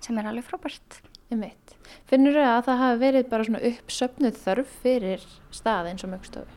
sem 0.00 0.18
er 0.18 0.26
alveg 0.30 0.44
frábært. 0.44 1.00
einmitt. 1.30 1.74
Finnur 2.08 2.32
þau 2.32 2.44
að 2.48 2.64
það 2.64 2.78
hafi 2.78 2.98
verið 3.02 3.26
bara 3.28 3.44
svona 3.44 3.60
uppsöfnuð 3.68 4.36
þörf 4.44 4.70
fyrir 4.82 5.24
stað 5.52 5.90
eins 5.90 6.04
og 6.04 6.10
mjögstofu? 6.14 6.48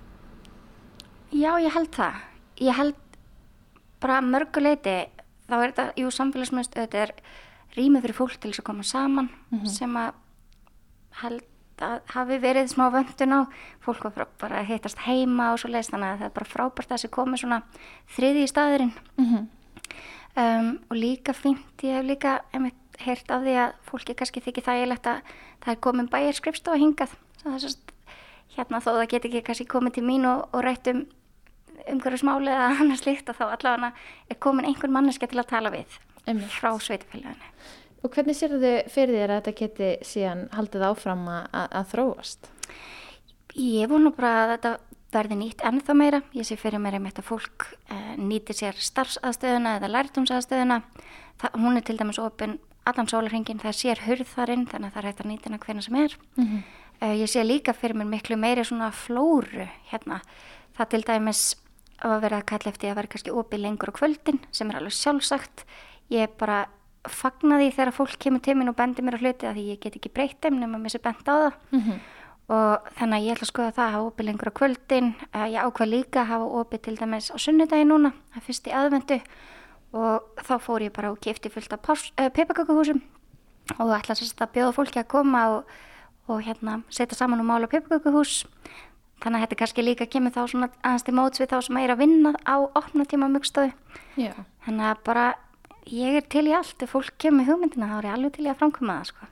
Já, 1.32 1.52
ég 1.60 1.74
held 1.76 1.92
það. 1.92 2.22
Ég 2.62 2.78
held 2.78 2.96
bara 4.00 4.22
mörguleiti, 4.22 4.96
þá 5.50 5.56
er 5.58 5.74
þetta, 5.74 5.86
jú, 6.00 6.12
samfélagsmyndstöð, 6.16 6.88
þetta 6.88 7.02
er 7.04 7.14
rými 7.76 8.02
fyrir 8.02 8.16
fólk 8.16 8.40
til 8.40 8.52
þess 8.52 8.64
að 8.64 8.70
koma 8.72 8.84
saman 8.84 9.30
sem 9.68 9.94
að 10.00 10.14
held 11.22 11.44
að 11.82 12.00
hafi 12.14 12.38
verið 12.40 12.68
smá 12.72 12.86
vöndun 12.94 13.36
á. 13.36 13.42
Fólk 13.84 14.04
var 14.04 14.28
bara- 14.40 14.62
að 14.62 14.70
hittast 14.72 15.00
heima 15.08 15.52
og 15.52 15.60
svo 15.60 15.68
leiðist 15.70 15.92
þannig 15.92 16.14
að 16.14 16.20
það 16.20 16.26
er 16.26 16.38
bara 16.40 16.52
frábært 16.54 16.92
að 16.92 16.96
þessi 16.98 17.10
komið 17.10 17.40
svona 17.44 17.62
þriði 18.16 18.44
í 18.44 18.52
staðurinn. 18.52 18.94
Mm 19.18 19.26
-hmm. 19.26 19.48
Um, 20.38 20.80
og 20.90 20.96
líka 20.96 21.34
fínt, 21.34 21.76
ég 21.84 21.92
hef 21.98 22.06
líka 22.06 22.40
einmitt 22.54 22.76
heyrt 23.06 23.32
af 23.34 23.46
því 23.46 23.56
að 23.64 23.74
fólki 23.88 24.18
kannski 24.18 24.44
þykir 24.46 24.68
þægilegt 24.68 25.10
að 25.12 25.34
það 25.64 25.74
er 25.74 25.82
komin 25.88 26.12
bæjar 26.12 26.38
skrifstofa 26.38 26.82
hingað 26.82 27.16
sérst, 27.42 27.92
hérna 28.56 28.82
þó 28.84 28.92
það 28.94 29.10
get 29.14 29.28
ekki 29.30 29.44
kannski 29.48 29.68
komið 29.70 29.98
til 29.98 30.06
mín 30.08 30.28
og, 30.30 30.48
og 30.52 30.66
rætt 30.66 30.90
um 30.92 31.06
umhverfismáli 31.90 32.52
eða 32.54 32.72
annars 32.84 33.06
líkt 33.08 33.30
og 33.32 33.38
þá 33.40 33.46
allavega 33.50 33.92
er 34.30 34.40
komin 34.44 34.68
einhver 34.70 34.92
manneska 34.94 35.30
til 35.30 35.42
að 35.42 35.52
tala 35.54 35.74
við 35.74 36.00
Einmitt. 36.26 36.54
frá 36.54 36.72
sveitafélaginu. 36.78 37.52
Og 38.02 38.14
hvernig 38.16 38.38
sér 38.38 38.56
þau 38.58 38.78
fyrir 38.90 39.20
þér 39.20 39.34
að 39.34 39.40
þetta 39.42 39.58
geti 39.60 39.90
síðan 40.06 40.48
haldið 40.56 40.88
áfram 40.88 41.28
að, 41.30 41.44
að, 41.54 41.68
að 41.78 41.92
þróast? 41.92 42.50
Ég 43.62 43.92
vonu 43.92 44.14
bara 44.16 44.32
að 44.40 44.54
þetta 44.56 44.72
verði 45.12 45.38
nýtt 45.38 45.64
ennþá 45.68 45.96
meira. 46.00 46.22
Ég 46.34 46.48
sé 46.48 46.58
fyrir 46.58 46.82
mér 46.82 46.98
einmitt 46.98 47.20
að 47.22 47.28
fólk 47.28 47.68
uh, 47.92 48.14
nýti 48.18 48.56
sér 48.58 48.80
starfsaðstöðuna 48.80 49.76
eða 49.78 49.92
lærtumsaðstöðuna. 49.98 50.80
Hún 51.60 51.78
er 51.78 51.86
til 51.86 51.98
dæmis 52.00 52.22
opinn 52.22 52.58
allan 52.90 53.10
sólarhengin, 53.10 53.62
það 53.62 53.78
sér 53.78 54.04
hurð 54.08 54.30
þarinn 54.36 54.68
þannig 54.70 54.90
að 54.90 54.94
það 54.94 55.02
er 55.02 55.10
hægt 55.10 55.24
að 55.24 55.30
nýta 55.30 55.50
hana 55.50 55.60
hvernig 55.66 55.86
sem 55.86 55.96
er. 55.96 56.18
Mm 56.38 56.46
-hmm. 56.48 56.62
Uh, 57.02 57.18
ég 57.18 57.26
sé 57.26 57.42
líka 57.42 57.74
fyrir 57.74 57.98
mér 57.98 58.06
miklu 58.06 58.36
meiri 58.38 58.62
svona 58.62 58.92
flóru 58.94 59.66
hérna. 59.90 60.20
Það 60.78 60.90
til 60.90 61.02
dæmis 61.08 61.56
að 62.06 62.20
vera 62.22 62.38
að 62.38 62.46
kalla 62.52 62.70
eftir 62.70 62.92
að 62.92 63.00
vera 63.00 63.08
kannski 63.08 63.34
opið 63.34 63.64
lengur 63.64 63.90
á 63.90 63.98
kvöldin 63.98 64.38
sem 64.54 64.70
er 64.70 64.78
alveg 64.78 64.94
sjálfsagt. 64.94 65.66
Ég 66.14 66.30
bara 66.38 66.68
fagna 67.10 67.58
því 67.58 67.72
þegar 67.74 67.92
fólk 67.98 68.20
kemur 68.22 68.44
til 68.46 68.54
mín 68.54 68.70
og 68.70 68.78
bendir 68.78 69.02
mér 69.02 69.18
á 69.18 69.22
hluti 69.24 69.50
að 69.50 69.58
því 69.58 69.64
ég 69.72 69.80
get 69.82 69.98
ekki 69.98 70.14
breytt 70.14 70.42
þeim 70.46 70.60
nema 70.62 70.78
mér 70.78 70.94
sé 70.94 71.02
bent 71.02 71.26
á 71.26 71.34
það. 71.34 71.54
Og 72.52 72.94
þannig 73.00 73.18
að 73.18 73.26
ég 73.26 73.34
ætla 73.34 73.46
að 73.48 73.54
skoða 73.54 73.72
það 73.72 73.86
að 73.86 73.94
hafa 73.96 74.08
opið 74.12 74.26
lengur 74.26 74.52
á 74.54 74.60
kvöldin. 74.60 75.10
Uh, 75.34 75.48
ég 75.50 75.66
ákvað 75.66 75.90
líka 75.90 76.22
að 76.22 76.32
hafa 76.36 76.46
opið 76.62 76.82
til 76.82 76.96
dæmis 77.02 77.32
á 77.34 77.38
sunnudagi 77.42 77.86
núna, 77.90 78.14
það 78.34 78.46
fyrst 78.46 78.68
í 78.68 78.78
aðvendu 78.78 79.20
og 79.92 80.44
þá 80.46 80.54
fór 80.64 80.86
ég 80.86 80.94
bara 80.96 81.12
og 81.12 81.20
kefti 81.24 81.52
fullt 81.52 81.74
af 81.76 81.90
uh, 81.92 82.30
pepakakuhúsum 82.32 83.02
og 83.80 83.92
ætla 83.96 84.16
sérst 84.18 84.42
að 84.42 84.56
bjóða 84.56 84.76
fólki 84.76 85.02
að 85.02 85.12
koma 85.12 85.42
og, 85.56 85.76
og 86.32 86.42
hérna 86.46 86.82
setja 86.90 87.18
saman 87.18 87.44
og 87.44 87.48
mála 87.48 87.70
pepakakuhús. 87.72 88.46
Þannig 89.22 89.38
að 89.38 89.44
þetta 89.46 89.60
kannski 89.60 89.86
líka 89.86 90.08
kemur 90.10 90.34
þá 90.34 90.42
svona 90.50 90.72
aðeins 90.82 91.06
til 91.06 91.14
móts 91.14 91.42
við 91.42 91.52
þá 91.52 91.60
sem 91.68 91.78
er 91.78 91.94
að 91.94 92.02
vinna 92.02 92.32
á 92.42 92.56
opnatíma 92.66 93.30
mjögstöðu. 93.30 93.76
Já, 94.18 94.34
Þannig 94.66 94.88
að 94.90 95.04
bara 95.06 95.26
ég 95.92 96.18
er 96.18 96.26
til 96.26 96.48
í 96.50 96.56
allt, 96.58 96.82
ef 96.82 96.96
fólk 96.96 97.14
kemur 97.22 97.46
hugmyndina 97.46 97.92
þá 97.92 97.98
er 98.00 98.10
ég 98.10 98.18
alveg 98.18 98.36
til 98.36 98.48
í 98.48 98.52
að 98.52 98.60
framkoma 98.64 98.98
það 98.98 99.12
sko. 99.12 99.30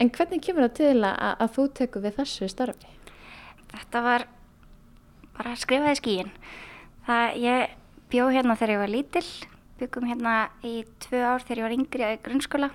En 0.00 0.10
hvernig 0.10 0.42
kemur 0.42 0.66
það 0.66 0.74
til 0.80 0.96
að, 1.04 1.14
að 1.44 1.52
þú 1.58 1.66
tekur 1.78 2.04
við 2.04 2.16
þessu 2.18 2.48
starfi? 2.50 2.90
Þetta 3.74 4.02
var 4.04 4.26
bara 5.36 5.54
skrifaði 5.60 6.00
skíin. 6.00 6.32
Það, 7.04 7.38
ég 7.44 7.76
bjó 8.14 8.28
hérna 8.30 8.54
þegar 8.54 8.74
ég 8.76 8.82
var 8.84 8.92
lítill, 8.92 9.28
byggum 9.80 10.06
hérna 10.06 10.34
í 10.62 10.84
tvö 11.02 11.22
ár 11.26 11.42
þegar 11.42 11.60
ég 11.60 11.66
var 11.66 11.74
yngri 11.74 12.10
í 12.14 12.18
grunnskóla 12.22 12.68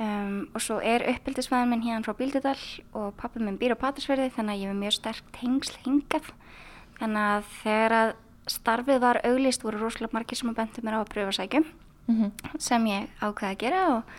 um, 0.00 0.46
og 0.56 0.62
svo 0.64 0.78
er 0.80 1.04
uppeldisfæðin 1.12 1.74
minn 1.74 1.84
hérna 1.84 2.06
frá 2.06 2.16
Bíldudal 2.16 2.56
og 2.96 3.12
pappi 3.20 3.42
minn 3.42 3.58
býr 3.60 3.76
á 3.76 3.82
Patrísverði 3.82 4.30
þannig 4.38 4.56
að 4.56 4.62
ég 4.62 4.72
hef 4.72 4.80
mjög 4.80 4.96
sterk 4.96 5.28
tengsl 5.36 5.76
hingað. 5.84 6.32
Þannig 6.98 7.28
að 7.34 7.52
þegar 7.58 7.96
að 7.98 8.14
starfið 8.48 9.04
var 9.04 9.20
auglist 9.28 9.66
voru 9.66 9.82
rosalega 9.82 10.16
margir 10.16 10.40
sem 10.40 10.48
að 10.48 10.58
bentu 10.62 10.84
mér 10.86 10.96
á 10.96 11.00
að 11.02 11.12
pröfa 11.12 11.36
sækjum 11.42 11.68
Mm 12.08 12.32
sem 12.56 12.86
ég 12.88 13.08
ákveði 13.20 13.52
að 13.52 13.58
gera 13.60 13.80
og 13.92 14.12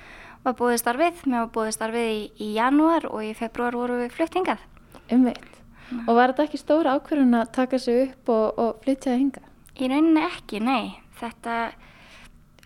var 0.44 0.54
búið 0.60 0.78
starfið. 0.84 1.24
Mér 1.26 1.42
var 1.42 1.54
búið 1.56 1.72
starfið 1.74 2.10
í, 2.14 2.20
í 2.38 2.54
janúar 2.54 3.10
og 3.10 3.24
í 3.26 3.34
februar 3.34 3.74
voru 3.74 3.98
við 4.04 4.14
flutt 4.14 4.38
hingað. 4.38 4.62
Einmitt. 5.10 5.58
Og 6.06 6.14
var 6.14 6.30
þetta 6.30 6.46
ekki 6.46 6.62
stóra 6.62 6.94
ákvörðun 6.94 7.40
að 7.42 7.52
taka 7.58 7.80
sig 7.82 8.04
upp 8.06 8.30
og, 8.30 8.60
og 8.62 8.84
flytja 8.84 9.10
það 9.10 9.24
hinga? 9.24 9.49
Í 9.80 9.88
rauninni 9.88 10.24
ekki, 10.26 10.60
nei. 10.60 10.98
Þetta, 11.20 11.72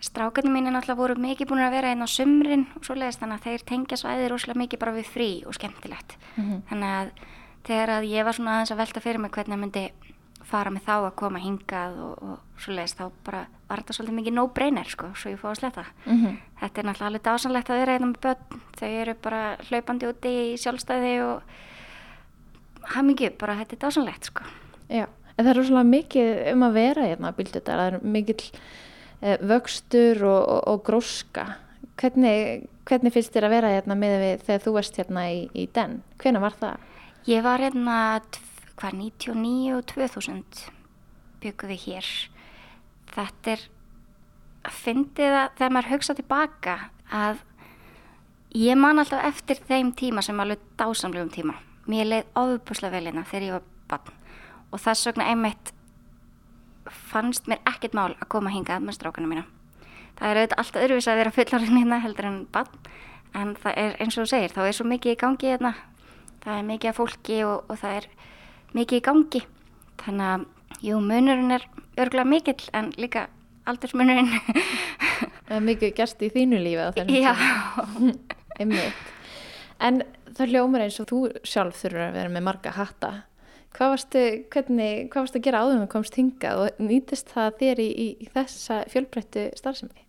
strákarnir 0.02 0.52
mín 0.54 0.66
er 0.66 0.74
náttúrulega 0.74 1.00
voru 1.00 1.14
mikið 1.22 1.50
búin 1.50 1.62
að 1.62 1.76
vera 1.76 1.92
einn 1.94 2.02
á 2.02 2.08
sumrin 2.10 2.66
og 2.74 2.86
svoleiðist 2.86 3.22
þannig 3.22 3.38
að 3.38 3.46
þeir 3.48 3.66
tengja 3.70 4.00
svæðið 4.00 4.30
rosalega 4.32 4.62
mikið 4.64 4.82
bara 4.82 4.96
við 4.96 5.12
frí 5.14 5.30
og 5.46 5.54
skemmtilegt. 5.54 6.16
Þannig 6.70 6.90
að 6.90 7.12
þegar 7.64 7.94
að 7.98 8.08
ég 8.10 8.26
var 8.26 8.36
svona 8.36 8.56
aðeins 8.56 8.74
að 8.74 8.82
velta 8.82 9.00
fyrir 9.00 9.22
mig 9.22 9.32
hvernig 9.34 9.56
ég 9.56 9.62
myndi 9.62 9.84
fara 10.44 10.70
með 10.70 10.84
þá 10.84 10.94
að 10.96 11.14
koma 11.16 11.40
hingað 11.40 11.98
og, 12.04 12.14
og 12.22 12.60
svoleiðist 12.60 12.98
þá 12.98 13.04
bara 13.24 13.46
var 13.68 13.80
þetta 13.80 13.96
svolítið 13.96 14.18
mikið 14.18 14.34
no-brainer 14.36 14.90
sko, 14.92 15.10
svo 15.16 15.32
ég 15.32 15.40
fóð 15.40 15.54
að 15.54 15.60
sletta. 15.62 15.84
Mm 16.04 16.18
-hmm. 16.20 16.36
Þetta 16.60 16.80
er 16.80 16.86
náttúrulega 16.88 17.06
alveg 17.06 17.24
dásanlegt 17.24 17.70
að 17.70 17.80
vera 17.80 17.94
einnig 17.94 18.10
með 18.10 18.20
börn. 18.26 18.60
Þau 18.78 18.88
eru 18.88 19.14
bara 19.14 19.42
hlaupandi 19.68 20.06
úti 20.10 20.32
í 20.52 20.56
sjálfstæði 20.60 21.14
og 21.24 21.42
mikið, 23.02 23.38
bara 23.38 23.56
þetta 23.56 23.72
er 23.74 23.82
dásanlegt 23.86 24.24
sko. 24.24 24.42
Já, 24.88 25.06
En 25.34 25.42
það 25.42 25.50
er 25.50 25.58
rosalega 25.58 25.90
mikið 25.90 26.40
um 26.52 26.62
að 26.62 26.76
vera 26.78 27.06
hérna 27.08 27.30
á 27.34 27.36
bíldudar, 27.36 27.80
það 27.80 27.88
er 27.88 28.10
mikill 28.14 28.42
eh, 29.20 29.40
vöxtur 29.42 30.22
og, 30.22 30.42
og, 30.54 30.60
og 30.70 30.84
gróska. 30.86 31.46
Hvernig, 31.98 32.68
hvernig 32.86 33.14
finnst 33.14 33.34
þér 33.34 33.48
að 33.48 33.54
vera 33.56 33.72
hérna 33.74 33.96
með 33.98 34.16
við 34.22 34.44
þegar 34.46 34.64
þú 34.64 34.74
varst 34.78 35.00
hérna 35.00 35.26
í, 35.34 35.40
í 35.58 35.66
den? 35.74 35.98
Hvernig 36.22 36.44
var 36.44 36.58
það? 36.60 36.86
Ég 37.26 37.44
var 37.46 37.64
hérna, 37.64 37.98
hvað, 38.78 38.96
99 39.00 39.74
og 39.74 39.84
2000 39.90 40.64
byggum 41.42 41.74
við 41.74 41.84
hér. 41.88 42.14
Þetta 43.14 43.54
er, 43.56 43.68
að 44.64 44.80
fyndið 44.86 45.38
að 45.42 45.52
þegar 45.58 45.76
maður 45.76 45.94
hugsa 45.94 46.18
tilbaka 46.18 46.80
að 47.14 47.42
ég 48.54 48.78
man 48.78 49.02
alltaf 49.02 49.26
eftir 49.26 49.58
þeim 49.66 49.94
tíma 49.98 50.22
sem 50.22 50.38
alveg 50.40 50.62
dásamlegum 50.78 51.34
tíma. 51.34 51.58
Mér 51.90 52.06
leið 52.10 52.36
ofubúslega 52.38 52.94
vel 52.94 53.08
hérna 53.10 53.26
þegar 53.28 53.48
ég 53.48 53.58
var 53.58 53.72
barn 53.90 54.20
og 54.74 54.82
þess 54.82 55.08
vegna 55.08 55.30
einmitt 55.30 55.72
fannst 56.90 57.46
mér 57.48 57.62
ekkert 57.70 57.94
mál 57.96 58.12
að 58.18 58.28
koma 58.34 58.52
hingað 58.52 58.84
með 58.84 58.98
strákunum 58.98 59.32
mína. 59.32 59.46
Það 60.18 60.30
er 60.30 60.40
auðvitað 60.40 60.60
alltaf 60.62 60.84
öðruvís 60.84 61.08
að 61.10 61.20
vera 61.20 61.34
fullorinn 61.34 61.80
hérna 61.80 62.00
heldur 62.04 62.28
en 62.28 62.40
barn 62.54 62.90
en 63.34 63.54
það 63.58 63.78
er 63.82 63.96
eins 64.02 64.18
og 64.18 64.26
þú 64.26 64.30
segir, 64.30 64.54
þá 64.54 64.60
er 64.64 64.76
svo 64.76 64.86
mikið 64.90 65.14
í 65.14 65.20
gangi 65.20 65.50
hérna. 65.50 65.72
Það 66.44 66.58
er 66.58 66.66
mikið 66.68 66.90
af 66.90 66.98
fólki 67.00 67.38
og, 67.46 67.70
og 67.70 67.80
það 67.80 67.96
er 67.98 68.08
mikið 68.76 69.00
í 69.00 69.04
gangi. 69.08 69.42
Þannig 70.04 70.28
að, 70.34 70.44
jú, 70.84 71.00
munurinn 71.00 71.56
er 71.56 71.66
örgulega 72.04 72.30
mikill 72.30 72.68
en 72.76 72.92
líka 73.00 73.28
aldursmunurinn. 73.70 74.30
Það 75.44 75.56
er 75.58 75.64
mikið 75.64 75.90
gerst 75.98 76.22
í 76.24 76.30
þínu 76.32 76.58
lífi 76.62 76.84
á 76.84 76.90
þennum 76.96 77.18
Já, 77.20 77.32
Einmitt. 78.60 79.02
En 79.84 80.00
það 80.34 80.54
hljómar 80.54 80.84
eins 80.86 80.96
og 81.02 81.08
þú 81.10 81.20
sjálf 81.44 81.76
þurfur 81.82 82.06
að 82.06 82.16
vera 82.16 82.32
með 82.32 82.46
marga 82.46 82.72
hatta. 82.78 83.10
Hvað 83.74 83.90
varstu, 83.90 84.20
hvernig, 84.54 85.08
hvað 85.10 85.24
varstu 85.24 85.40
að 85.40 85.46
gera 85.48 85.60
áður 85.64 85.80
þú 85.82 85.86
komst 85.90 86.16
hingað 86.18 86.60
og 86.62 86.76
nýtist 86.78 87.32
það 87.34 87.56
þér 87.58 87.80
í, 87.82 87.86
í, 87.90 88.26
þessa 88.30 88.84
fjölbreyttu 88.92 89.48
starfsemi? 89.58 90.04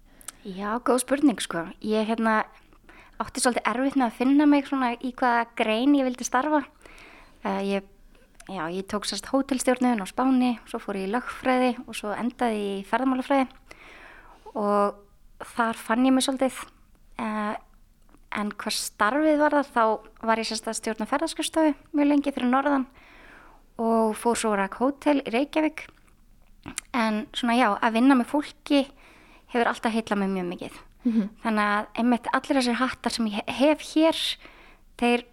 já, 0.46 0.78
góð 0.86 1.02
spurning 1.02 1.42
sko. 1.42 1.64
Ég 1.82 2.06
hérna 2.06 2.44
átti 3.18 3.42
svolítið 3.42 3.66
erfitt 3.72 3.98
með 3.98 4.06
að 4.06 4.18
finna 4.20 4.46
mig 4.46 4.70
í 5.02 5.12
hvaða 5.18 5.48
grein 5.58 5.96
ég 5.98 6.06
vildi 6.06 6.28
starfa. 6.28 6.62
Uh, 7.46 7.62
ég, 7.66 7.88
já, 8.46 8.64
ég 8.70 8.86
tók 8.86 9.08
sérst 9.10 9.32
hótelstjórnun 9.32 10.04
á 10.04 10.06
Spáni, 10.06 10.60
svo 10.70 10.78
fór 10.84 11.00
ég 11.00 11.10
í 11.10 11.14
lögfræði 11.16 11.72
og 11.88 11.98
svo 11.98 12.14
endaði 12.14 12.62
ég 12.62 12.84
í 12.84 12.88
ferðamálafræði 12.90 13.48
og 14.54 15.02
þar 15.56 15.82
fann 15.82 16.06
ég 16.06 16.14
mig 16.14 16.26
svolítið. 16.28 16.60
Uh, 17.18 17.56
en 18.36 18.54
hvað 18.54 18.78
starfið 18.78 19.42
var 19.42 19.58
það, 19.58 19.74
þá 19.74 20.28
var 20.30 20.44
ég 20.44 20.50
sérst 20.52 20.70
að 20.70 20.78
stjórna 20.82 21.10
ferðarskjöstofu 21.10 21.74
mjög 21.96 22.12
lengi 22.12 22.36
fyrir 22.36 22.52
norðan 22.52 22.86
og 23.82 24.16
fór 24.18 24.40
svo 24.40 24.56
rak 24.56 24.80
hótel 24.80 25.22
í 25.24 25.34
Reykjavík. 25.34 25.86
En 26.96 27.26
svona 27.36 27.58
já, 27.58 27.70
að 27.76 27.98
vinna 28.00 28.18
með 28.18 28.32
fólki 28.32 28.86
hefur 29.54 29.70
alltaf 29.70 29.94
heitla 29.94 30.18
mig 30.20 30.32
mjög 30.34 30.52
mikið. 30.54 30.84
Þannig 31.44 31.72
að 31.76 31.88
einmitt 32.02 32.28
allir 32.34 32.60
þessir 32.60 32.80
hattar 32.80 33.14
sem 33.14 33.28
ég 33.30 33.50
hef 33.60 33.84
hér, 33.94 34.22
þeir 34.98 35.26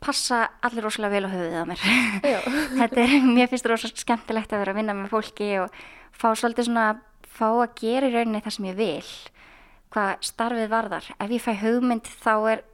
passa 0.00 0.44
allir 0.64 0.86
rosalega 0.86 1.12
vel 1.12 1.28
á 1.28 1.34
höfuðið 1.34 1.58
á 1.60 1.64
mér. 1.68 1.82
Þetta 2.80 3.02
er, 3.02 3.16
mér 3.26 3.50
finnst 3.50 3.68
rosalega 3.68 4.04
skemmtilegt 4.04 4.54
að 4.54 4.62
vera 4.62 4.72
að 4.72 4.80
vinna 4.80 4.96
með 4.96 5.12
fólki 5.12 5.50
og 5.60 5.74
fá 6.14 6.30
svolítið 6.38 6.70
svona, 6.70 6.86
fá 7.26 7.48
að 7.50 7.74
gera 7.82 8.08
í 8.08 8.14
rauninni 8.14 8.42
það 8.44 8.56
sem 8.56 8.68
ég 8.70 8.78
vil, 8.78 9.12
hvað 9.92 10.26
starfið 10.30 10.72
varðar. 10.72 11.10
Ef 11.18 11.34
ég 11.36 11.44
fæ 11.44 11.52
hugmynd 11.62 12.08
þá 12.22 12.34
er 12.54 12.64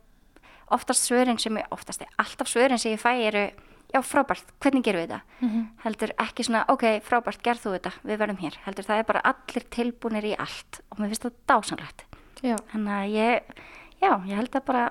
oftast 0.74 1.08
svörin 1.08 1.40
sem 1.40 1.58
ég, 1.58 1.66
oftast 1.74 2.04
er 2.04 2.12
alltaf 2.20 2.50
svörin 2.50 2.80
sem 2.80 2.94
ég 2.94 3.02
fæ 3.02 3.12
eru, 3.16 3.48
já 3.94 4.00
frábært, 4.02 4.50
hvernig 4.60 4.84
gerum 4.84 5.04
við 5.04 5.14
þetta? 5.14 5.62
Heldur 5.84 6.12
ekki 6.26 6.44
svona, 6.48 6.64
ok, 6.74 6.84
frábært, 7.06 7.40
gerð 7.46 7.62
þú 7.64 7.72
þetta, 7.76 7.92
við 8.10 8.20
verðum 8.24 8.40
hér. 8.42 8.58
Heldur 8.66 8.88
það 8.88 9.00
er 9.04 9.08
bara 9.12 9.22
allir 9.30 9.66
tilbúinir 9.78 10.26
í 10.28 10.34
allt 10.42 10.80
og 10.90 10.98
mér 11.00 11.12
finnst 11.14 11.26
það 11.28 11.36
dásanlegt. 11.54 12.04
Já, 12.44 12.56
Þannig 12.74 12.94
að 12.98 13.14
ég, 13.14 13.54
já, 14.02 14.10
ég 14.28 14.34
held 14.42 14.58
að 14.58 14.64
bara 14.68 14.84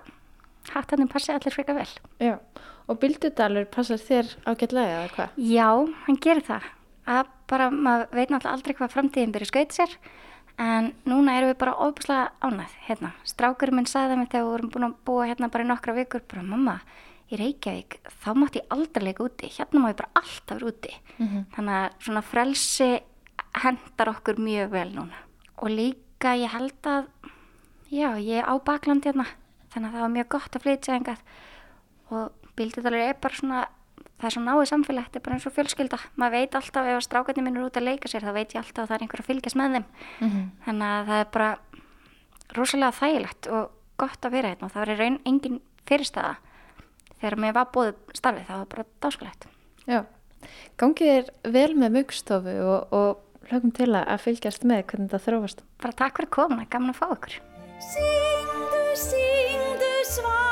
hattanum 0.74 1.10
passi 1.12 1.34
allir 1.36 1.54
freka 1.54 1.76
vel. 1.78 1.89
já. 2.24 2.38
Og 2.91 2.97
Bildudalur 2.99 3.64
passar 3.72 3.95
þér 4.01 4.28
ágætlega 4.43 4.95
eða 4.97 5.12
hvað? 5.14 5.36
Já, 5.39 5.68
hann 6.08 6.18
gerir 6.20 6.43
það. 6.43 6.66
Að 7.08 7.30
bara, 7.47 7.70
maður 7.72 8.10
veit 8.12 8.32
náttúrulega 8.34 8.56
aldrei 8.58 8.74
hvað 8.76 8.91
framtíðin 8.91 9.32
byrja 9.32 9.47
skaut 9.47 9.72
sér, 9.78 9.93
en 10.60 10.89
núna 11.08 11.38
erum 11.38 11.54
við 11.54 11.58
bara 11.62 11.78
óbúslega 11.80 12.26
ánæð, 12.43 12.74
hérna. 12.89 13.14
Strákurinn 13.24 13.78
minn 13.80 13.88
sagði 13.88 14.12
það 14.12 14.20
mér 14.20 14.30
þegar 14.34 14.43
við 14.43 14.51
vorum 14.51 14.74
búin 14.76 14.88
að 14.89 14.97
búa 15.08 15.30
hérna 15.32 15.49
bara 15.54 15.64
í 15.64 15.70
nokkra 15.72 15.95
vikur, 15.95 16.26
bara 16.28 16.43
mamma, 16.43 16.76
í 17.32 17.38
Reykjavík, 17.40 18.00
þá 18.24 18.30
mátti 18.36 18.60
ég 18.62 18.74
aldrei 18.74 19.06
leika 19.08 19.24
úti, 19.24 19.50
hérna 19.56 19.80
má 19.80 19.90
ég 19.92 20.00
bara 20.02 20.12
alltaf 20.20 20.58
vera 20.58 20.72
úti. 20.72 20.94
Þannig 21.56 21.78
að 21.80 21.96
svona 22.00 22.22
frelsi 22.22 22.90
hendar 23.64 24.12
okkur 24.14 24.42
mjög 24.42 24.70
vel 24.74 24.90
núna. 24.94 25.22
Og 25.62 25.70
líka 25.70 26.36
ég 26.36 26.52
held 26.52 26.90
að, 26.90 27.08
já, 27.90 28.10
ég 28.20 28.42
er 28.42 28.46
á 28.50 28.54
bakland 28.60 29.06
hérna, 29.06 29.26
þannig 29.74 29.90
að 29.90 29.94
það 29.94 30.02
var 30.02 30.16
mjög 30.18 30.30
gott 30.30 30.56
að 30.56 30.64
flytja 30.68 30.98
engað 30.98 31.24
og 32.14 32.32
bíldudalur 32.56 33.00
er 33.02 33.16
bara 33.18 33.36
svona 33.40 33.62
það 34.24 34.28
er 34.30 34.34
svo 34.36 34.44
náið 34.44 34.68
samfélag, 34.70 35.06
þetta 35.08 35.20
er 35.20 35.24
bara 35.26 35.36
eins 35.36 35.46
og 35.48 35.54
fjölskylda. 35.54 35.98
Maður 36.16 36.36
veit 36.38 36.56
alltaf 36.56 36.86
ef 36.88 36.96
að 36.96 37.06
strákarnir 37.08 37.44
minn 37.44 37.58
er 37.58 37.66
út 37.66 37.78
að 37.78 37.88
leika 37.90 38.08
sér 38.08 38.24
þá 38.24 38.32
veit 38.38 38.54
ég 38.54 38.62
alltaf 38.62 38.84
að 38.84 38.88
það 38.88 38.96
er 38.96 39.04
einhver 39.04 39.24
að 39.24 39.28
fylgjast 39.28 39.58
með 39.60 39.74
þeim. 39.74 39.88
Þannig 40.64 40.88
að 40.88 41.10
það 41.10 41.20
er 41.24 41.30
bara 41.34 41.50
rosalega 42.56 42.98
þægilegt 43.00 43.50
og 43.52 43.72
gott 43.98 44.26
að 44.26 44.32
vera 44.38 44.54
hérna. 44.54 44.68
Og 44.68 44.72
það 44.72 44.82
var 44.84 44.94
í 44.94 44.98
raun 45.02 45.20
engin 45.26 45.60
fyrirstaða 45.90 46.36
þegar 47.24 47.40
mér 47.40 47.56
var 47.58 47.72
bóðið 47.74 48.20
starfið 48.20 48.50
það 48.52 48.62
var 48.62 48.70
bara 48.76 48.88
dáskulegt 49.06 49.50
Já. 49.88 50.00
Gangið 50.80 51.12
er 51.14 51.32
vel 51.56 51.72
með 51.80 51.98
mugstofu 51.98 52.56
og, 52.68 52.94
og 52.96 53.50
hlökum 53.50 53.74
til 53.76 53.90
að 53.96 54.24
fylgjast 54.24 54.68
með 54.68 54.86
hvernig 54.92 55.12
það 55.16 55.26
þróast. 55.28 55.66
bara 55.82 56.00
takk 56.04 56.20
fyrir 56.20 56.34
komuna, 56.38 56.70
gaman 56.70 56.94
að 56.94 57.00
fá 57.00 57.08
ykkur 57.16 57.40
Syngdu, 57.84 58.84
syngdu 59.00 59.92
svanur, 60.08 60.43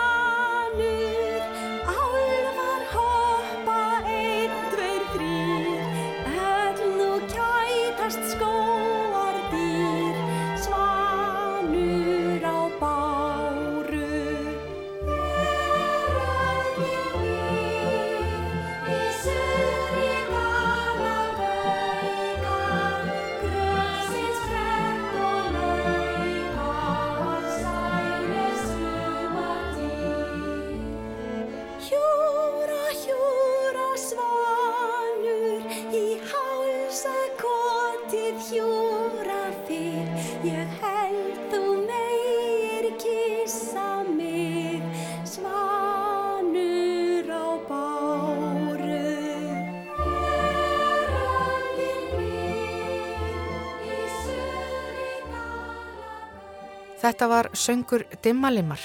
Þetta 57.02 57.26
var 57.32 57.47
söngur 57.58 58.04
Dimmalimar 58.22 58.82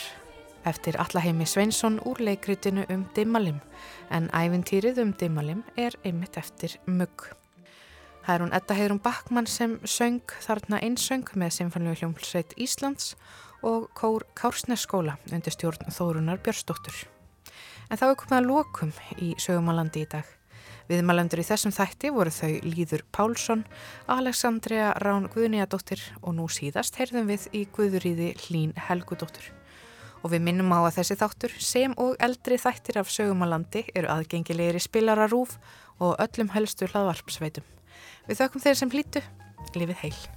eftir 0.65 0.97
Allaheimi 0.97 1.45
Sveinsson 1.45 1.99
úr 2.09 2.17
leikritinu 2.25 2.87
um 2.89 3.03
Dimmalim 3.13 3.59
en 4.09 4.31
ævintýrið 4.33 5.03
um 5.03 5.11
Dimmalim 5.21 5.61
er 5.77 5.99
einmitt 6.01 6.39
eftir 6.41 6.79
Mugg. 6.87 7.27
Það 8.25 8.33
er 8.35 8.45
hún 8.45 8.55
Edda 8.57 8.79
Heiðrún 8.79 9.03
Backmann 9.05 9.47
sem 9.47 9.77
söng 9.85 10.33
þarna 10.47 10.81
einsöng 10.81 11.29
með 11.37 11.59
Sinfonlegu 11.59 12.01
hljómsveit 12.01 12.57
Íslands 12.57 13.13
og 13.61 13.91
Kór 13.93 14.25
Kársnesskóla 14.33 15.19
undir 15.29 15.53
stjórn 15.53 15.93
Þórunar 15.93 16.41
Björnsdóttur. 16.41 17.05
En 17.91 18.01
þá 18.01 18.09
er 18.09 18.19
komið 18.25 18.39
að 18.41 18.49
lokum 18.49 18.97
í 19.21 19.35
sögumalandi 19.37 20.07
í 20.07 20.11
dag. 20.17 20.36
Viðmælendur 20.87 21.41
í 21.43 21.45
þessum 21.47 21.73
þætti 21.75 22.13
voru 22.15 22.31
þau 22.31 22.51
Líður 22.63 23.03
Pálsson, 23.11 23.65
Alexandria 24.13 24.93
Rán 25.03 25.27
Guðnýjadóttir 25.33 26.03
og 26.23 26.37
nú 26.39 26.47
síðast 26.47 26.99
heyrðum 27.01 27.27
við 27.33 27.49
í 27.59 27.65
Guðuríði 27.75 28.29
Hlín 28.45 28.71
Helgudóttur. 28.87 29.51
Og 30.23 30.31
við 30.31 30.47
minnum 30.47 30.71
á 30.71 30.87
að 30.87 31.01
þessi 31.01 31.19
þáttur 31.19 31.59
sem 31.59 31.99
og 31.99 32.15
eldri 32.23 32.59
þættir 32.63 33.01
af 33.03 33.11
sögumalandi 33.11 33.83
eru 33.99 34.15
aðgengilegir 34.15 34.79
í 34.79 34.87
spilararúf 34.87 35.59
og 35.99 36.15
öllum 36.23 36.55
helstu 36.55 36.87
hlaðvarpsveitum. 36.93 37.67
Við 38.31 38.43
þökkum 38.45 38.63
þeir 38.63 38.83
sem 38.83 38.95
hlýtu, 38.95 39.27
lifið 39.75 40.05
heil. 40.07 40.36